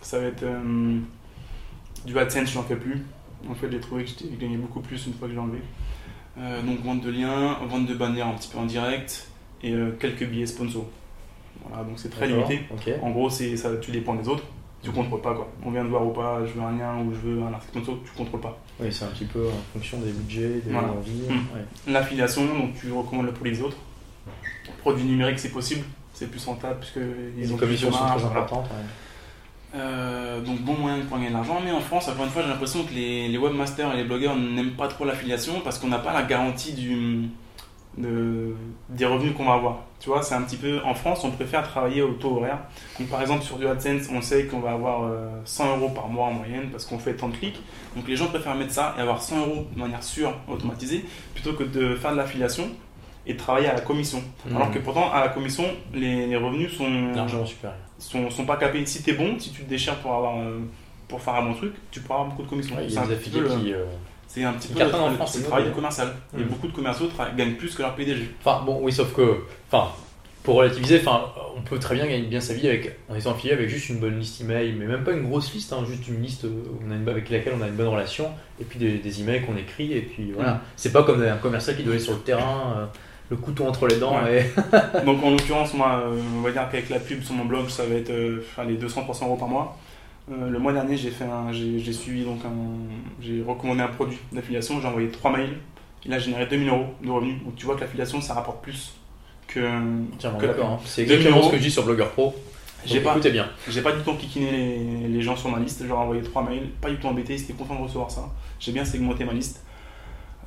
Ça 0.03 0.19
va 0.19 0.27
être 0.27 0.43
euh, 0.43 0.99
du 2.07 2.19
AdSense, 2.19 2.51
j'en 2.53 2.63
fais 2.63 2.77
plus. 2.77 3.03
En 3.49 3.55
fait, 3.55 3.71
j'ai 3.71 3.81
trouvé 3.81 4.05
que 4.05 4.11
j'ai 4.11 4.37
gagné 4.37 4.57
beaucoup 4.57 4.81
plus 4.81 5.07
une 5.07 5.15
fois 5.15 5.29
que 5.29 5.35
j'ai 5.35 5.41
enlevé. 5.41 5.61
Euh, 6.39 6.63
donc, 6.63 6.83
vente 6.83 7.01
de 7.03 7.11
liens, 7.11 7.59
vente 7.69 7.87
de 7.87 7.95
bannières 7.95 8.29
un 8.29 8.35
petit 8.35 8.49
peu 8.49 8.59
en 8.59 8.65
direct 8.67 9.29
et 9.63 9.73
euh, 9.73 9.93
quelques 9.99 10.25
billets 10.27 10.47
sponsors. 10.47 10.87
Voilà, 11.69 11.85
donc 11.85 11.99
c'est 11.99 12.09
très 12.11 12.27
limité. 12.29 12.61
En 13.03 13.11
gros, 13.11 13.29
c'est 13.31 13.57
ça, 13.57 13.77
tu 13.77 13.91
dépends 13.91 14.15
des 14.15 14.29
autres. 14.29 14.45
Tu 14.83 14.91
contrôles 14.93 15.21
pas 15.21 15.35
quoi. 15.35 15.47
On 15.63 15.71
vient 15.71 15.85
de 15.85 15.91
voir 15.91 16.07
ou 16.07 16.11
pas, 16.11 16.41
je 16.47 16.53
veux 16.53 16.63
un 16.63 16.73
lien 16.79 16.97
ou 17.03 17.13
je 17.13 17.19
veux 17.19 17.43
un 17.43 17.53
article 17.53 17.73
sponsor, 17.83 17.99
tu 18.03 18.13
contrôles 18.17 18.41
pas. 18.41 18.59
Oui, 18.81 18.91
c'est 18.91 19.05
un 19.05 19.09
petit 19.09 19.27
peu 19.27 19.47
en 19.47 19.73
fonction 19.75 19.99
des 20.01 20.11
budgets, 20.11 20.63
des 20.65 20.71
Voilà. 20.73 20.89
envies. 20.93 21.25
Ouais. 21.29 21.93
L'affiliation, 21.93 22.47
donc 22.47 22.73
tu 22.81 22.91
recommandes 22.91 23.27
le 23.27 23.33
produit 23.33 23.53
des 23.53 23.61
autres. 23.63 23.77
Produit 24.81 25.05
numérique, 25.05 25.39
c'est 25.39 25.51
possible, 25.51 25.85
c'est 26.15 26.31
plus 26.31 26.43
rentable 26.47 26.81
puisque 26.81 26.99
Les 27.37 27.53
ont 27.53 27.59
commissions 27.59 27.93
sont 27.93 28.07
très 28.07 28.25
importantes. 28.25 28.65
ouais. 28.71 28.87
Euh, 29.75 30.41
donc 30.41 30.61
bon 30.63 30.75
moyen 30.75 30.99
pour 31.09 31.17
gagner 31.17 31.29
de 31.29 31.35
l'argent, 31.35 31.61
mais 31.65 31.71
en 31.71 31.81
France, 31.81 32.09
encore 32.09 32.25
une 32.25 32.31
fois, 32.31 32.43
j'ai 32.43 32.49
l'impression 32.49 32.83
que 32.85 32.93
les, 32.93 33.29
les 33.29 33.39
webmasters 33.39 33.93
et 33.95 33.97
les 33.99 34.05
blogueurs 34.05 34.35
n'aiment 34.37 34.73
pas 34.73 34.89
trop 34.89 35.05
l'affiliation 35.05 35.61
parce 35.63 35.79
qu'on 35.79 35.89
n'a 35.89 35.99
pas 36.01 36.13
la 36.13 36.23
garantie 36.23 36.73
du, 36.73 37.29
de- 37.97 38.55
des 38.89 39.05
revenus 39.07 39.35
qu'on 39.37 39.45
va 39.45 39.55
avoir. 39.55 39.79
Tu 40.01 40.09
vois, 40.09 40.23
c'est 40.23 40.35
un 40.35 40.43
petit 40.43 40.57
peu 40.57 40.81
en 40.85 40.95
France, 40.95 41.23
on 41.25 41.31
préfère 41.31 41.63
travailler 41.63 42.03
au 42.03 42.15
taux 42.15 42.37
horaire. 42.39 42.59
Donc 42.99 43.09
par 43.09 43.21
exemple 43.21 43.43
sur 43.45 43.59
du 43.59 43.67
AdSense, 43.69 44.09
on 44.13 44.21
sait 44.23 44.47
qu'on 44.47 44.61
va 44.61 44.73
avoir 44.73 45.05
euh, 45.05 45.29
100 45.45 45.77
euros 45.77 45.89
par 45.91 46.09
mois 46.09 46.27
en 46.27 46.33
moyenne 46.33 46.69
parce 46.71 46.85
qu'on 46.87 46.99
fait 46.99 47.15
tant 47.15 47.29
de 47.29 47.37
clics. 47.37 47.61
Donc 47.95 48.09
les 48.09 48.17
gens 48.17 48.27
préfèrent 48.29 48.55
mettre 48.55 48.73
ça 48.73 48.95
et 48.99 49.01
avoir 49.03 49.21
100 49.23 49.39
euros 49.47 49.67
de 49.75 49.79
manière 49.79 50.03
sûre, 50.03 50.33
automatisée, 50.49 51.05
plutôt 51.35 51.53
que 51.53 51.65
de 51.65 51.95
faire 51.97 52.13
de 52.13 52.17
l'affiliation 52.17 52.65
et 53.27 53.35
de 53.35 53.39
travailler 53.39 53.69
à 53.69 53.75
la 53.75 53.83
commission. 53.83 54.23
Alors 54.51 54.69
Mhm. 54.69 54.75
que 54.75 54.79
pourtant 54.81 55.13
à 55.13 55.21
la 55.21 55.29
commission, 55.29 55.65
les, 55.93 56.27
les 56.27 56.37
revenus 56.37 56.73
sont 56.73 56.89
Largement 57.15 57.45
supérieur. 57.47 57.79
Sont, 58.01 58.29
sont 58.31 58.45
pas 58.47 58.57
capés. 58.57 58.85
Si 58.87 59.03
t'es 59.03 59.13
bon, 59.13 59.39
si 59.39 59.51
tu 59.53 59.63
te 59.63 59.69
déchires 59.71 59.97
pour 59.97 60.13
avoir 60.15 60.39
euh, 60.41 60.59
pour 61.07 61.21
faire 61.23 61.35
un 61.35 61.43
bon 61.43 61.55
truc, 61.55 61.75
tu 61.91 62.01
pourras 62.01 62.17
avoir 62.21 62.31
beaucoup 62.31 62.43
de 62.43 62.49
commissions. 62.49 62.77
Ouais, 62.77 62.87
c'est 62.89 62.99
a 62.99 63.03
un 63.03 63.07
petit 63.07 63.31
peu 63.31 63.45
qui. 63.47 63.73
euh, 63.73 63.85
c'est 64.27 64.45
un 64.45 64.53
petit 64.55 64.69
qui 64.69 64.75
peu 64.75 64.81
le, 64.85 64.95
en 64.95 65.09
le- 65.11 65.15
France, 65.17 65.33
c'est 65.33 65.39
le 65.39 65.45
c'est 65.45 65.49
travail 65.51 65.67
du 65.69 65.73
commercial. 65.73 66.09
Et 66.37 66.41
Mhm. 66.41 66.47
beaucoup 66.49 66.69
de 66.69 66.73
commerciaux 66.73 67.07
tra- 67.09 67.35
gagnent 67.37 67.55
plus 67.55 67.75
que 67.75 67.83
leur 67.83 67.95
PDG. 67.97 68.29
Enfin, 68.45 68.63
bon, 68.65 68.79
oui, 68.83 68.93
sauf 68.93 69.13
que. 69.15 69.39
Enfin, 69.71 69.89
pour 70.45 70.55
relativiser, 70.55 71.01
enfin, 71.01 71.25
on 71.57 71.61
peut 71.61 71.79
très 71.79 71.95
bien 71.97 72.07
gagner 72.07 72.23
bien 72.27 72.41
sa 72.41 72.55
vie 72.55 72.67
avec, 72.67 72.97
en 73.11 73.15
étant 73.15 73.33
affilié 73.33 73.53
avec 73.53 73.69
juste 73.69 73.91
une 73.91 73.99
bonne 73.99 74.19
liste 74.19 74.41
email, 74.41 74.73
mais 74.79 74.87
même 74.87 75.05
pas 75.05 75.13
une 75.13 75.25
grosse 75.29 75.53
liste, 75.53 75.73
hein, 75.75 75.85
juste 75.87 76.09
une 76.09 76.23
liste 76.23 76.45
où 76.45 76.79
on 76.87 76.91
a 76.91 76.95
une, 76.95 77.07
avec 77.09 77.29
laquelle 77.29 77.53
on 77.59 77.63
a 77.63 77.67
une 77.69 77.75
bonne 77.75 77.89
relation, 77.89 78.31
et 78.59 78.65
puis 78.65 78.79
des, 78.79 78.93
des 78.99 79.21
emails 79.21 79.43
qu'on 79.43 79.57
écrit, 79.59 79.93
et 79.93 80.01
puis 80.01 80.33
voilà. 80.33 80.55
Mhm. 80.55 80.61
C'est 80.77 80.93
pas 80.93 81.03
comme 81.03 81.23
un 81.23 81.37
commercial 81.37 81.77
qui 81.77 81.83
doit 81.83 81.93
aller 81.93 82.03
sur 82.03 82.15
le 82.15 82.21
terrain, 82.21 82.75
euh, 82.79 82.87
le 83.31 83.37
couteau 83.37 83.65
entre 83.67 83.87
les 83.87 83.97
dents, 83.97 84.17
et. 84.27 84.51
Donc 85.07 85.23
en 85.23 85.31
l'occurrence, 85.31 85.73
moi, 85.75 86.03
euh, 86.05 86.21
on 86.39 86.41
va 86.43 86.51
dire 86.51 86.69
qu'avec 86.71 86.89
la 86.91 86.99
pub 86.99 87.23
sur 87.23 87.35
mon 87.35 87.45
blog, 87.45 87.69
ça 87.69 87.85
va 87.87 87.95
être 87.95 88.11
euh, 88.11 88.43
les 88.67 88.77
200-300 88.77 89.25
euros 89.27 89.37
par 89.37 89.49
mois. 89.49 89.79
Euh, 90.31 90.49
le 90.51 90.59
mois 90.59 90.73
dernier, 90.73 90.97
j'ai 90.97 91.11
fait 91.11 91.25
un, 91.25 91.53
j'ai, 91.53 91.79
j'ai 91.79 91.93
suivi 91.93 92.25
donc 92.25 92.39
un, 92.45 92.51
j'ai 93.23 93.43
recommandé 93.47 93.81
un 93.83 93.89
produit 93.89 94.19
d'affiliation, 94.33 94.81
j'ai 94.81 94.89
envoyé 94.89 95.09
3 95.09 95.33
mails. 95.37 95.57
Il 96.05 96.13
a 96.13 96.19
généré 96.19 96.47
2000 96.47 96.69
euros 96.69 96.87
de 97.05 97.11
revenus. 97.11 97.43
Donc 97.45 97.55
tu 97.57 97.67
vois 97.67 97.77
que 97.77 97.83
l'affiliation, 97.83 98.21
ça 98.21 98.35
rapporte 98.35 98.63
plus 98.63 98.95
que. 99.47 99.61
Tiens, 100.19 100.33
Que 100.39 100.47
d'accord, 100.47 100.71
hein. 100.71 100.79
c'est 100.85 101.03
2000 101.05 101.13
exactement 101.17 101.37
ce 101.37 101.43
euros. 101.43 101.51
que 101.53 101.57
je 101.59 101.63
dis 101.63 101.71
sur 101.71 101.85
Blogger 101.85 102.07
Pro. 102.13 102.35
J'ai 102.87 103.01
pas- 103.01 103.13
Écoutez 103.13 103.31
bien. 103.31 103.47
J'ai 103.69 103.83
pas 103.83 103.93
du 103.93 104.03
tout 104.03 104.11
enquiquiné 104.11 104.51
les, 104.51 105.09
les 105.09 105.23
gens 105.23 105.37
sur 105.37 105.51
ma 105.51 105.59
liste, 105.59 105.83
je 105.83 105.89
leur 105.89 105.99
ai 105.99 106.01
envoyé 106.01 106.23
trois 106.23 106.43
mails, 106.43 106.69
pas 106.81 106.89
du 106.89 106.97
tout 106.97 107.07
embêté, 107.09 107.35
ils 107.35 107.43
étaient 107.43 107.53
contents 107.53 107.75
de 107.77 107.83
recevoir 107.83 108.11
ça. 108.11 108.23
J'ai 108.59 108.73
bien 108.73 108.85
segmenté 108.87 109.25
ma 109.25 109.35
liste. 109.35 109.63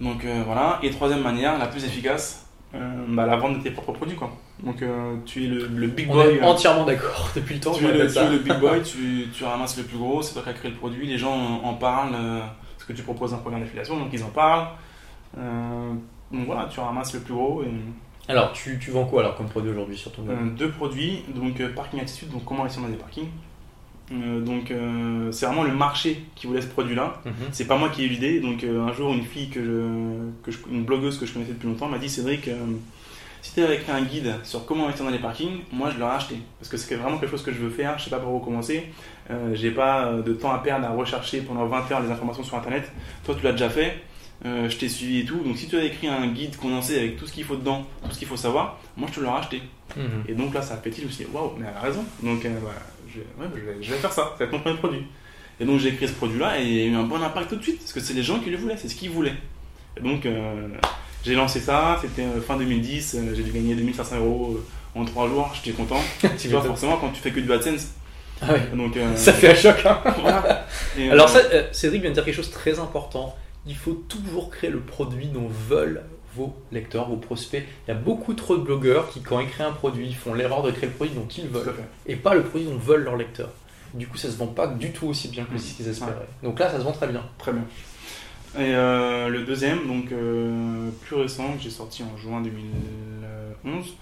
Donc 0.02 0.26
euh, 0.26 0.42
voilà. 0.46 0.80
Et 0.82 0.90
troisième 0.90 1.22
manière, 1.22 1.60
la 1.60 1.68
plus 1.68 1.86
efficace, 1.86 2.43
bah, 2.74 3.26
la 3.26 3.36
vente 3.38 3.58
de 3.58 3.64
tes 3.64 3.72
propres 3.72 3.94
produits. 3.94 4.16
Quoi. 4.16 4.32
Donc 4.64 4.82
euh, 4.82 5.16
tu 5.26 5.44
es 5.46 5.48
le, 5.48 5.68
le 5.68 5.88
big 5.88 6.08
On 6.10 6.14
boy. 6.14 6.26
est 6.36 6.42
euh, 6.42 6.46
entièrement 6.46 6.86
d'accord 6.86 7.30
depuis 7.36 7.56
le 7.56 7.60
temps. 7.62 7.74
tu 7.74 7.86
es, 7.86 7.92
le, 7.92 8.12
tu 8.12 8.18
es 8.18 8.30
le 8.30 8.38
big 8.40 8.60
boy, 8.60 8.82
tu, 8.84 9.28
tu 9.34 9.44
ramasses 9.44 9.78
le 9.78 9.84
plus 9.84 9.98
gros, 9.98 10.22
c'est 10.22 10.34
toi 10.34 10.42
qui 10.44 10.50
as 10.50 10.54
créé 10.54 10.72
le 10.72 10.78
produit, 10.78 11.06
les 11.08 11.18
gens 11.18 11.34
en, 11.34 11.68
en 11.68 11.74
parlent, 11.76 12.16
euh, 12.16 12.40
parce 12.76 12.86
que 12.88 12.94
tu 12.94 13.04
proposes 13.04 13.34
un 13.34 13.38
programme 13.38 13.62
d'affiliation, 13.62 13.98
donc 13.98 14.10
ils 14.12 14.24
en 14.24 14.30
parlent. 14.30 14.68
Euh, 15.38 15.92
donc 16.32 16.46
voilà, 16.46 16.66
tu 16.72 16.80
ramasses 16.80 17.14
le 17.14 17.20
plus 17.22 17.34
gros. 17.34 17.64
Et, 17.64 18.32
Alors, 18.32 18.52
tu, 18.54 18.80
tu 18.80 18.92
vends 18.92 19.06
quoi 19.06 19.22
alors 19.22 19.36
comme 19.36 19.48
produit 19.48 19.72
aujourd'hui 19.72 19.98
sur 19.98 20.12
ton 20.12 20.24
euh, 20.30 20.50
deux 20.58 20.70
produits, 20.70 21.24
donc 21.36 21.60
euh, 21.60 21.70
Parking 21.74 22.00
Attitude, 22.02 22.30
donc 22.32 22.44
comment 22.46 22.64
réussir 22.64 22.82
dans 22.82 22.88
des 22.90 22.96
parkings? 22.96 23.28
Euh, 24.12 24.42
donc 24.42 24.70
euh, 24.70 25.32
c'est 25.32 25.46
vraiment 25.46 25.64
le 25.64 25.74
marché 25.74 26.24
qui 26.36 26.46
voulait 26.48 26.62
ce 26.62 26.68
produit-là. 26.68 27.22
Mhm. 27.26 27.34
C'est 27.52 27.66
pas 27.66 27.78
moi 27.78 27.90
qui 27.90 28.04
ai 28.04 28.06
eu 28.06 28.10
l'idée. 28.10 28.40
Donc 28.42 28.64
euh, 28.64 28.82
un 28.86 28.92
jour, 28.94 29.14
une 29.14 29.24
fille 29.24 29.50
que 29.50 29.64
je, 29.64 30.44
que 30.44 30.52
je- 30.52 30.58
une 30.72 30.84
blogueuse 30.84 31.18
que 31.18 31.26
je 31.26 31.34
connaissais 31.34 31.54
depuis 31.54 31.68
longtemps 31.68 31.88
m'a 31.88 31.98
dit 31.98 32.10
Cédric, 32.10 32.50
si 33.42 33.54
tu 33.54 33.62
avais 33.62 33.76
écrit 33.76 33.92
un 33.92 34.02
guide 34.04 34.36
sur 34.44 34.66
comment 34.66 34.86
investir 34.86 35.06
dans 35.06 35.12
les 35.12 35.20
parkings, 35.20 35.60
moi 35.72 35.90
je 35.94 36.00
l'aurais 36.00 36.16
acheté 36.16 36.36
parce 36.60 36.70
que 36.70 36.78
c'est 36.78 36.96
vraiment 36.96 37.18
quelque 37.18 37.32
chose 37.32 37.44
que 37.44 37.52
je 37.52 37.60
veux 37.60 37.70
faire. 37.70 37.98
Je 37.98 38.04
sais 38.06 38.10
pas 38.10 38.20
par 38.20 38.34
où 38.34 38.40
commencer. 38.40 38.86
J'ai 39.54 39.72
pas 39.72 40.12
de 40.26 40.34
temps 40.34 40.52
à 40.52 40.60
perdre 40.60 40.86
à 40.86 40.92
rechercher 40.92 41.42
pendant 41.42 41.66
20 41.66 41.92
heures 41.92 42.02
les 42.02 42.12
informations 42.12 42.44
sur 42.44 42.56
internet. 42.58 42.90
Toi, 43.26 43.36
tu 43.38 43.44
l'as 43.44 43.52
déjà 43.54 43.70
fait. 43.70 44.02
Je 44.46 44.76
t'ai 44.78 44.90
suivi 44.90 45.20
et 45.22 45.26
tout. 45.26 45.38
Donc 45.40 45.58
si 45.58 45.68
tu 45.70 45.76
avais 45.78 45.88
écrit 45.88 46.08
un 46.08 46.28
guide 46.28 46.56
condensé 46.58 46.98
avec 47.00 47.16
tout 47.18 47.26
ce 47.26 47.34
qu'il 47.34 47.44
faut 47.46 47.56
dedans, 47.56 47.86
tout 48.06 48.12
ce 48.12 48.20
qu'il 48.20 48.28
faut 48.28 48.36
savoir, 48.38 48.80
moi 48.98 49.08
je 49.10 49.16
te 49.20 49.24
l'aurais 49.24 49.40
acheté. 49.40 49.62
Mhm. 49.96 50.04
Et 50.28 50.34
donc 50.34 50.54
là, 50.54 50.62
ça 50.62 50.74
a 50.74 50.78
pété, 50.78 51.02
je 51.02 51.08
me 51.08 51.12
suis 51.12 51.26
dit, 51.26 51.32
waouh, 51.34 51.54
mais 51.58 51.66
elle 51.70 51.78
a 51.78 51.82
raison. 51.82 52.04
Donc 52.22 52.40
voilà, 52.42 52.80
je, 53.14 53.20
ouais, 53.20 53.50
je 53.56 53.60
vais, 53.62 53.78
je 53.82 53.92
vais 53.92 53.98
faire 53.98 54.12
ça, 54.12 54.34
ça 54.38 54.38
va 54.40 54.46
être 54.46 54.52
mon 54.52 54.60
premier 54.60 54.78
produit. 54.78 55.04
Et 55.60 55.66
donc 55.66 55.80
j'ai 55.80 55.94
créé 55.94 56.08
ce 56.08 56.14
produit-là 56.14 56.60
et 56.60 56.64
il 56.64 56.74
y 56.74 56.82
a 56.82 56.86
eu 56.86 56.96
un 56.96 57.04
bon 57.04 57.22
impact 57.22 57.50
tout 57.50 57.56
de 57.58 57.62
suite, 57.64 57.80
parce 57.80 57.94
que 57.94 58.00
c'est 58.00 58.14
les 58.14 58.24
gens 58.24 58.40
qui 58.40 58.50
le 58.50 58.58
voulaient, 58.58 58.78
c'est 58.78 58.90
ce 58.90 58.96
qu'ils 58.96 59.12
voulaient. 59.12 59.36
Et 59.98 60.02
donc 60.02 60.26
euh, 60.26 60.68
j'ai 61.24 61.36
lancé 61.36 61.60
ça, 61.60 62.00
c'était 62.02 62.24
euh, 62.24 62.42
fin 62.42 62.58
2010, 62.58 63.16
euh, 63.16 63.34
j'ai 63.36 63.44
dû 63.44 63.52
gagner 63.52 63.76
2500 63.76 64.18
euros 64.18 64.60
en 64.96 65.06
3 65.06 65.28
jours, 65.28 65.52
j'étais 65.56 65.76
content. 65.76 66.00
tu 66.40 66.48
vois, 66.50 66.62
forcément, 66.64 66.98
quand 66.98 67.10
tu 67.10 67.22
fais 67.22 67.32
que 67.32 67.40
du 67.40 67.52
AdSense, 67.52 67.94
Ah 68.42 68.54
ouais. 68.54 68.62
donc. 68.76 68.98
euh, 68.98 69.16
Ça 69.16 69.32
fait 69.34 69.52
un 69.52 69.56
choc. 69.56 69.84
Hein 69.86 70.00
voilà. 70.22 70.66
Et, 70.98 71.10
Alors 71.10 71.30
ça, 71.30 71.40
Cédric 71.72 72.02
vient 72.02 72.10
de 72.12 72.16
dire 72.16 72.26
quelque 72.26 72.36
chose 72.36 72.50
de 72.50 72.54
très 72.54 72.78
important. 72.80 73.36
Il 73.66 73.76
faut 73.76 73.94
toujours 74.10 74.50
créer 74.50 74.70
le 74.70 74.80
produit 74.82 75.28
dont 75.28 75.48
veulent 75.48 76.04
vos 76.36 76.56
lecteurs, 76.72 77.10
vos 77.10 77.18
prospects. 77.18 77.64
Il 77.88 77.92
y 77.92 77.94
a 77.94 77.98
beaucoup 77.98 78.34
trop 78.34 78.58
de 78.58 78.64
blogueurs 78.64 79.10
qui, 79.10 79.22
quand 79.22 79.40
ils 79.40 79.48
créent 79.48 79.64
un 79.64 79.72
produit, 79.72 80.14
font 80.14 80.34
l'erreur 80.34 80.64
de 80.64 80.72
créer 80.72 80.90
le 80.90 80.96
produit 80.96 81.16
dont 81.16 81.28
ils 81.28 81.48
veulent 81.48 81.74
et 82.06 82.16
pas 82.16 82.34
le 82.34 82.44
produit 82.44 82.68
dont 82.68 82.78
veulent 82.78 83.04
leurs 83.04 83.18
lecteurs. 83.18 83.52
Du 83.94 84.08
coup, 84.08 84.18
ça 84.18 84.30
se 84.30 84.38
vend 84.38 84.48
pas 84.48 84.68
du 84.68 84.92
tout 84.92 85.08
aussi 85.08 85.28
bien 85.28 85.46
que 85.46 85.58
ce 85.58 85.76
qu'ils 85.76 85.88
espéraient. 85.88 86.28
Donc 86.42 86.60
là, 86.60 86.70
ça 86.70 86.80
se 86.80 86.84
vend 86.84 86.92
très 86.92 87.08
bien. 87.08 87.24
Très 87.38 87.54
bien. 87.54 87.66
Et 88.56 88.76
euh, 88.76 89.30
le 89.30 89.44
deuxième, 89.44 89.88
donc 89.88 90.12
euh, 90.12 90.90
plus 91.02 91.16
récent, 91.16 91.54
que 91.54 91.62
j'ai 91.62 91.72
sorti 91.72 92.04
en 92.04 92.16
juin 92.18 92.42
2011, 92.42 93.96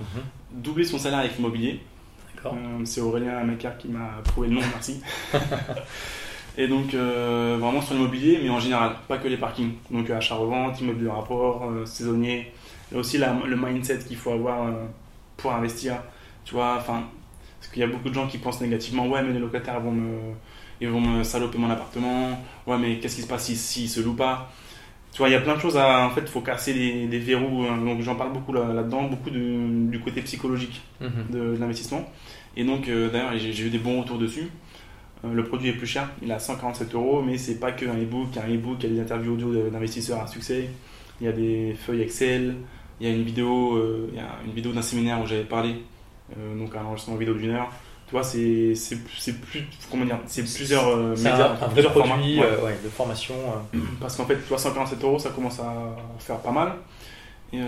doubler 0.51 0.83
son 0.83 0.97
salaire 0.97 1.19
avec 1.19 1.37
l'immobilier. 1.37 1.81
Euh, 2.45 2.49
c'est 2.85 3.01
Aurélien 3.01 3.43
Macquart 3.43 3.77
qui 3.77 3.87
m'a 3.87 4.21
prouvé 4.23 4.47
le 4.47 4.55
nom, 4.55 4.61
merci. 4.61 5.01
et 6.57 6.67
donc, 6.67 6.93
euh, 6.93 7.57
vraiment 7.59 7.81
sur 7.81 7.93
l'immobilier, 7.95 8.39
mais 8.43 8.49
en 8.49 8.59
général, 8.59 8.93
pas 9.07 9.17
que 9.17 9.27
les 9.27 9.37
parkings. 9.37 9.71
Donc, 9.89 10.09
euh, 10.09 10.17
achat-revente, 10.17 10.79
immeuble 10.81 11.03
de 11.03 11.07
rapport, 11.09 11.63
euh, 11.69 11.85
saisonnier. 11.85 12.51
Et 12.93 12.97
aussi 12.97 13.17
la- 13.17 13.33
le 13.45 13.55
mindset 13.55 13.99
qu'il 13.99 14.17
faut 14.17 14.31
avoir 14.31 14.67
euh, 14.67 14.71
pour 15.37 15.53
investir. 15.53 15.95
Tu 16.43 16.53
vois, 16.53 16.75
enfin, 16.77 17.03
parce 17.59 17.71
qu'il 17.71 17.79
y 17.81 17.83
a 17.83 17.87
beaucoup 17.87 18.09
de 18.09 18.13
gens 18.13 18.27
qui 18.27 18.37
pensent 18.37 18.59
négativement 18.61 19.07
Ouais, 19.07 19.23
mais 19.23 19.31
les 19.33 19.39
locataires 19.39 19.79
vont 19.79 19.91
me, 19.91 20.17
ils 20.81 20.89
vont 20.89 20.99
me 21.01 21.23
saloper 21.23 21.57
mon 21.57 21.69
appartement. 21.69 22.37
Ouais, 22.67 22.77
mais 22.77 22.97
qu'est-ce 22.99 23.15
qui 23.17 23.21
se 23.21 23.27
passe 23.27 23.45
s'ils 23.45 23.57
si, 23.57 23.87
se 23.87 24.01
louent 24.01 24.15
pas? 24.15 24.51
Tu 25.13 25.19
vois, 25.19 25.29
il 25.29 25.33
y 25.33 25.35
a 25.35 25.41
plein 25.41 25.55
de 25.55 25.59
choses 25.61 25.77
à. 25.77 26.05
En 26.05 26.09
fait, 26.11 26.21
il 26.21 26.27
faut 26.27 26.41
casser 26.41 26.73
des, 26.73 27.05
des 27.07 27.19
verrous. 27.19 27.63
hein. 27.69 27.77
Donc, 27.85 28.01
j'en 28.01 28.15
parle 28.15 28.33
beaucoup 28.33 28.53
là- 28.53 28.73
là-dedans, 28.73 29.03
beaucoup 29.03 29.29
de- 29.29 29.89
du 29.89 29.99
côté 30.01 30.21
psychologique 30.21 30.81
Mhm. 31.01 31.09
de, 31.29 31.39
de 31.55 31.57
l'investissement. 31.59 32.09
Et 32.57 32.63
donc, 32.65 32.87
d'ailleurs, 32.89 33.31
j'ai 33.37 33.63
eu 33.65 33.69
des 33.69 33.77
bons 33.77 34.01
retours 34.01 34.17
dessus. 34.17 34.49
Euh, 35.23 35.33
le 35.33 35.43
produit 35.43 35.69
est 35.69 35.73
plus 35.73 35.87
cher, 35.87 36.09
il 36.21 36.31
a 36.31 36.39
147 36.39 36.93
euros, 36.95 37.21
mais 37.21 37.37
c'est 37.37 37.59
pas 37.59 37.71
qu'un 37.71 37.93
e-book. 37.93 38.29
Il 38.33 38.35
y 38.37 38.39
a 38.39 38.45
un 38.45 38.55
e-book, 38.55 38.77
il 38.81 38.89
y 38.89 38.91
a 38.91 38.95
des 38.95 39.01
interviews 39.01 39.33
audio 39.33 39.69
d'investisseurs 39.69 40.21
à 40.21 40.27
succès, 40.27 40.69
il 41.19 41.25
y 41.25 41.29
a 41.29 41.31
des 41.31 41.75
feuilles 41.75 42.01
Excel, 42.01 42.55
il 42.99 43.07
y 43.07 43.11
a 43.11 43.13
une 43.13 43.23
vidéo, 43.23 43.75
euh, 43.75 44.09
il 44.11 44.17
y 44.17 44.19
a 44.19 44.29
une 44.45 44.53
vidéo 44.53 44.71
d'un 44.71 44.81
séminaire 44.81 45.21
où 45.21 45.25
j'avais 45.25 45.43
parlé, 45.43 45.75
euh, 46.37 46.57
donc 46.57 46.75
un 46.75 46.83
enregistrement 46.83 47.17
vidéo 47.17 47.33
d'une 47.35 47.51
heure. 47.51 47.69
Tu 48.07 48.11
vois, 48.11 48.23
c'est 48.23 48.75
c'est 48.75 48.97
c'est 49.17 49.39
plus 49.39 49.63
comment 49.89 50.05
dire, 50.05 50.19
c'est 50.25 50.43
plusieurs 50.43 50.87
euh, 50.87 51.15
médias, 51.15 51.51
un, 51.51 51.53
un 51.53 51.55
vrai 51.55 51.69
plusieurs 51.71 51.93
formats. 51.93 52.15
produit 52.15 52.39
Ouais. 52.39 52.45
ouais, 52.63 52.77
de 52.83 52.89
formation. 52.89 53.35
Parce 53.99 54.17
qu'en 54.17 54.25
fait, 54.25 54.35
tu 54.35 54.49
vois, 54.49 54.57
147 54.57 55.03
euros, 55.03 55.17
ça 55.17 55.29
commence 55.29 55.59
à 55.59 55.95
faire 56.19 56.39
pas 56.39 56.51
mal. 56.51 56.73
Et, 57.53 57.59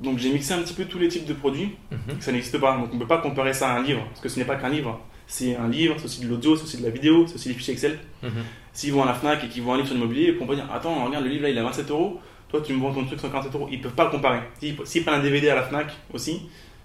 donc 0.00 0.18
j'ai 0.18 0.32
mixé 0.32 0.52
un 0.54 0.62
petit 0.62 0.74
peu 0.74 0.84
tous 0.84 0.98
les 0.98 1.08
types 1.08 1.26
de 1.26 1.34
produits. 1.34 1.76
Mhm. 1.90 2.20
Ça 2.20 2.32
n'existe 2.32 2.58
pas. 2.58 2.76
Donc 2.76 2.88
on 2.92 2.94
ne 2.94 3.00
peut 3.00 3.06
pas 3.06 3.18
comparer 3.18 3.52
ça 3.52 3.70
à 3.70 3.78
un 3.78 3.82
livre. 3.82 4.02
Parce 4.08 4.20
que 4.20 4.28
ce 4.28 4.38
n'est 4.38 4.44
pas 4.44 4.56
qu'un 4.56 4.70
livre. 4.70 5.00
C'est 5.34 5.56
un 5.56 5.66
livre, 5.68 5.94
c'est 5.96 6.04
aussi 6.04 6.20
de 6.20 6.28
l'audio, 6.28 6.56
c'est 6.56 6.64
aussi 6.64 6.76
de 6.76 6.82
la 6.82 6.90
vidéo, 6.90 7.26
c'est 7.26 7.36
aussi 7.36 7.48
des 7.48 7.54
fichiers 7.54 7.72
Excel. 7.72 7.98
Mhm. 8.22 8.30
S'ils 8.74 8.92
vont 8.92 9.02
à 9.02 9.06
la 9.06 9.14
Fnac 9.14 9.42
et 9.44 9.48
qu'ils 9.48 9.62
voient 9.62 9.74
un 9.74 9.76
livre 9.78 9.88
sur 9.88 9.96
l'immobilier, 9.96 10.36
on 10.38 10.46
peut 10.46 10.54
dire 10.54 10.68
Attends, 10.70 11.04
regarde, 11.06 11.24
le 11.24 11.30
livre 11.30 11.42
là 11.44 11.48
il 11.48 11.58
a 11.58 11.62
27 11.62 11.90
euros. 11.90 12.20
Toi 12.50 12.60
tu 12.60 12.74
me 12.74 12.80
vends 12.82 12.92
ton 12.92 13.06
truc 13.06 13.18
147 13.18 13.54
euros. 13.54 13.66
Ils 13.72 13.78
ne 13.78 13.82
peuvent 13.82 13.94
pas 13.94 14.10
comparer. 14.10 14.40
S'ils 14.84 15.04
prennent 15.04 15.20
un 15.20 15.22
DVD 15.22 15.48
à 15.48 15.54
la 15.54 15.62
Fnac 15.62 15.86
aussi, 16.12 16.42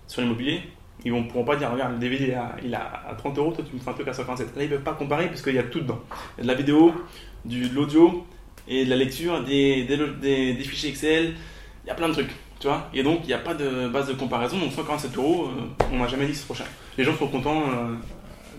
sur 0.07 0.21
l'immobilier, 0.21 0.61
ils 1.03 1.13
ne 1.13 1.21
pourront 1.29 1.43
pas 1.43 1.57
dire 1.57 1.69
Regarde, 1.71 1.91
le 1.93 1.99
DVD 1.99 2.33
à- 2.35 2.55
il 2.63 2.73
a 2.73 3.03
à 3.09 3.15
30 3.15 3.37
euros, 3.37 3.51
toi 3.51 3.65
tu 3.69 3.75
me 3.75 3.81
fais 3.81 3.89
un 3.89 3.93
truc 3.93 4.07
à 4.07 4.13
147. 4.13 4.55
Là 4.55 4.63
ils 4.63 4.69
ne 4.69 4.75
peuvent 4.75 4.83
pas 4.83 4.93
comparer 4.93 5.27
parce 5.27 5.41
qu'il 5.41 5.53
y 5.55 5.59
a 5.59 5.63
tout 5.63 5.81
dedans. 5.81 5.99
Il 6.37 6.39
y 6.39 6.41
a 6.41 6.43
de 6.43 6.47
la 6.47 6.53
vidéo, 6.55 6.93
du, 7.43 7.67
de 7.67 7.75
l'audio 7.75 8.25
et 8.69 8.85
de 8.85 8.89
la 8.89 8.95
lecture, 8.95 9.43
des, 9.43 9.83
des, 9.83 9.97
des- 10.21 10.53
des 10.53 10.63
fichiers 10.63 10.89
Excel. 10.89 11.33
Il 11.83 11.87
y 11.87 11.91
a 11.91 11.95
plein 11.95 12.07
de 12.07 12.13
trucs. 12.13 12.31
Tu 12.61 12.67
vois 12.67 12.89
Et 12.93 13.03
donc 13.03 13.19
il 13.23 13.27
n'y 13.27 13.33
a 13.33 13.37
pas 13.39 13.53
de 13.53 13.87
base 13.89 14.07
de 14.07 14.13
comparaison. 14.13 14.57
Donc 14.57 14.71
147 14.71 15.15
euros, 15.17 15.47
euh, 15.49 15.83
on 15.91 15.97
m'a 15.97 16.07
jamais 16.07 16.25
dit 16.25 16.31
que 16.31 16.37
c'est 16.37 16.45
trop 16.45 16.55
cher. 16.55 16.65
Les 16.97 17.03
gens 17.03 17.15
sont 17.15 17.27
contents 17.27 17.61
euh, 17.61 17.93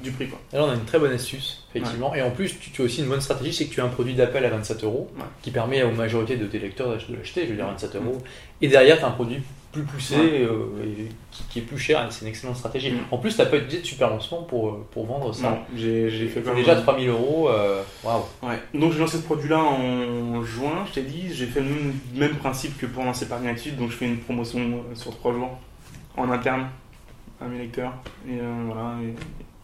du 0.03 0.11
prix. 0.13 0.29
Quoi. 0.29 0.39
Alors 0.53 0.69
on 0.69 0.71
a 0.71 0.75
une 0.75 0.85
très 0.85 0.99
bonne 0.99 1.13
astuce, 1.13 1.65
effectivement. 1.75 2.15
Et 2.15 2.23
en 2.23 2.31
plus, 2.31 2.59
tu, 2.59 2.71
tu 2.71 2.83
as 2.83 2.85
aussi 2.85 3.01
une 3.03 3.09
bonne 3.09 3.21
stratégie, 3.21 3.53
c'est 3.53 3.67
que 3.67 3.75
tu 3.75 3.81
as 3.81 3.85
un 3.85 3.89
produit 3.89 4.15
d'appel 4.15 4.45
à 4.45 4.51
27 4.51 4.85
euros 4.85 5.11
Ouais. 5.17 5.25
qui 5.43 5.51
permet 5.51 5.83
aux 5.83 5.93
majorités 5.93 6.37
de 6.37 6.47
tes 6.47 6.59
lecteurs 6.59 6.89
de 6.89 7.17
l'acheter, 7.17 7.45
je 7.45 7.51
veux 7.51 7.57
dire 7.57 7.67
27 7.67 7.97
euros. 7.97 8.19
Et 8.61 8.69
derrière, 8.69 8.99
tu 8.99 9.05
as 9.05 9.09
un 9.09 9.13
produit 9.13 9.39
plus 9.71 9.83
poussé, 9.83 10.17
Ouais. 10.17 10.43
euh, 10.45 10.83
et 10.83 11.09
qui, 11.31 11.43
qui 11.51 11.59
est 11.59 11.63
plus 11.63 11.79
cher, 11.79 12.01
et 12.01 12.07
c'est 12.11 12.23
une 12.23 12.29
excellente 12.29 12.57
stratégie. 12.57 12.93
En 13.11 13.19
plus, 13.19 13.35
tu 13.37 13.43
n'as 13.43 13.47
pas 13.47 13.59
utilisé 13.59 13.83
de 13.83 13.87
super 13.87 14.09
lancement 14.09 14.43
pour, 14.43 14.69
euh, 14.71 14.87
pour 14.93 15.05
vendre 15.07 15.35
ça. 15.35 15.59
J'ai 15.77 16.09
fait 16.29 16.41
comme 16.41 16.57
déjà 16.57 16.75
3000 16.77 17.09
euros, 17.11 17.51
euh, 17.51 17.83
waouh. 18.03 18.23
Ouais. 18.43 18.59
Donc 18.75 18.93
j'ai 18.95 18.99
lancé 18.99 19.19
ce 19.19 19.23
produit-là 19.25 19.59
en 19.59 20.43
juin, 20.43 20.85
je 20.89 20.95
t'ai 20.95 21.03
dit. 21.03 21.25
J'ai 21.35 21.47
fait 21.47 21.61
le 21.61 21.67
même, 21.67 21.93
même 22.15 22.35
principe 22.37 22.79
que 22.79 22.87
pour 22.87 23.05
lancer 23.05 23.27
par 23.29 23.43
United. 23.45 23.77
Donc 23.77 23.91
je 23.91 23.97
fais 23.97 24.07
une 24.07 24.19
promotion 24.19 24.83
sur 24.95 25.15
3 25.17 25.35
jours 25.35 25.59
en 26.17 26.31
interne 26.31 26.69
à 27.41 27.45
mes 27.45 27.59
lecteurs. 27.59 27.93
Et 28.27 28.39
euh, 28.41 28.63
voilà, 28.67 28.95
et- 29.03 29.15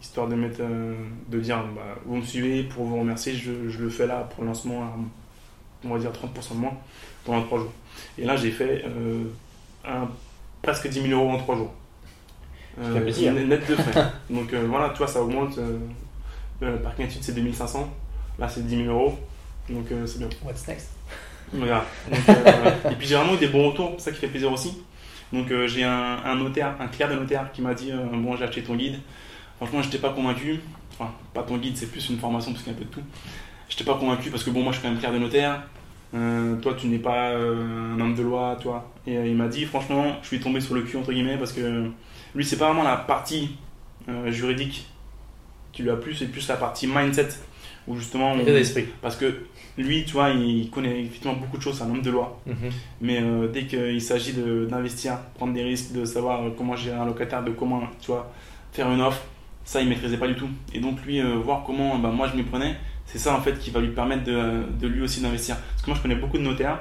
histoire 0.05 0.27
de 0.27 0.35
mettre, 0.35 0.61
euh, 0.61 0.95
de 1.29 1.39
dire, 1.39 1.57
bah, 1.75 1.81
vous 2.05 2.17
me 2.17 2.23
suivez 2.23 2.63
pour 2.63 2.85
vous 2.85 2.99
remercier, 2.99 3.33
je, 3.33 3.69
je 3.69 3.79
le 3.79 3.89
fais 3.89 4.07
là 4.07 4.27
pour 4.33 4.43
le 4.43 4.49
lancement 4.49 4.83
à, 4.83 4.93
on 5.83 5.89
va 5.89 5.99
dire 5.99 6.11
30% 6.11 6.53
de 6.55 6.59
moins 6.59 6.73
pendant 7.23 7.43
3 7.43 7.59
jours. 7.59 7.73
Et 8.17 8.25
là 8.25 8.35
j'ai 8.35 8.51
fait 8.51 8.83
euh, 8.85 9.23
un, 9.85 10.07
presque 10.61 10.87
10 10.87 11.01
000 11.09 11.19
euros 11.19 11.31
en 11.31 11.37
3 11.37 11.55
jours. 11.55 11.73
Plaisir. 12.77 13.33
net 13.33 13.47
net 13.47 13.69
de 13.69 13.75
frais. 13.75 14.05
Donc 14.29 14.51
euh, 14.53 14.65
voilà, 14.67 14.89
tu 14.89 14.97
vois, 14.97 15.07
ça 15.07 15.21
augmente. 15.21 15.57
Euh, 15.57 15.77
euh, 16.63 16.77
par 16.77 16.93
United 16.99 17.21
c'est 17.21 17.33
2500. 17.35 17.89
Là, 18.39 18.49
c'est 18.49 18.65
10 18.65 18.83
000 18.85 18.89
euros. 18.89 19.17
Donc, 19.69 19.91
euh, 19.91 20.05
c'est 20.05 20.19
bien. 20.19 20.29
What's 20.43 20.67
next? 20.67 20.89
Voilà. 21.53 21.85
Donc, 22.09 22.29
euh, 22.29 22.91
et 22.91 22.95
puis, 22.95 23.07
j'ai 23.07 23.15
vraiment 23.15 23.33
eu 23.35 23.37
des 23.37 23.47
bons 23.47 23.69
retours. 23.69 23.93
C'est 23.97 24.05
ça 24.05 24.11
qui 24.11 24.19
fait 24.19 24.27
plaisir 24.27 24.51
aussi. 24.51 24.81
Donc, 25.31 25.49
euh, 25.51 25.67
j'ai 25.67 25.83
un, 25.83 26.19
un 26.23 26.35
notaire, 26.35 26.75
un 26.79 26.87
clerc 26.87 27.09
de 27.09 27.15
notaire 27.15 27.51
qui 27.51 27.61
m'a 27.61 27.73
dit 27.73 27.91
euh, 27.91 27.97
Bon, 28.13 28.35
j'ai 28.35 28.43
acheté 28.43 28.63
ton 28.63 28.75
guide. 28.75 28.99
Franchement, 29.57 29.81
je 29.81 29.87
n'étais 29.87 29.97
pas 29.99 30.09
convaincu. 30.11 30.59
Enfin, 30.93 31.11
pas 31.33 31.43
ton 31.43 31.57
guide, 31.57 31.75
c'est 31.77 31.91
plus 31.91 32.09
une 32.09 32.17
formation 32.17 32.51
parce 32.51 32.63
qu'il 32.63 32.71
y 32.73 32.75
a 32.75 32.77
un 32.77 32.81
peu 32.81 32.85
de 32.85 32.93
tout. 32.93 33.01
Je 33.69 33.73
n'étais 33.75 33.83
pas 33.83 33.97
convaincu 33.97 34.29
parce 34.29 34.43
que, 34.43 34.49
bon, 34.49 34.61
moi, 34.63 34.71
je 34.71 34.77
suis 34.77 34.83
quand 34.83 34.91
même 34.91 34.99
clerc 34.99 35.13
de 35.13 35.19
notaire. 35.19 35.63
Euh, 36.13 36.55
toi, 36.57 36.73
tu 36.77 36.87
n'es 36.87 36.99
pas 36.99 37.29
euh, 37.31 37.93
un 37.95 37.99
homme 37.99 38.15
de 38.15 38.21
loi, 38.23 38.57
toi. 38.61 38.91
Et 39.07 39.17
euh, 39.17 39.27
il 39.27 39.35
m'a 39.35 39.47
dit 39.47 39.65
Franchement, 39.65 40.15
je 40.21 40.27
suis 40.27 40.39
tombé 40.39 40.61
sur 40.61 40.75
le 40.75 40.81
cul, 40.83 40.97
entre 40.97 41.11
guillemets, 41.11 41.37
parce 41.37 41.51
que 41.51 41.89
lui, 42.35 42.45
c'est 42.45 42.57
pas 42.57 42.67
vraiment 42.67 42.83
la 42.83 42.95
partie 42.97 43.57
juridique 44.27 44.85
qui 45.71 45.83
lui 45.83 45.89
a 45.89 45.95
plu, 45.95 46.13
c'est 46.13 46.27
plus 46.27 46.47
la 46.47 46.55
partie 46.57 46.87
mindset. 46.87 47.29
Où 47.87 47.95
justement, 47.97 48.33
on- 48.33 48.39
parce 49.01 49.15
que 49.15 49.41
lui, 49.77 50.05
tu 50.05 50.13
vois, 50.13 50.29
il 50.29 50.69
connaît 50.71 51.01
effectivement 51.01 51.33
beaucoup 51.35 51.57
de 51.57 51.61
choses, 51.61 51.77
c'est 51.77 51.83
un 51.83 51.89
homme 51.89 52.01
de 52.01 52.09
loi. 52.09 52.39
Mhm. 52.47 52.55
Mais 53.01 53.21
dès 53.53 53.65
qu'il 53.65 54.01
s'agit 54.01 54.33
de- 54.33 54.65
d'investir, 54.65 55.17
prendre 55.35 55.53
des 55.53 55.63
risques, 55.63 55.91
de 55.91 56.03
savoir 56.05 56.41
comment 56.57 56.75
gérer 56.75 56.97
un 56.97 57.05
locataire, 57.05 57.43
de 57.43 57.51
comment, 57.51 57.81
tu 58.01 58.07
vois, 58.07 58.31
faire 58.71 58.89
une 58.91 59.01
offre, 59.01 59.21
ça, 59.65 59.81
il 59.81 59.89
maîtrisait 59.89 60.17
pas 60.17 60.27
du 60.27 60.35
tout. 60.35 60.49
Et 60.73 60.79
donc, 60.79 61.03
lui, 61.05 61.19
euh, 61.19 61.35
voir 61.35 61.63
comment 61.65 61.97
bah, 61.97 62.11
moi 62.11 62.29
je 62.31 62.37
m'y 62.37 62.43
prenais, 62.43 62.75
c'est 63.05 63.17
ça 63.17 63.35
en 63.35 63.41
fait 63.41 63.59
qui 63.59 63.71
va 63.71 63.81
lui 63.81 63.89
permettre 63.89 64.23
de, 64.23 64.63
de 64.79 64.87
lui 64.87 65.01
aussi 65.01 65.21
d'investir. 65.21 65.57
Parce 65.57 65.81
que 65.81 65.87
moi, 65.87 65.97
je 65.97 66.01
connais 66.01 66.15
beaucoup 66.15 66.37
de 66.37 66.43
notaires 66.43 66.79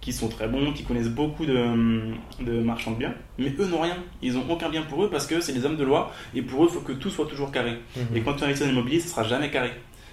qui 0.00 0.12
sont 0.12 0.28
très 0.28 0.48
bons, 0.48 0.72
qui 0.72 0.84
connaissent 0.84 1.10
beaucoup 1.10 1.44
de, 1.44 2.12
de 2.40 2.60
marchands 2.62 2.92
de 2.92 2.96
biens, 2.96 3.14
mais 3.38 3.52
eux 3.58 3.66
n'ont 3.66 3.80
rien. 3.80 3.96
Ils 4.22 4.34
n'ont 4.34 4.46
aucun 4.48 4.70
bien 4.70 4.82
pour 4.82 5.04
eux 5.04 5.10
parce 5.10 5.26
que 5.26 5.40
c'est 5.40 5.52
des 5.52 5.64
hommes 5.66 5.76
de 5.76 5.84
loi 5.84 6.12
et 6.34 6.42
pour 6.42 6.64
eux, 6.64 6.68
il 6.70 6.74
faut 6.74 6.80
que 6.80 6.92
tout 6.92 7.10
soit 7.10 7.26
toujours 7.26 7.52
carré. 7.52 7.78
Mhm. 7.96 8.16
Et 8.16 8.20
quand 8.22 8.34
tu 8.34 8.44
investis 8.44 8.66
dans 8.66 8.72
l'immobilier, 8.72 9.00
ça 9.00 9.08
sera 9.08 9.24
jamais 9.24 9.50
carré. 9.50 9.72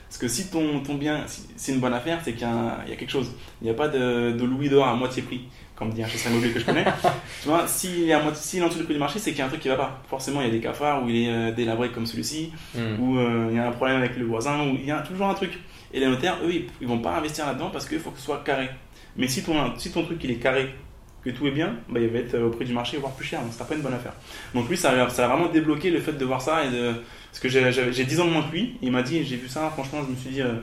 Parce 0.09 0.17
que 0.17 0.27
si 0.27 0.49
ton, 0.49 0.79
ton 0.81 0.95
bien, 0.95 1.23
si 1.27 1.43
c'est 1.57 1.73
une 1.73 1.79
bonne 1.79 1.93
affaire, 1.93 2.19
c'est 2.23 2.33
qu'il 2.33 2.47
y 2.47 2.93
a 2.93 2.95
quelque 2.97 3.09
chose. 3.11 3.31
Il 3.61 3.65
n'y 3.65 3.71
a 3.71 3.73
pas 3.73 3.89
de, 3.89 4.31
de 4.31 4.43
louis 4.45 4.69
d'or 4.69 4.87
à 4.87 4.95
moitié 4.95 5.21
prix, 5.21 5.41
comme 5.77 5.91
dit 5.93 6.01
un 6.03 6.07
chasseur 6.07 6.31
immobilier 6.31 6.53
que 6.53 6.59
je 6.59 6.65
connais. 6.65 6.83
tu 7.41 7.47
vois, 7.49 7.67
s'il 7.67 8.09
est, 8.09 8.13
à 8.13 8.19
moitié- 8.21 8.41
s'il 8.41 8.59
est 8.59 8.63
en 8.63 8.67
dessous 8.67 8.79
du 8.79 8.83
prix 8.85 8.93
du 8.95 8.99
marché, 8.99 9.19
c'est 9.19 9.29
qu'il 9.31 9.39
y 9.39 9.41
a 9.41 9.45
un 9.45 9.49
truc 9.49 9.61
qui 9.61 9.67
va 9.69 9.75
pas. 9.75 10.01
Forcément, 10.09 10.41
il 10.41 10.47
y 10.47 10.49
a 10.49 10.53
des 10.53 10.59
cafards 10.59 11.03
où 11.03 11.09
il 11.09 11.23
est 11.23 11.29
euh, 11.29 11.51
délabré 11.51 11.89
comme 11.91 12.05
celui-ci, 12.05 12.51
Mhm. 12.75 12.99
où 12.99 13.17
euh, 13.19 13.47
il 13.51 13.55
y 13.55 13.59
a 13.59 13.67
un 13.67 13.71
problème 13.71 13.97
avec 13.97 14.17
le 14.17 14.25
voisin, 14.25 14.63
où 14.67 14.75
il 14.75 14.85
y 14.85 14.91
a 14.91 14.99
toujours 15.01 15.27
un 15.27 15.33
truc. 15.35 15.51
Et 15.93 15.99
les 15.99 16.07
notaires, 16.07 16.37
eux, 16.43 16.51
ils, 16.51 16.65
ils 16.81 16.87
vont 16.87 16.99
pas 16.99 17.15
investir 17.17 17.45
là-dedans 17.45 17.69
parce 17.71 17.87
qu'il 17.87 17.99
faut 17.99 18.11
que 18.11 18.17
ce 18.19 18.25
soit 18.25 18.41
carré. 18.43 18.69
Mais 19.15 19.27
si 19.27 19.43
ton, 19.43 19.77
si 19.77 19.91
ton 19.91 20.03
truc 20.03 20.19
il 20.23 20.31
est 20.31 20.35
carré, 20.35 20.69
que 21.23 21.29
tout 21.31 21.45
est 21.47 21.51
bien, 21.51 21.75
bah, 21.89 21.99
il 21.99 22.07
va 22.09 22.19
être 22.19 22.37
au 22.39 22.49
prix 22.49 22.65
du 22.65 22.73
marché, 22.73 22.97
voire 22.97 23.13
plus 23.13 23.25
cher. 23.25 23.41
Donc, 23.41 23.49
c'est 23.51 23.67
pas 23.67 23.73
une 23.75 23.81
bonne 23.81 23.93
affaire. 23.93 24.13
Donc, 24.53 24.69
lui, 24.69 24.77
ça, 24.77 24.91
a- 24.91 25.09
ça 25.09 25.25
a 25.25 25.27
vraiment 25.27 25.49
débloqué 25.51 25.89
le 25.91 25.99
fait 25.99 26.13
de 26.13 26.25
voir 26.25 26.41
ça. 26.41 26.63
Et 26.65 26.69
de, 26.71 26.93
parce 27.31 27.39
que 27.39 27.49
j'ai 27.49 27.71
j'ai 27.71 28.03
10 28.05 28.19
ans 28.19 28.25
de 28.25 28.31
moins 28.31 28.43
que 28.43 28.51
lui. 28.51 28.77
Il 28.81 28.91
m'a 28.91 29.01
dit, 29.03 29.23
j'ai 29.23 29.35
vu 29.35 29.47
ça, 29.47 29.69
franchement, 29.71 29.99
je 30.05 30.11
me 30.11 30.15
suis 30.15 30.29
dit, 30.31 30.41
euh, 30.41 30.53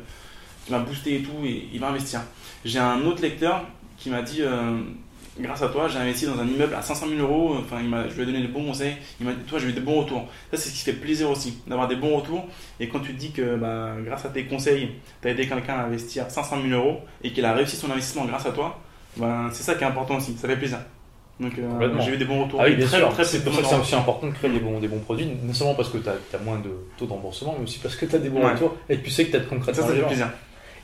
il 0.68 0.72
m'a 0.72 0.79
boosté 0.81 1.16
et 1.16 1.22
tout, 1.22 1.44
et 1.44 1.68
il 1.72 1.81
va 1.81 1.88
investir. 1.88 2.20
J'ai 2.64 2.79
un 2.79 3.00
autre 3.03 3.20
lecteur 3.22 3.64
qui 4.05 4.11
m'a 4.11 4.21
dit, 4.21 4.43
euh, 4.43 4.77
grâce 5.40 5.62
à 5.62 5.69
toi, 5.69 5.88
j'ai 5.88 5.99
investi 5.99 6.27
dans 6.27 6.38
un 6.38 6.47
immeuble 6.47 6.75
à 6.75 6.83
500 6.83 7.07
000 7.09 7.21
euros. 7.23 7.57
Enfin, 7.59 7.77
il 7.83 7.88
m'a- 7.88 8.07
je 8.07 8.14
lui 8.14 8.23
ai 8.23 8.27
donné 8.27 8.43
des 8.43 8.49
bons 8.49 8.67
conseils. 8.67 8.97
Il 9.19 9.25
m'a 9.27 9.33
dit, 9.33 9.40
toi, 9.49 9.59
j'ai 9.59 9.69
eu 9.69 9.73
des 9.73 9.81
bons 9.81 10.01
retours. 10.03 10.29
Ça, 10.51 10.59
c'est 10.59 10.69
ce 10.69 10.75
qui 10.75 10.81
fait 10.83 10.93
plaisir 10.93 11.31
aussi, 11.31 11.59
d'avoir 11.67 11.88
des 11.88 11.97
bons 11.97 12.17
retours. 12.17 12.47
Et 12.81 12.88
quand 12.88 13.01
tu 13.01 13.14
te 13.14 13.19
dis 13.19 13.33
que 13.33 13.57
bah, 13.57 13.93
grâce 14.05 14.27
à 14.27 14.29
tes 14.29 14.45
conseils, 14.45 14.90
tu 15.23 15.29
as 15.29 15.31
aidé 15.31 15.49
quelqu'un 15.49 15.75
à 15.77 15.85
investir 15.85 16.31
500 16.31 16.59
000 16.69 16.79
euros 16.79 17.01
et 17.23 17.33
qu'il 17.33 17.47
a 17.47 17.55
réussi 17.55 17.77
son 17.77 17.90
investissement 17.90 18.27
grâce 18.27 18.45
à 18.45 18.53
toi, 18.53 18.79
bah, 19.17 19.49
c'est 19.53 19.62
ça 19.62 19.75
qui 19.75 19.85
est 19.85 19.87
important 19.87 20.17
aussi. 20.19 20.37
Ça 20.37 20.47
fait 20.47 20.57
plaisir. 20.59 20.81
Donc, 21.40 21.59
euh, 21.59 21.99
j'ai 22.01 22.12
eu 22.12 22.17
des 22.19 22.27
bons 22.27 22.45
retours. 22.45 22.61
Ah 22.61 22.67
oui, 22.69 22.77
bien 22.77 22.87
très, 22.87 22.99
sûr. 22.99 23.09
très 23.09 23.25
c'est 23.25 23.38
peu 23.43 23.51
pour 23.51 23.55
ça 23.55 23.62
que 23.62 23.69
c'est 23.69 23.81
aussi 23.81 23.95
important 23.97 24.27
de 24.29 24.33
créer 24.35 24.51
des 24.51 24.61
bons, 24.61 24.79
des 24.81 24.87
bons 24.87 25.01
produits, 25.01 25.27
non 25.43 25.53
seulement 25.55 25.75
parce 25.75 25.88
que 25.88 25.97
tu 25.99 26.09
as, 26.09 26.38
moins 26.45 26.59
de 26.59 26.71
taux 26.99 27.07
de 27.07 27.11
remboursement, 27.11 27.57
mais 27.59 27.64
aussi 27.64 27.79
parce 27.81 27.97
que 27.97 28.05
tu 28.07 28.14
as 28.14 28.19
des 28.21 28.29
bons 28.29 28.45
Ouais. 28.45 28.53
retours 28.53 28.77
et 28.90 28.99
que 28.99 29.05
tu 29.05 29.11
sais 29.11 29.25
que 29.25 29.31
tu 29.31 29.37
as 29.37 29.40
de 29.40 29.45
Ça, 29.45 29.51
concrètement 29.51 29.87
ça 29.88 29.93
les 29.95 30.01
fait 30.01 30.07
plaisir. 30.07 30.29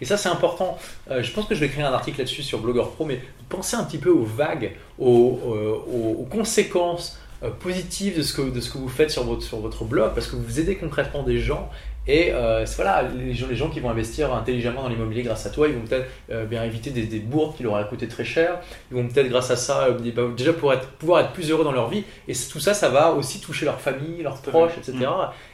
Et 0.00 0.04
ça, 0.04 0.16
c'est 0.16 0.28
important. 0.28 0.78
Euh, 1.10 1.22
je 1.22 1.30
pense 1.32 1.46
que 1.46 1.54
je 1.54 1.60
vais 1.60 1.68
créer 1.68 1.84
un 1.84 1.92
article 1.92 2.18
là-dessus 2.18 2.42
sur 2.42 2.58
Blogueur 2.60 2.90
Pro, 2.92 3.04
mais 3.04 3.20
pensez 3.48 3.76
un 3.76 3.84
petit 3.84 3.98
peu 3.98 4.10
aux 4.10 4.24
vagues, 4.24 4.72
aux, 4.98 5.38
euh, 5.46 5.74
aux- 5.92 6.20
aux 6.22 6.24
conséquences 6.30 7.18
euh, 7.42 7.48
positives 7.50 8.18
de 8.18 8.22
ce, 8.22 8.34
que, 8.34 8.42
de 8.50 8.60
ce 8.60 8.70
que 8.70 8.76
vous 8.78 8.88
faites 8.88 9.10
sur 9.10 9.24
votre, 9.24 9.42
sur 9.42 9.58
votre 9.60 9.84
blog, 9.84 10.12
parce 10.14 10.26
que 10.26 10.36
vous 10.36 10.60
aidez 10.60 10.76
concrètement 10.76 11.22
des 11.22 11.38
gens. 11.38 11.70
Et 12.06 12.30
euh, 12.32 12.64
voilà, 12.76 13.02
les 13.02 13.34
gens, 13.34 13.46
les 13.48 13.56
gens 13.56 13.68
qui 13.70 13.78
vont 13.80 13.88
investir 13.90 14.34
intelligemment 14.34 14.82
dans 14.82 14.88
l'immobilier 14.88 15.22
grâce 15.22 15.46
à 15.46 15.50
toi, 15.50 15.68
ils 15.68 15.74
vont 15.74 15.82
peut-être 15.86 16.06
euh, 16.30 16.44
bien 16.44 16.64
éviter 16.64 16.90
des, 16.90 17.04
des 17.04 17.18
bourdes 17.18 17.56
qui 17.56 17.62
leur 17.62 17.72
auraient 17.72 17.86
coûté 17.88 18.08
très 18.08 18.24
cher. 18.24 18.58
Ils 18.90 18.96
vont 18.96 19.06
peut-être 19.06 19.28
grâce 19.28 19.50
à 19.50 19.56
ça 19.56 19.84
euh, 19.84 19.98
bah, 20.14 20.22
déjà 20.36 20.50
être, 20.50 20.88
pouvoir 20.98 21.20
être 21.20 21.32
plus 21.32 21.50
heureux 21.50 21.64
dans 21.64 21.72
leur 21.72 21.88
vie. 21.88 22.04
Et 22.26 22.32
tout 22.50 22.58
ça, 22.60 22.74
ça 22.74 22.88
va 22.88 23.12
aussi 23.12 23.40
toucher 23.40 23.64
leur 23.66 23.80
famille, 23.80 24.22
leurs 24.22 24.40
proches, 24.42 24.72
etc. 24.78 24.98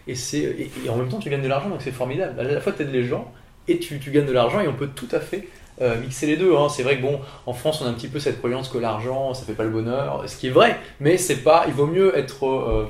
Et, 0.09 0.15
c'est, 0.15 0.39
et, 0.39 0.71
et 0.85 0.89
en 0.89 0.97
même 0.97 1.09
temps, 1.09 1.19
tu 1.19 1.31
gagnes 1.31 1.43
de 1.43 1.49
l'argent, 1.49 1.69
donc 1.69 1.83
c'est 1.83 1.93
formidable. 1.93 2.39
À 2.41 2.45
la 2.45 2.61
fois, 2.61 2.73
tu 2.73 2.83
aides 2.83 2.93
les 2.93 3.05
gens 3.05 3.31
et 3.69 3.79
tu, 3.79 3.99
tu 3.99 4.11
gagnes 4.11 4.27
de 4.27 4.33
l'argent 4.33 4.61
et 4.61 4.69
on 4.69 4.75
peut 4.75 4.89
tout 4.95 5.09
à 5.13 5.21
fait 5.21 5.49
euh, 5.83 6.01
mixer 6.01 6.27
les 6.27 6.37
deux. 6.37 6.55
hein. 6.57 6.69
C'est 6.69 6.83
vrai 6.83 6.97
que 6.97 7.03
bon, 7.03 7.21
en 7.47 7.53
France, 7.53 7.81
on 7.83 7.87
a 7.87 7.89
un 7.91 7.93
petit 7.95 8.09
peu 8.09 8.19
cette 8.19 8.39
croyance 8.39 8.69
que 8.69 8.79
l'argent, 8.79 9.35
ça 9.35 9.45
fait 9.45 9.53
pas 9.55 9.65
le 9.65 9.71
bonheur, 9.71 10.23
ce 10.27 10.37
qui 10.37 10.47
est 10.47 10.51
vrai, 10.51 10.79
mais 11.01 11.17
c'est 11.19 11.43
pas. 11.43 11.65
Il 11.69 11.75
vaut 11.75 11.87
mieux 11.87 12.17
être 12.17 12.47
euh, 12.47 12.87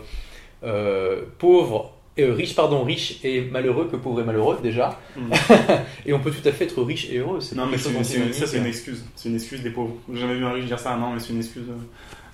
euh, 0.64 1.22
pauvre. 1.38 1.92
euh, 2.18 2.32
riche, 2.32 2.54
pardon, 2.54 2.82
riche 2.84 3.18
et 3.24 3.42
malheureux 3.42 3.88
que 3.90 3.96
pauvre 3.96 4.20
et 4.20 4.24
malheureux 4.24 4.58
déjà. 4.62 4.98
Mm. 5.16 5.32
Et 6.06 6.12
on 6.14 6.20
peut 6.20 6.30
tout 6.30 6.46
à 6.48 6.52
fait 6.52 6.64
être 6.64 6.80
riche 6.82 7.08
et 7.10 7.18
heureux. 7.18 7.40
Non, 7.56 7.66
mais 7.66 8.32
ça, 8.32 8.46
c'est 8.46 8.56
une 8.58 8.66
excuse. 8.66 9.04
C'est 9.16 9.28
une 9.28 9.34
excuse 9.34 9.62
des 9.62 9.70
pauvres. 9.70 9.94
J'ai 10.12 10.20
jamais 10.20 10.34
vu 10.36 10.44
un 10.44 10.52
riche 10.52 10.64
dire 10.66 10.78
ça, 10.78 10.96
non, 10.96 11.10
mais 11.12 11.20
c'est 11.20 11.30
une 11.32 11.38
excuse. 11.40 11.64
euh. 11.68 11.74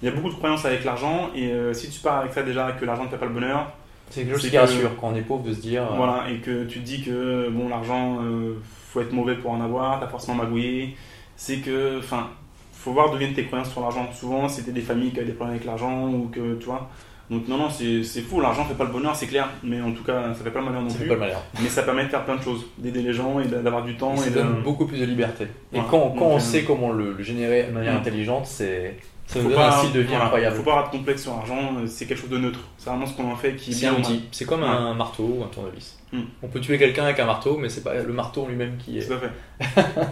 Il 0.03 0.07
y 0.07 0.09
a 0.09 0.15
beaucoup 0.15 0.29
de 0.31 0.35
croyances 0.35 0.65
avec 0.65 0.85
l'argent, 0.85 1.31
et 1.35 1.53
si 1.75 1.89
tu 1.89 2.01
pars 2.01 2.19
avec 2.19 2.33
ça 2.33 2.43
déjà, 2.43 2.73
que 2.73 2.85
l'argent 2.85 3.05
ne 3.05 3.09
fait 3.09 3.17
pas 3.17 3.27
le 3.27 3.33
bonheur, 3.33 3.73
C'est 4.13 4.25
quelque 4.25 4.39
chose 4.39 4.51
qui 4.51 4.59
rassure 4.59 4.91
quand 5.01 5.09
on 5.13 5.15
est 5.17 5.23
pauvre 5.23 5.43
de 5.43 5.53
se 5.55 5.61
dire. 5.61 5.83
euh, 5.91 5.97
voilà, 5.97 6.25
et 6.31 6.37
que 6.39 6.65
tu 6.65 6.81
te 6.81 6.85
dis 6.85 7.03
que 7.03 7.49
bon, 7.51 7.69
l'argent, 7.69 8.19
euh, 8.23 8.55
faut 8.91 9.01
être 9.01 9.13
mauvais 9.13 9.37
pour 9.37 9.51
en 9.53 9.61
avoir, 9.61 9.99
t'as 10.01 10.07
forcément 10.09 10.37
magouillé, 10.37 10.97
c'est 11.37 11.57
que, 11.59 11.99
enfin, 11.99 12.29
faut 12.73 12.93
voir 12.93 13.11
d'où 13.11 13.17
viennent 13.17 13.33
tes 13.33 13.45
croyances 13.45 13.71
sur 13.71 13.81
l'argent. 13.81 14.07
Souvent, 14.13 14.49
c'était 14.49 14.73
des 14.73 14.81
familles 14.83 15.11
qui 15.13 15.19
avaient 15.19 15.27
des 15.29 15.33
problèmes 15.33 15.55
avec 15.57 15.67
l'argent, 15.67 16.09
ou 16.09 16.29
que, 16.29 16.57
tu 16.57 16.67
vois, 16.67 16.91
Donc 17.31 17.49
non, 17.49 17.57
non, 17.57 17.71
c'est 17.71 18.03
fou, 18.21 18.41
l'argent 18.41 18.65
fait 18.67 18.75
pas 18.75 18.85
le 18.85 18.91
bonheur, 18.91 19.17
c'est 19.17 19.29
clair, 19.29 19.49
mais 19.63 19.81
en 19.81 19.93
tout 19.93 20.05
cas, 20.05 20.35
ça 20.35 20.45
fait 20.45 20.51
pas 20.51 20.59
le 20.59 20.67
malheur 20.67 20.83
non 20.83 20.91
Ça 20.91 20.97
fait 20.97 21.05
plus. 21.05 21.09
pas 21.09 21.15
le 21.15 21.21
malheur. 21.21 21.43
Mais 21.63 21.69
ça 21.71 21.83
permet 21.85 22.05
de 22.05 22.09
faire 22.11 22.25
plein 22.27 22.37
de 22.37 22.43
choses, 22.43 22.67
d'aider 22.77 23.01
les 23.01 23.15
gens 23.15 23.41
et 23.41 23.47
d'avoir 23.47 23.83
du 23.85 23.97
temps. 23.97 24.15
Ça 24.17 24.27
et 24.27 24.31
de... 24.31 24.35
donne 24.35 24.63
beaucoup 24.63 24.85
plus 24.87 24.99
de 24.99 25.07
liberté. 25.07 25.45
Et 25.45 25.49
Voilà. 25.77 25.89
quand, 25.91 26.01
quand 26.11 26.15
Donc, 26.17 26.23
on 26.23 26.37
euh, 26.37 26.41
sait 26.41 26.65
comment 26.65 26.93
le, 26.93 27.15
le 27.15 27.23
générer 27.23 27.63
de 27.65 27.73
manière 27.73 27.95
Mm. 27.95 27.99
intelligente, 27.99 28.45
c'est 28.47 28.97
un 29.37 29.71
style 29.73 29.93
de 29.93 30.01
vie 30.01 30.09
voilà, 30.09 30.25
incroyable. 30.25 30.57
Faut 30.57 30.63
pas 30.63 30.73
avoir 30.73 30.91
de 30.91 30.97
complexe 30.97 31.23
sur 31.23 31.33
l'argent, 31.33 31.75
euh, 31.77 31.87
c'est 31.87 32.07
quelque 32.07 32.21
chose 32.21 32.31
de 32.31 32.39
neutre. 32.39 32.61
C'est 32.79 32.91
vraiment 32.91 33.07
ce 33.07 33.15
qu'on 33.17 33.31
en 33.31 33.37
fait 33.37 33.57
qui 33.57 33.71
est 33.71 33.75
C'est 33.75 33.87
un 33.87 33.95
outil. 33.95 34.25
C'est 34.33 34.45
comme 34.45 34.63
un 34.63 34.95
marteau 34.95 35.37
ou 35.39 35.45
un 35.45 35.49
tournevis. 35.49 35.99
Mm. 36.13 36.21
On 36.43 36.49
peut 36.49 36.61
tuer 36.61 36.79
quelqu'un 36.79 37.05
avec 37.05 37.19
un 37.21 37.27
marteau, 37.27 37.57
mais 37.57 37.69
c'est 37.69 37.83
pas 37.83 37.95
le 37.95 38.13
marteau 38.13 38.47
lui-même 38.47 38.77
qui 38.79 38.99
est. 38.99 39.07
Tout 39.07 39.15
à 39.15 39.19
fait. 39.19 39.83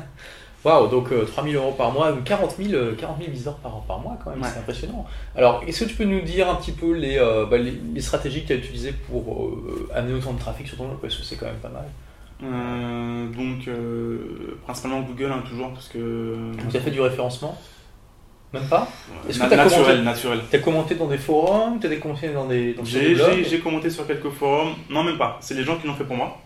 Waouh, 0.62 0.88
donc 0.88 1.10
euh, 1.10 1.24
3000 1.24 1.56
euros 1.56 1.72
par 1.72 1.90
mois, 1.90 2.12
40 2.22 2.56
000, 2.58 2.74
euh, 2.74 2.94
40 2.94 3.18
000 3.18 3.30
visiteurs 3.30 3.56
par, 3.56 3.80
par 3.82 3.98
mois 3.98 4.18
quand 4.22 4.30
même, 4.30 4.42
Ouais. 4.42 4.48
c'est 4.52 4.58
impressionnant. 4.58 5.06
Alors, 5.34 5.62
est-ce 5.66 5.84
que 5.84 5.88
tu 5.88 5.96
peux 5.96 6.04
nous 6.04 6.20
dire 6.20 6.50
un 6.50 6.56
petit 6.56 6.72
peu 6.72 6.92
les, 6.92 7.16
euh, 7.16 7.46
bah, 7.46 7.56
les, 7.56 7.70
les 7.94 8.00
stratégies 8.02 8.42
que 8.42 8.48
tu 8.48 8.52
as 8.52 8.56
utilisées 8.56 8.92
pour 8.92 9.46
euh, 9.46 9.88
amener 9.94 10.12
autant 10.12 10.34
de 10.34 10.38
trafic 10.38 10.68
sur 10.68 10.76
ton 10.76 10.84
blog? 10.88 10.98
Parce 11.00 11.16
que 11.16 11.22
c'est 11.22 11.36
quand 11.36 11.46
même 11.46 11.56
pas 11.56 11.70
mal. 11.70 11.84
Donc, 13.32 13.68
principalement 14.64 15.00
Google, 15.00 15.30
hein, 15.32 15.42
toujours, 15.48 15.72
parce 15.72 15.88
que. 15.88 16.36
Tu 16.70 16.76
as 16.76 16.80
fait 16.80 16.90
du 16.90 17.00
référencement? 17.00 17.58
Même 18.52 18.64
pas 18.64 18.88
Est-ce 19.28 19.38
que 19.38 19.44
t'as 19.48 19.56
naturel, 19.56 19.84
commenté 19.84 20.02
naturel. 20.02 20.40
Tu 20.50 20.56
as 20.56 20.58
commenté 20.58 20.94
dans 20.96 21.06
des 21.06 21.18
forums 21.18 21.78
Tu 21.80 21.86
as 21.86 21.96
commenté 21.96 22.28
dans 22.30 22.46
des, 22.46 22.74
dans 22.74 22.82
des 22.82 23.14
blogs 23.14 23.44
j'ai- 23.48 23.60
commenté 23.60 23.90
sur 23.90 24.06
quelques 24.06 24.30
forums. 24.30 24.74
Non, 24.88 25.04
même 25.04 25.18
pas. 25.18 25.38
C'est 25.40 25.54
les 25.54 25.62
gens 25.64 25.76
qui 25.76 25.86
l'ont 25.86 25.94
fait 25.94 26.04
pour 26.04 26.16
moi. 26.16 26.36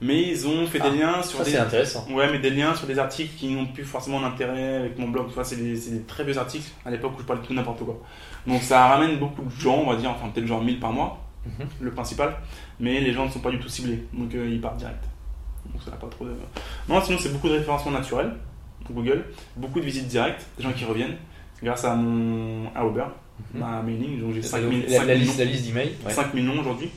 Mais 0.00 0.22
ils 0.28 0.46
ont 0.46 0.66
fait 0.66 0.78
Ah, 0.82 0.90
des 0.90 0.98
liens 0.98 1.22
sur 1.22 1.38
Ça, 1.38 1.44
des. 1.44 1.56
intéressant. 1.56 2.06
Ouais, 2.10 2.30
mais 2.30 2.38
des 2.38 2.50
liens 2.50 2.74
sur 2.74 2.86
des 2.86 2.98
articles 2.98 3.34
qui 3.36 3.48
n'ont 3.48 3.66
plus 3.66 3.84
forcément 3.84 4.20
d'intérêt 4.20 4.76
avec 4.76 4.98
mon 4.98 5.08
blog. 5.08 5.28
Tu 5.28 5.34
vois, 5.34 5.42
c'est 5.44 5.56
des, 5.56 5.74
c'est 5.74 5.90
des 5.92 6.02
très 6.02 6.22
vieux 6.22 6.36
articles 6.36 6.70
à 6.84 6.90
l'époque 6.90 7.12
où 7.16 7.20
je 7.20 7.24
parlais 7.24 7.40
de 7.42 7.46
tout 7.46 7.54
n'importe 7.54 7.80
quoi. 7.82 7.98
Donc 8.46 8.60
ça 8.62 8.86
ramène 8.88 9.18
beaucoup 9.18 9.42
de 9.42 9.50
gens, 9.50 9.82
on 9.84 9.90
va 9.90 9.96
dire, 9.96 10.10
enfin 10.10 10.28
peut-être 10.28 10.46
genre 10.46 10.62
1000 10.62 10.78
par 10.78 10.92
mois, 10.92 11.18
Mhm. 11.46 11.66
le 11.80 11.90
principal. 11.92 12.36
Mais 12.78 13.00
les 13.00 13.12
gens 13.14 13.24
ne 13.24 13.30
sont 13.30 13.40
pas 13.40 13.50
du 13.50 13.58
tout 13.58 13.68
ciblés. 13.68 14.04
Donc 14.12 14.34
euh, 14.34 14.46
ils 14.48 14.60
partent 14.60 14.76
direct. 14.76 15.02
Donc 15.72 15.82
ça 15.82 15.90
n'a 15.90 15.96
pas 15.96 16.08
trop 16.08 16.26
de. 16.26 16.34
Non, 16.90 17.00
sinon 17.02 17.16
c'est 17.18 17.32
beaucoup 17.32 17.48
de 17.48 17.54
référencement 17.54 17.92
naturel, 17.92 18.32
Google. 18.92 19.24
Beaucoup 19.56 19.80
de 19.80 19.84
visites 19.84 20.08
directes, 20.08 20.46
des 20.58 20.64
gens 20.64 20.72
qui 20.72 20.84
reviennent 20.84 21.16
grâce 21.62 21.84
à 21.84 21.94
mon 21.94 22.66
à 22.74 22.84
Uber, 22.84 23.04
Mhm. 23.54 23.62
à 23.62 23.82
mailing. 23.82 24.20
Donc 24.20 24.32
j'ai 24.34 24.42
5, 24.42 24.62
Donc, 24.62 24.72
000 24.72 24.82
la, 24.88 24.96
5 24.98 25.06
la 25.06 25.14
liste, 25.14 25.38
la 25.38 25.44
liste 25.44 25.66
d'emails. 25.66 25.92
ouais. 26.06 26.12
5 26.12 26.32
millions 26.34 26.58
aujourd'hui. 26.58 26.88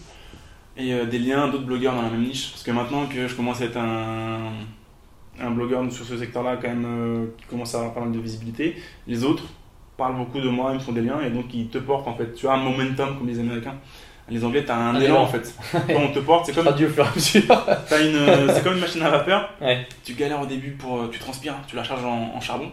Et 0.78 0.94
euh, 0.94 1.06
des 1.06 1.20
liens 1.20 1.50
d'autres 1.50 1.66
blogueurs 1.66 1.94
dans 1.96 2.02
la 2.04 2.10
même 2.10 2.24
niche. 2.24 2.52
Parce 2.52 2.64
que 2.64 2.72
maintenant 2.72 3.06
que 3.08 3.28
je 3.28 3.36
commence 3.36 3.62
à 3.62 3.66
être 3.66 3.78
un, 3.78 4.52
un 5.42 5.52
blogueur 5.52 5.92
sur 5.92 6.06
ce 6.06 6.18
secteur-là, 6.18 6.58
quand 6.62 6.70
même, 6.70 6.86
euh, 6.86 7.26
qui 7.38 7.46
commence 7.48 7.76
à 7.76 7.80
avoir 7.80 7.94
pas 7.94 8.00
mal 8.02 8.12
de 8.14 8.20
visibilité, 8.20 8.76
les 9.08 9.24
autres 9.26 9.44
parlent 9.98 10.16
beaucoup 10.16 10.40
de 10.40 10.48
moi, 10.48 10.70
ils 10.72 10.76
me 10.76 10.80
font 10.80 10.94
des 10.94 11.02
liens 11.02 11.20
et 11.22 11.30
donc 11.30 11.54
ils 11.54 11.68
te 11.68 11.78
portent 11.78 12.08
en 12.08 12.16
fait. 12.16 12.34
Tu 12.34 12.48
as 12.48 12.54
un 12.54 12.58
momentum 12.64 13.18
comme 13.18 13.28
les 13.28 13.40
Américains. 13.40 13.76
Les 14.30 14.44
Anglais, 14.44 14.64
tu 14.66 14.72
as 14.72 14.76
un 14.78 14.96
Un 14.96 15.00
élan 15.02 15.06
élan. 15.16 15.22
en 15.24 15.28
fait. 15.28 15.54
Quand 15.72 16.02
on 16.02 16.12
te 16.14 16.20
porte, 16.20 16.46
c'est 16.46 16.54
comme, 16.56 16.66
Traduit 16.66 16.86
au 16.86 16.90
fur 16.90 17.04
et 17.04 17.08
à 17.08 17.12
mesure. 17.16 17.66
t'as 17.90 18.02
une, 18.02 18.54
c'est 18.54 18.64
comme 18.64 18.74
une 18.76 18.80
machine 18.82 19.02
à 19.04 19.10
vapeur. 19.10 19.50
Ouais. 19.62 19.88
Tu 20.04 20.14
galères 20.14 20.42
au 20.42 20.46
début 20.46 20.72
pour. 20.72 20.98
euh, 21.02 21.10
Tu 21.12 21.20
transpires, 21.20 21.56
tu 21.68 21.76
la 21.76 21.84
charges 21.84 22.06
en, 22.06 22.34
en 22.36 22.42
charbon. 22.42 22.72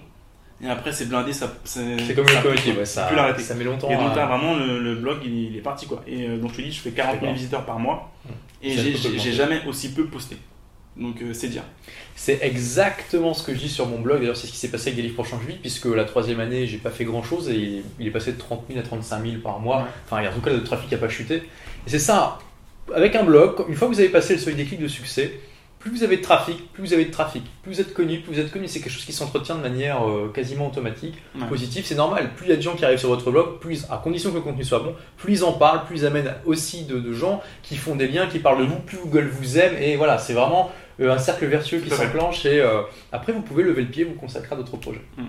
Et 0.63 0.69
après, 0.69 0.91
c'est 0.93 1.07
blindé, 1.07 1.33
ça. 1.35 1.53
C'est 1.65 2.15
comme 2.15 2.25
une 2.25 2.31
ça- 2.31 2.41
locomotive, 2.43 2.79
ouais, 2.79 2.85
ça, 2.87 3.03
tu 3.05 3.11
peux 3.11 3.17
l'arrêter. 3.17 3.43
ça 3.43 3.55
met 3.55 3.65
longtemps. 3.65 3.91
Et 3.91 3.97
donc 3.97 4.17
là, 4.17 4.25
vraiment, 4.27 4.55
le, 4.55 4.79
le 4.81 4.95
blog, 4.95 5.19
il, 5.25 5.51
il 5.51 5.57
est 5.57 5.61
parti 5.61 5.87
quoi. 5.87 6.03
Et 6.07 6.27
euh, 6.27 6.39
donc 6.39 6.53
je 6.53 6.57
te 6.57 6.63
dis, 6.63 6.73
je 6.73 6.81
fais 6.81 6.91
40 6.93 7.13
000 7.13 7.21
D'accord. 7.21 7.35
visiteurs 7.37 7.65
par 7.67 7.79
mois. 7.79 8.11
Mmh. 8.25 8.29
Et 8.63 8.71
j'ai 9.19 9.33
jamais 9.33 9.61
aussi 9.67 9.93
peu 9.93 10.05
posté. 10.07 10.37
Donc 10.97 11.21
euh, 11.23 11.33
c'est 11.35 11.49
dire. 11.49 11.63
C'est 12.15 12.39
exactement 12.43 13.35
ce 13.35 13.43
que 13.45 13.53
je 13.55 13.59
dis 13.59 13.69
sur 13.69 13.87
mon 13.87 14.01
blog. 14.01 14.21
D'ailleurs, 14.21 14.37
c'est 14.37 14.47
ce 14.47 14.53
qui 14.53 14.59
s'est 14.59 14.71
passé 14.71 14.89
avec 14.89 14.97
des 14.97 15.03
livres 15.03 15.17
pour 15.17 15.27
changer 15.27 15.47
vie, 15.47 15.59
puisque 15.61 15.85
la 15.87 16.05
troisième 16.05 16.41
année, 16.41 16.67
j'ai 16.67 16.79
pas 16.79 16.91
fait 16.91 17.05
grand 17.05 17.23
chose 17.23 17.51
et 17.51 17.83
il- 18.01 18.07
est 18.07 18.11
passé 18.11 18.33
de 18.33 18.39
30 18.39 18.65
000 18.69 18.81
à 18.81 18.83
35 18.83 19.23
000 19.23 19.37
par 19.43 19.59
mois. 19.61 19.79
Ouais. 19.79 19.85
Enfin, 20.11 20.27
en 20.27 20.33
tout 20.33 20.41
cas, 20.41 20.53
le 20.53 20.65
trafic 20.65 20.91
n'a 20.91 20.99
pas 20.99 21.09
chuté. 21.11 21.37
Et 21.37 21.43
c'est 21.91 21.99
ça. 21.99 22.39
Avec 22.95 23.15
un 23.17 23.25
blog, 23.25 23.65
une 23.69 23.75
fois 23.75 23.89
que 23.89 23.93
vous 23.95 24.01
avez 24.01 24.09
passé 24.09 24.35
le 24.35 24.41
seuil 24.41 24.55
des 24.55 24.65
clics 24.65 24.81
de 24.81 24.89
succès, 24.89 25.39
plus 25.81 25.91
vous 25.91 26.03
avez 26.05 26.17
de 26.17 26.23
trafic, 26.23 26.73
plus 26.73 26.83
vous 26.85 26.93
avez 26.95 27.05
de 27.05 27.11
trafic, 27.11 27.43
plus 27.63 27.73
vous 27.75 27.81
êtes 27.81 27.93
connu, 27.95 28.21
plus 28.21 28.33
vous 28.35 28.41
êtes 28.41 28.51
connu. 28.51 28.67
C'est 28.67 28.81
quelque 28.81 28.93
chose 28.93 29.05
qui 29.05 29.13
s'entretient 29.13 29.55
de 29.57 29.61
manière 29.61 30.09
euh, 30.09 30.33
quasiment 30.35 30.69
automatique, 30.69 31.15
Ouais. 31.39 31.47
positive. 31.49 31.85
C'est 31.87 31.95
normal. 31.95 32.31
Plus 32.37 32.47
il 32.47 32.51
y 32.51 32.53
a 32.53 32.57
de 32.57 32.63
gens 32.63 32.75
qui 32.75 32.85
arrivent 32.85 32.99
sur 32.99 33.09
votre 33.11 33.31
blog, 33.31 33.59
plus, 33.61 33.85
à 33.91 33.99
condition 33.99 34.31
que 34.31 34.37
le 34.37 34.41
contenu 34.41 34.65
soit 34.65 34.79
bon, 34.81 34.95
plus 35.19 35.33
ils 35.35 35.45
en 35.45 35.53
parlent, 35.53 35.85
plus 35.85 35.99
ils 36.01 36.07
amènent 36.07 36.33
aussi 36.47 36.85
de, 36.87 36.99
de 36.99 37.13
gens 37.13 37.43
qui 37.63 37.77
font 37.77 37.95
des 37.97 38.09
liens, 38.09 38.27
qui 38.27 38.39
parlent 38.39 38.59
de 38.61 38.65
vous, 38.65 38.79
plus 38.81 38.97
Google 38.99 39.29
vous 39.29 39.59
aime. 39.59 39.77
Et 39.81 39.97
voilà, 39.97 40.19
c'est 40.19 40.33
vraiment 40.33 40.73
euh, 41.01 41.13
un 41.13 41.19
cercle 41.19 41.47
vertueux 41.47 41.79
qui 41.79 41.91
s'enclenche. 41.91 42.45
Et 42.47 42.61
euh, 42.61 42.83
après, 43.13 43.33
vous 43.33 43.43
pouvez 43.43 43.63
lever 43.63 43.83
le 43.83 43.89
pied, 43.89 44.05
vous 44.05 44.15
consacrer 44.15 44.55
à 44.55 44.57
d'autres 44.57 44.77
projets. 44.77 45.03
Mm. 45.17 45.25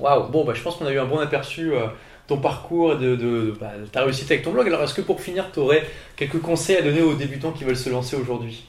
Waouh, 0.00 0.28
bon, 0.28 0.44
bah, 0.44 0.52
je 0.54 0.62
pense 0.62 0.76
qu'on 0.76 0.86
a 0.86 0.92
eu 0.92 0.98
un 0.98 1.06
bon 1.06 1.18
aperçu. 1.18 1.72
euh, 1.72 1.86
ton 2.26 2.38
parcours 2.38 2.92
et 2.92 2.96
de, 2.96 3.16
de, 3.16 3.54
bah, 3.60 3.72
de 3.78 3.86
ta 3.86 4.04
réussite 4.04 4.30
avec 4.30 4.42
ton 4.42 4.52
blog. 4.52 4.66
Alors, 4.66 4.82
est-ce 4.82 4.94
que 4.94 5.00
pour 5.00 5.20
finir, 5.20 5.50
tu 5.52 5.58
aurais 5.58 5.84
quelques 6.16 6.40
conseils 6.40 6.76
à 6.76 6.82
donner 6.82 7.02
aux 7.02 7.14
débutants 7.14 7.52
qui 7.52 7.64
veulent 7.64 7.76
se 7.76 7.90
lancer 7.90 8.16
aujourd'hui? 8.16 8.64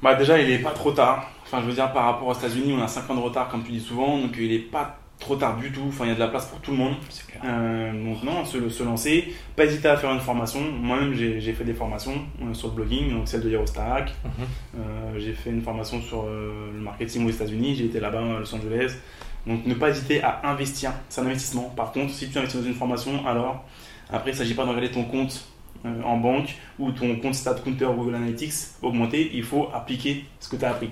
Bah 0.00 0.14
déjà, 0.14 0.38
il 0.38 0.48
est 0.50 0.60
pas 0.60 0.70
trop 0.70 0.92
tard. 0.92 1.28
Enfin, 1.44 1.60
je 1.60 1.66
veux 1.66 1.72
dire, 1.72 1.92
par 1.92 2.04
rapport 2.04 2.28
aux 2.28 2.34
États-Unis, 2.34 2.74
on 2.78 2.82
a 2.82 2.86
5 2.86 3.10
ans 3.10 3.14
de 3.16 3.20
retard, 3.20 3.48
comme 3.48 3.64
tu 3.64 3.72
dis 3.72 3.80
souvent. 3.80 4.18
Donc 4.18 4.36
il 4.38 4.52
est 4.52 4.58
pas 4.60 4.98
trop 5.18 5.36
tard 5.36 5.56
du 5.56 5.70
tout. 5.70 5.84
Enfin, 5.88 6.04
il 6.04 6.08
y 6.08 6.12
a 6.12 6.14
de 6.14 6.20
la 6.20 6.28
place 6.28 6.46
pour 6.46 6.60
tout 6.60 6.70
le 6.70 6.76
monde. 6.76 6.94
Clair. 7.26 7.42
Euh, 7.44 7.92
donc 7.92 8.22
non, 8.22 8.44
se, 8.44 8.68
se 8.68 8.82
lancer, 8.82 9.34
pas 9.56 9.64
hésiter 9.64 9.88
à 9.88 9.96
faire 9.96 10.12
une 10.12 10.20
formation. 10.20 10.60
Moi-même, 10.60 11.14
j'ai 11.14 11.52
fait 11.52 11.64
des 11.64 11.74
formations 11.74 12.14
euh, 12.42 12.54
sur 12.54 12.68
le 12.68 12.74
blogging, 12.74 13.10
donc 13.12 13.28
celle 13.28 13.42
de 13.42 13.50
Eurostack. 13.50 14.14
Mhm. 14.24 14.30
Euh, 14.76 15.18
j'ai 15.18 15.32
fait 15.32 15.50
une 15.50 15.62
formation 15.62 16.00
sur 16.00 16.26
le 16.26 16.80
marketing 16.80 17.26
aux 17.26 17.30
États-Unis. 17.30 17.74
J'ai 17.76 17.86
été 17.86 18.00
là-bas 18.00 18.20
à 18.20 18.38
Los 18.40 18.54
Angeles. 18.54 18.94
Donc 19.46 19.66
ne 19.66 19.74
pas 19.74 19.90
hésiter 19.90 20.22
à 20.22 20.40
investir. 20.44 20.92
C'est 21.08 21.20
un 21.20 21.26
investissement. 21.26 21.72
Par 21.76 21.92
contre, 21.92 22.12
si 22.12 22.28
tu 22.28 22.38
investis 22.38 22.60
dans 22.60 22.66
une 22.66 22.74
formation, 22.74 23.26
alors 23.26 23.64
après, 24.10 24.30
il 24.30 24.34
ne 24.34 24.38
s'agit 24.38 24.54
pas 24.54 24.64
de 24.64 24.68
regarder 24.68 24.90
ton 24.90 25.04
compte 25.04 25.46
en 25.84 26.16
banque 26.16 26.56
ou 26.78 26.90
ton 26.90 27.16
compte 27.16 27.34
StatCounter 27.34 27.86
ou 27.86 27.94
Google 27.94 28.16
Analytics 28.16 28.52
augmenter. 28.82 29.30
Il 29.34 29.44
faut 29.44 29.68
appliquer 29.72 30.24
ce 30.40 30.48
que 30.48 30.56
tu 30.56 30.64
as 30.64 30.70
appris. 30.70 30.90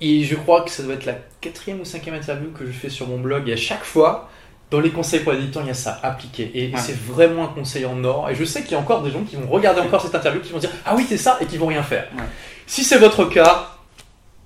Et 0.00 0.22
je 0.24 0.34
crois 0.36 0.62
que 0.62 0.70
ça 0.70 0.82
doit 0.82 0.94
être 0.94 1.06
la 1.06 1.16
quatrième 1.40 1.80
ou 1.80 1.84
cinquième 1.84 2.14
interview 2.14 2.50
que 2.50 2.64
je 2.66 2.72
fais 2.72 2.88
sur 2.88 3.08
mon 3.08 3.18
blog. 3.18 3.48
Et 3.48 3.52
à 3.54 3.56
chaque 3.56 3.84
fois, 3.84 4.28
dans 4.70 4.80
les 4.80 4.90
conseils 4.90 5.20
pour 5.20 5.32
les 5.32 5.38
débutants, 5.38 5.62
il 5.62 5.68
y 5.68 5.70
a 5.70 5.74
ça, 5.74 5.98
appliquer. 6.02 6.50
Et 6.54 6.72
Ouais. 6.72 6.78
c'est 6.80 6.96
vraiment 6.96 7.44
un 7.44 7.48
conseil 7.48 7.84
en 7.86 8.02
or. 8.04 8.30
Et 8.30 8.34
je 8.34 8.44
sais 8.44 8.62
qu'il 8.62 8.72
y 8.72 8.74
a 8.74 8.78
encore 8.78 9.02
des 9.02 9.10
gens 9.10 9.22
qui 9.24 9.36
vont 9.36 9.48
regarder 9.48 9.80
encore 9.80 10.00
cette 10.02 10.14
interview, 10.14 10.40
qui 10.40 10.52
vont 10.52 10.58
dire 10.58 10.70
Ah 10.84 10.94
oui, 10.96 11.04
c'est 11.08 11.16
ça, 11.16 11.38
et 11.40 11.46
qui 11.46 11.56
vont 11.58 11.66
rien 11.66 11.82
faire. 11.82 12.08
Ouais. 12.16 12.22
Si 12.66 12.84
c'est 12.84 12.98
votre 12.98 13.24
cas, 13.24 13.70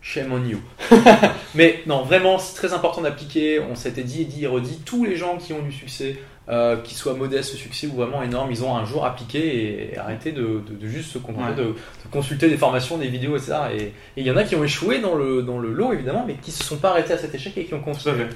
shame 0.00 0.32
on 0.32 0.44
you. 0.44 0.60
Mais 1.54 1.82
non, 1.86 2.02
vraiment, 2.02 2.38
c'est 2.38 2.54
très 2.54 2.72
important 2.72 3.02
d'appliquer. 3.02 3.60
On 3.60 3.74
s'était 3.74 4.04
dit 4.04 4.22
et 4.22 4.24
dit 4.24 4.44
et 4.44 4.46
redit. 4.46 4.80
Tous 4.86 5.04
les 5.04 5.16
gens 5.16 5.36
qui 5.36 5.52
ont 5.52 5.62
du 5.62 5.72
succès, 5.72 6.16
euh, 6.48 6.76
qu'ils 6.82 6.96
soient 6.96 7.14
modestes, 7.14 7.54
succès 7.54 7.86
ou 7.86 7.92
vraiment 7.94 8.22
énormes, 8.22 8.50
ils 8.50 8.64
ont 8.64 8.74
un 8.76 8.84
jour 8.84 9.04
appliqué 9.04 9.92
et 9.92 9.98
arrêté 9.98 10.32
de, 10.32 10.60
de- 10.66 10.74
de 10.74 10.86
juste 10.88 11.10
se 11.12 11.18
contenter 11.18 11.50
Ouais. 11.50 11.54
de, 11.56 11.62
de 11.72 12.08
consulter 12.10 12.48
des 12.48 12.56
formations, 12.56 12.98
des 12.98 13.08
vidéos, 13.08 13.36
etc. 13.36 13.54
Et 13.74 13.82
et 13.82 13.92
il 14.16 14.24
y 14.26 14.30
en 14.30 14.36
a 14.36 14.42
qui 14.44 14.56
ont 14.56 14.64
échoué 14.64 15.00
dans 15.00 15.14
le, 15.14 15.42
dans 15.42 15.58
le 15.58 15.72
lot, 15.72 15.92
évidemment, 15.92 16.24
mais 16.26 16.34
qui 16.34 16.50
se 16.50 16.64
sont 16.64 16.78
pas 16.78 16.90
arrêtés 16.90 17.12
à 17.12 17.18
cet 17.18 17.34
échec 17.34 17.56
et 17.56 17.64
qui 17.64 17.74
ont 17.74 17.82
à 17.86 17.94
fait. 17.94 18.28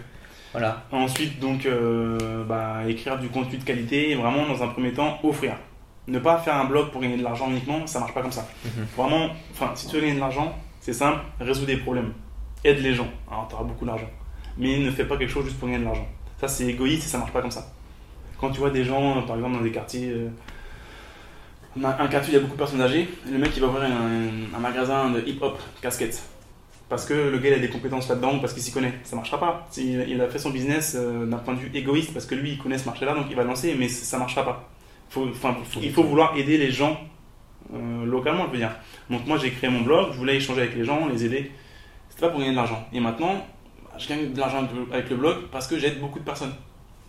Voilà. 0.53 0.85
Ensuite, 0.93 1.39
donc, 1.41 1.67
euh, 1.67 2.45
bah, 2.45 2.79
écrire 2.89 3.19
du 3.19 3.29
contenu 3.29 3.59
de 3.59 3.65
qualité 3.65 4.11
et 4.11 4.15
vraiment, 4.15 4.47
dans 4.47 4.63
un 4.63 4.69
premier 4.69 4.93
temps, 4.93 5.19
offrir. 5.23 5.55
Ne 6.09 6.19
pas 6.21 6.39
faire 6.39 6.55
un 6.55 6.65
blog 6.67 6.91
pour 6.93 7.01
gagner 7.01 7.17
de 7.17 7.25
l'argent 7.25 7.51
uniquement, 7.51 7.85
ça 7.87 7.99
marche 7.99 8.15
pas 8.15 8.23
comme 8.23 8.31
ça. 8.33 8.47
Mhm. 8.65 8.87
Vraiment, 8.97 9.31
enfin, 9.53 9.73
si 9.75 9.89
tu 9.89 9.97
veux 9.97 10.03
gagner 10.03 10.15
de 10.15 10.21
l'argent, 10.21 10.57
c'est 10.81 10.93
simple, 10.93 11.19
résous 11.41 11.67
des 11.67 11.77
problèmes. 11.79 12.13
Aide 12.65 12.79
les 12.79 12.95
gens. 12.95 13.09
Alors, 13.29 13.47
tu 13.49 13.55
auras 13.57 13.65
beaucoup 13.65 13.85
d'argent. 13.85 14.09
Mais 14.57 14.79
ne 14.79 14.91
fais 14.93 15.05
pas 15.05 15.17
quelque 15.17 15.31
chose 15.33 15.45
juste 15.45 15.59
pour 15.59 15.69
gagner 15.69 15.81
de 15.81 15.85
l'argent. 15.85 16.07
Ça, 16.41 16.47
c'est 16.49 16.67
égoïste 16.67 17.05
et 17.05 17.09
ça 17.09 17.19
marche 17.19 17.33
pas 17.33 17.43
comme 17.43 17.51
ça. 17.51 17.67
Quand 18.39 18.51
tu 18.51 18.59
vois 18.61 18.71
des 18.71 18.85
gens, 18.85 19.23
par 19.23 19.37
exemple, 19.37 19.57
dans 19.57 19.63
des 19.63 19.73
quartiers. 19.73 20.11
euh, 20.11 20.29
on 21.79 21.85
a 21.85 22.03
un 22.03 22.09
quartier 22.09 22.33
où 22.33 22.33
il 22.33 22.35
y 22.35 22.37
a 22.39 22.41
beaucoup 22.41 22.55
de 22.55 22.59
personnes 22.59 22.81
âgées, 22.81 23.09
et 23.29 23.31
le 23.31 23.39
mec 23.39 23.51
il 23.55 23.61
va 23.61 23.69
ouvrir 23.69 23.85
un, 23.85 24.57
un 24.57 24.59
magasin 24.59 25.11
de 25.11 25.21
hip-hop, 25.27 25.59
casquettes. 25.83 26.23
Parce 26.89 27.05
que 27.05 27.13
le 27.15 27.39
gars 27.39 27.49
il 27.51 27.55
a 27.55 27.59
des 27.59 27.69
compétences 27.69 28.09
là-dedans 28.09 28.37
ou 28.37 28.41
parce 28.41 28.53
qu'il 28.55 28.63
s'y 28.63 28.73
connaît. 28.73 28.95
Ça 29.03 29.17
marchera 29.17 29.41
pas. 29.41 29.69
Il, 29.77 30.07
il 30.09 30.21
a 30.21 30.29
fait 30.29 30.39
son 30.39 30.51
business 30.51 30.95
euh, 30.97 31.27
d'un 31.27 31.39
point 31.39 31.55
de 31.55 31.59
vue 31.59 31.71
égoïste 31.75 32.13
parce 32.15 32.27
que 32.27 32.35
lui 32.37 32.53
il 32.53 32.59
connaît 32.59 32.79
ce 32.79 32.87
marché-là 32.87 33.13
donc 33.15 33.27
il 33.29 33.35
va 33.37 33.43
lancer, 33.43 33.75
mais 33.77 33.89
ça 33.89 34.19
marchera 34.19 34.45
pas. 34.45 34.69
Faut, 35.11 35.29
il 35.83 35.93
faut 35.93 36.03
vouloir 36.05 36.37
aider 36.37 36.57
les 36.59 36.71
gens 36.71 36.99
euh, 37.75 38.07
localement, 38.07 38.47
je 38.47 38.53
veux 38.53 38.59
dire. 38.59 38.71
Donc 39.11 39.27
moi 39.27 39.37
j'ai 39.37 39.51
créé 39.51 39.69
mon 39.69 39.81
blog, 39.81 40.13
je 40.13 40.19
voulais 40.19 40.37
échanger 40.37 40.63
avec 40.63 40.77
les 40.77 40.85
gens, 40.85 41.09
les 41.09 41.25
aider. 41.25 41.51
C'était 42.09 42.23
pas 42.23 42.29
pour 42.29 42.39
gagner 42.39 42.53
de 42.53 42.57
l'argent. 42.57 42.87
Et 42.93 43.01
maintenant, 43.01 43.45
je 43.99 44.09
gagne 44.09 44.33
de 44.33 44.39
l'argent 44.39 44.67
avec 44.93 45.11
le 45.11 45.17
blog 45.17 45.37
parce 45.51 45.67
que 45.67 45.79
j'aide 45.79 46.01
beaucoup 46.01 46.21
de 46.21 46.25
personnes. 46.25 46.55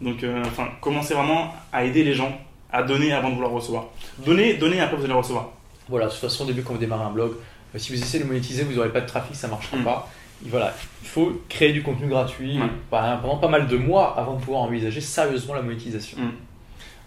Donc, 0.02 0.24
euh, 0.24 0.43
enfin, 0.45 0.68
commencez 0.82 1.14
vraiment 1.14 1.54
à 1.74 1.84
aider 1.84 2.04
les 2.04 2.14
gens, 2.14 2.32
à 2.72 2.84
donner 2.84 3.12
avant 3.14 3.30
de 3.30 3.36
vouloir 3.36 3.52
recevoir. 3.52 3.86
Donner, 4.26 4.54
donner, 4.56 4.80
après 4.80 4.98
vous 4.98 5.04
allez 5.06 5.14
recevoir. 5.14 5.50
Voilà, 5.89 6.06
de 6.08 6.12
toute 6.12 6.20
façon, 6.20 6.43
au 6.43 6.48
début, 6.48 6.62
quand 6.64 6.74
vous 6.74 6.80
démarrez 6.80 7.06
un 7.06 7.12
blog, 7.12 7.32
euh, 7.74 7.78
si 7.80 7.91
vous 7.93 8.00
essayez 8.02 8.24
de 8.24 8.28
monétiser, 8.28 8.64
vous 8.64 8.74
n'aurez 8.74 8.91
pas 8.91 9.02
de 9.02 9.08
trafic, 9.08 9.36
ça 9.36 9.48
ne 9.48 9.54
marchera 9.54 9.78
Mm. 9.78 9.84
pas. 9.84 10.10
Et 10.45 10.50
voilà, 10.50 10.74
il 11.02 11.08
faut 11.08 11.41
créer 11.50 11.74
du 11.74 11.82
contenu 11.82 12.08
gratuit 12.08 12.60
Ouais. 12.60 12.68
par- 12.91 13.20
pendant 13.22 13.38
pas 13.38 13.48
mal 13.48 13.68
de 13.68 13.78
mois 13.78 14.16
avant 14.20 14.36
de 14.36 14.39
pouvoir 14.41 14.62
envisager 14.62 15.02
sérieusement 15.02 15.56
la 15.56 15.64
monétisation. 15.64 16.18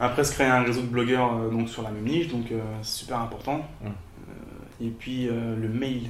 Après, 0.01 0.25
se 0.25 0.33
créer 0.33 0.47
un 0.49 0.63
réseau 0.63 0.81
de 0.81 0.87
blogueurs 0.87 1.31
euh, 1.37 1.51
donc, 1.51 1.69
sur 1.69 1.83
la 1.83 1.91
même 1.91 2.05
niche, 2.05 2.29
donc 2.29 2.51
euh, 2.51 2.59
c'est 2.83 3.01
super 3.05 3.19
important. 3.21 3.59
Mm. 3.83 3.87
Euh, 3.87 4.87
et 4.87 4.89
puis 4.89 5.27
le 5.27 5.69
mail. 5.69 6.05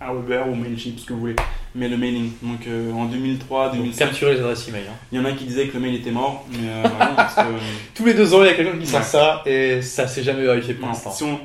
Aweber 0.00 0.48
ou 0.48 0.54
Mailchimp, 0.54 0.98
ce 0.98 1.06
que 1.06 1.12
vous 1.12 1.20
voulez. 1.20 1.36
Mais 1.74 1.88
le 1.88 1.96
mailing. 1.96 2.30
Donc 2.42 2.66
euh, 2.66 2.92
en 2.92 3.04
2003, 3.06 3.66
Donc, 3.68 3.76
2005, 3.78 4.04
capturer 4.06 4.34
les 4.34 4.40
adresses 4.40 4.68
email. 4.68 4.82
hein. 4.88 4.94
il 5.12 5.18
y 5.18 5.20
en 5.20 5.24
a 5.24 5.32
qui 5.32 5.44
disaient 5.44 5.68
que 5.68 5.74
le 5.74 5.80
mail 5.80 5.94
était 5.96 6.10
mort. 6.10 6.46
Mais 6.52 6.58
euh, 6.68 6.82
non, 6.84 7.14
parce 7.16 7.34
que, 7.34 7.40
Tous 7.94 8.04
les 8.06 8.14
deux 8.14 8.32
ans, 8.34 8.42
il 8.42 8.46
y 8.46 8.50
a 8.50 8.54
quelqu'un 8.54 8.78
qui 8.78 8.86
sort 8.86 9.00
Ouais. 9.00 9.06
ça 9.06 9.42
et 9.46 9.82
ça 9.82 10.06
s'est 10.08 10.22
jamais 10.22 10.42
vérifié 10.42 10.74
pour 10.74 10.88
l'instant. 10.88 11.10
si 11.10 11.24
on 11.24 11.38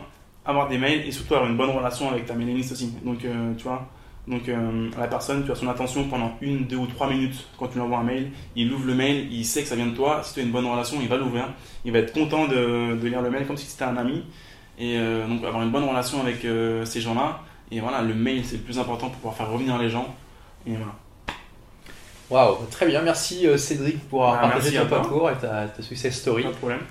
avoir 0.45 0.68
des 0.70 0.78
mails 0.78 1.06
et 1.08 1.12
surtout 1.12 1.34
avoir 1.36 1.49
une 1.49 1.58
bonne 1.58 1.72
relation 1.72 2.10
avec 2.10 2.26
ta 2.28 2.34
mailing 2.36 2.56
list 2.58 2.72
aussi. 2.72 2.91
Donc 3.03 3.26
euh, 3.26 3.53
tu 3.58 3.64
vois. 3.64 3.88
Donc 4.28 4.47
euh, 4.49 4.89
la 4.97 5.08
personne, 5.08 5.43
tu 5.45 5.51
as 5.51 5.56
son 5.56 5.68
attention 5.68 6.06
pendant 6.06 6.32
une, 6.41 6.66
deux 6.66 6.78
ou 6.78 6.88
trois 6.88 7.08
minutes 7.10 7.45
quand 7.60 7.68
tu 7.68 7.76
lui 7.76 7.82
envoies 7.82 7.99
un 7.99 8.03
mail. 8.03 8.32
Il 8.56 8.72
ouvre 8.74 8.86
le 8.88 8.95
mail, 8.95 9.28
il 9.32 9.43
sait 9.45 9.62
que 9.64 9.68
ça 9.68 9.76
vient 9.76 9.86
de 9.88 9.95
toi. 9.95 10.22
Si 10.24 10.34
tu 10.34 10.39
as 10.39 10.43
une 10.43 10.51
bonne 10.51 10.66
relation, 10.66 10.97
il 11.01 11.08
va 11.08 11.18
l'ouvrir. 11.18 11.45
Il 11.84 11.91
va 11.91 11.99
être 11.99 12.14
content 12.14 12.47
de, 12.47 12.95
de 12.95 13.08
lire 13.08 13.22
le 13.22 13.30
mail 13.30 13.45
comme 13.45 13.58
si 13.58 13.66
c'était 13.68 13.84
un 13.86 13.97
ami. 13.97 14.24
Et 14.80 14.97
euh, 14.97 15.28
donc 15.28 15.43
avoir 15.43 15.62
une 15.64 15.70
bonne 15.72 15.84
relation 15.84 16.22
avec 16.22 16.43
euh, 16.45 16.86
ces 16.86 17.01
gens-là. 17.01 17.41
Et 17.72 17.80
voilà, 17.80 18.01
le 18.01 18.13
mail 18.13 18.43
c'est 18.45 18.57
le 18.57 18.63
plus 18.63 18.80
important 18.80 19.07
pour 19.07 19.18
pouvoir 19.18 19.36
faire 19.36 19.49
revenir 19.51 19.78
les 19.78 19.89
gens. 19.89 20.13
Et 20.68 20.72
voilà. 20.72 20.93
Waouh, 22.30 22.66
très 22.72 22.88
bien. 22.88 23.01
Merci 23.01 23.47
euh, 23.47 23.57
Cédric 23.57 23.99
pour 24.09 24.24
avoir 24.26 24.41
Bah, 24.41 24.53
partagé 24.53 24.78
ton 24.78 24.88
parcours 24.88 25.30
et 25.30 25.36
ta, 25.36 25.68
ta 25.68 25.82
success 25.84 26.16
story. 26.16 26.43
Pas 26.43 26.49
de 26.49 26.55
problème. 26.55 26.82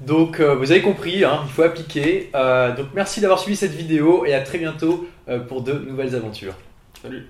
Donc 0.00 0.40
euh, 0.40 0.54
vous 0.56 0.72
avez 0.72 0.82
compris, 0.82 1.24
hein, 1.24 1.40
il 1.44 1.52
faut 1.52 1.62
appliquer. 1.62 2.30
Euh, 2.34 2.74
donc 2.74 2.86
merci 2.94 3.20
d'avoir 3.20 3.38
suivi 3.38 3.56
cette 3.56 3.74
vidéo 3.74 4.24
et 4.24 4.34
à 4.34 4.40
très 4.40 4.58
bientôt 4.58 5.06
euh, 5.28 5.38
pour 5.40 5.62
de 5.62 5.72
nouvelles 5.72 6.14
aventures. 6.14 6.54
Salut. 7.00 7.26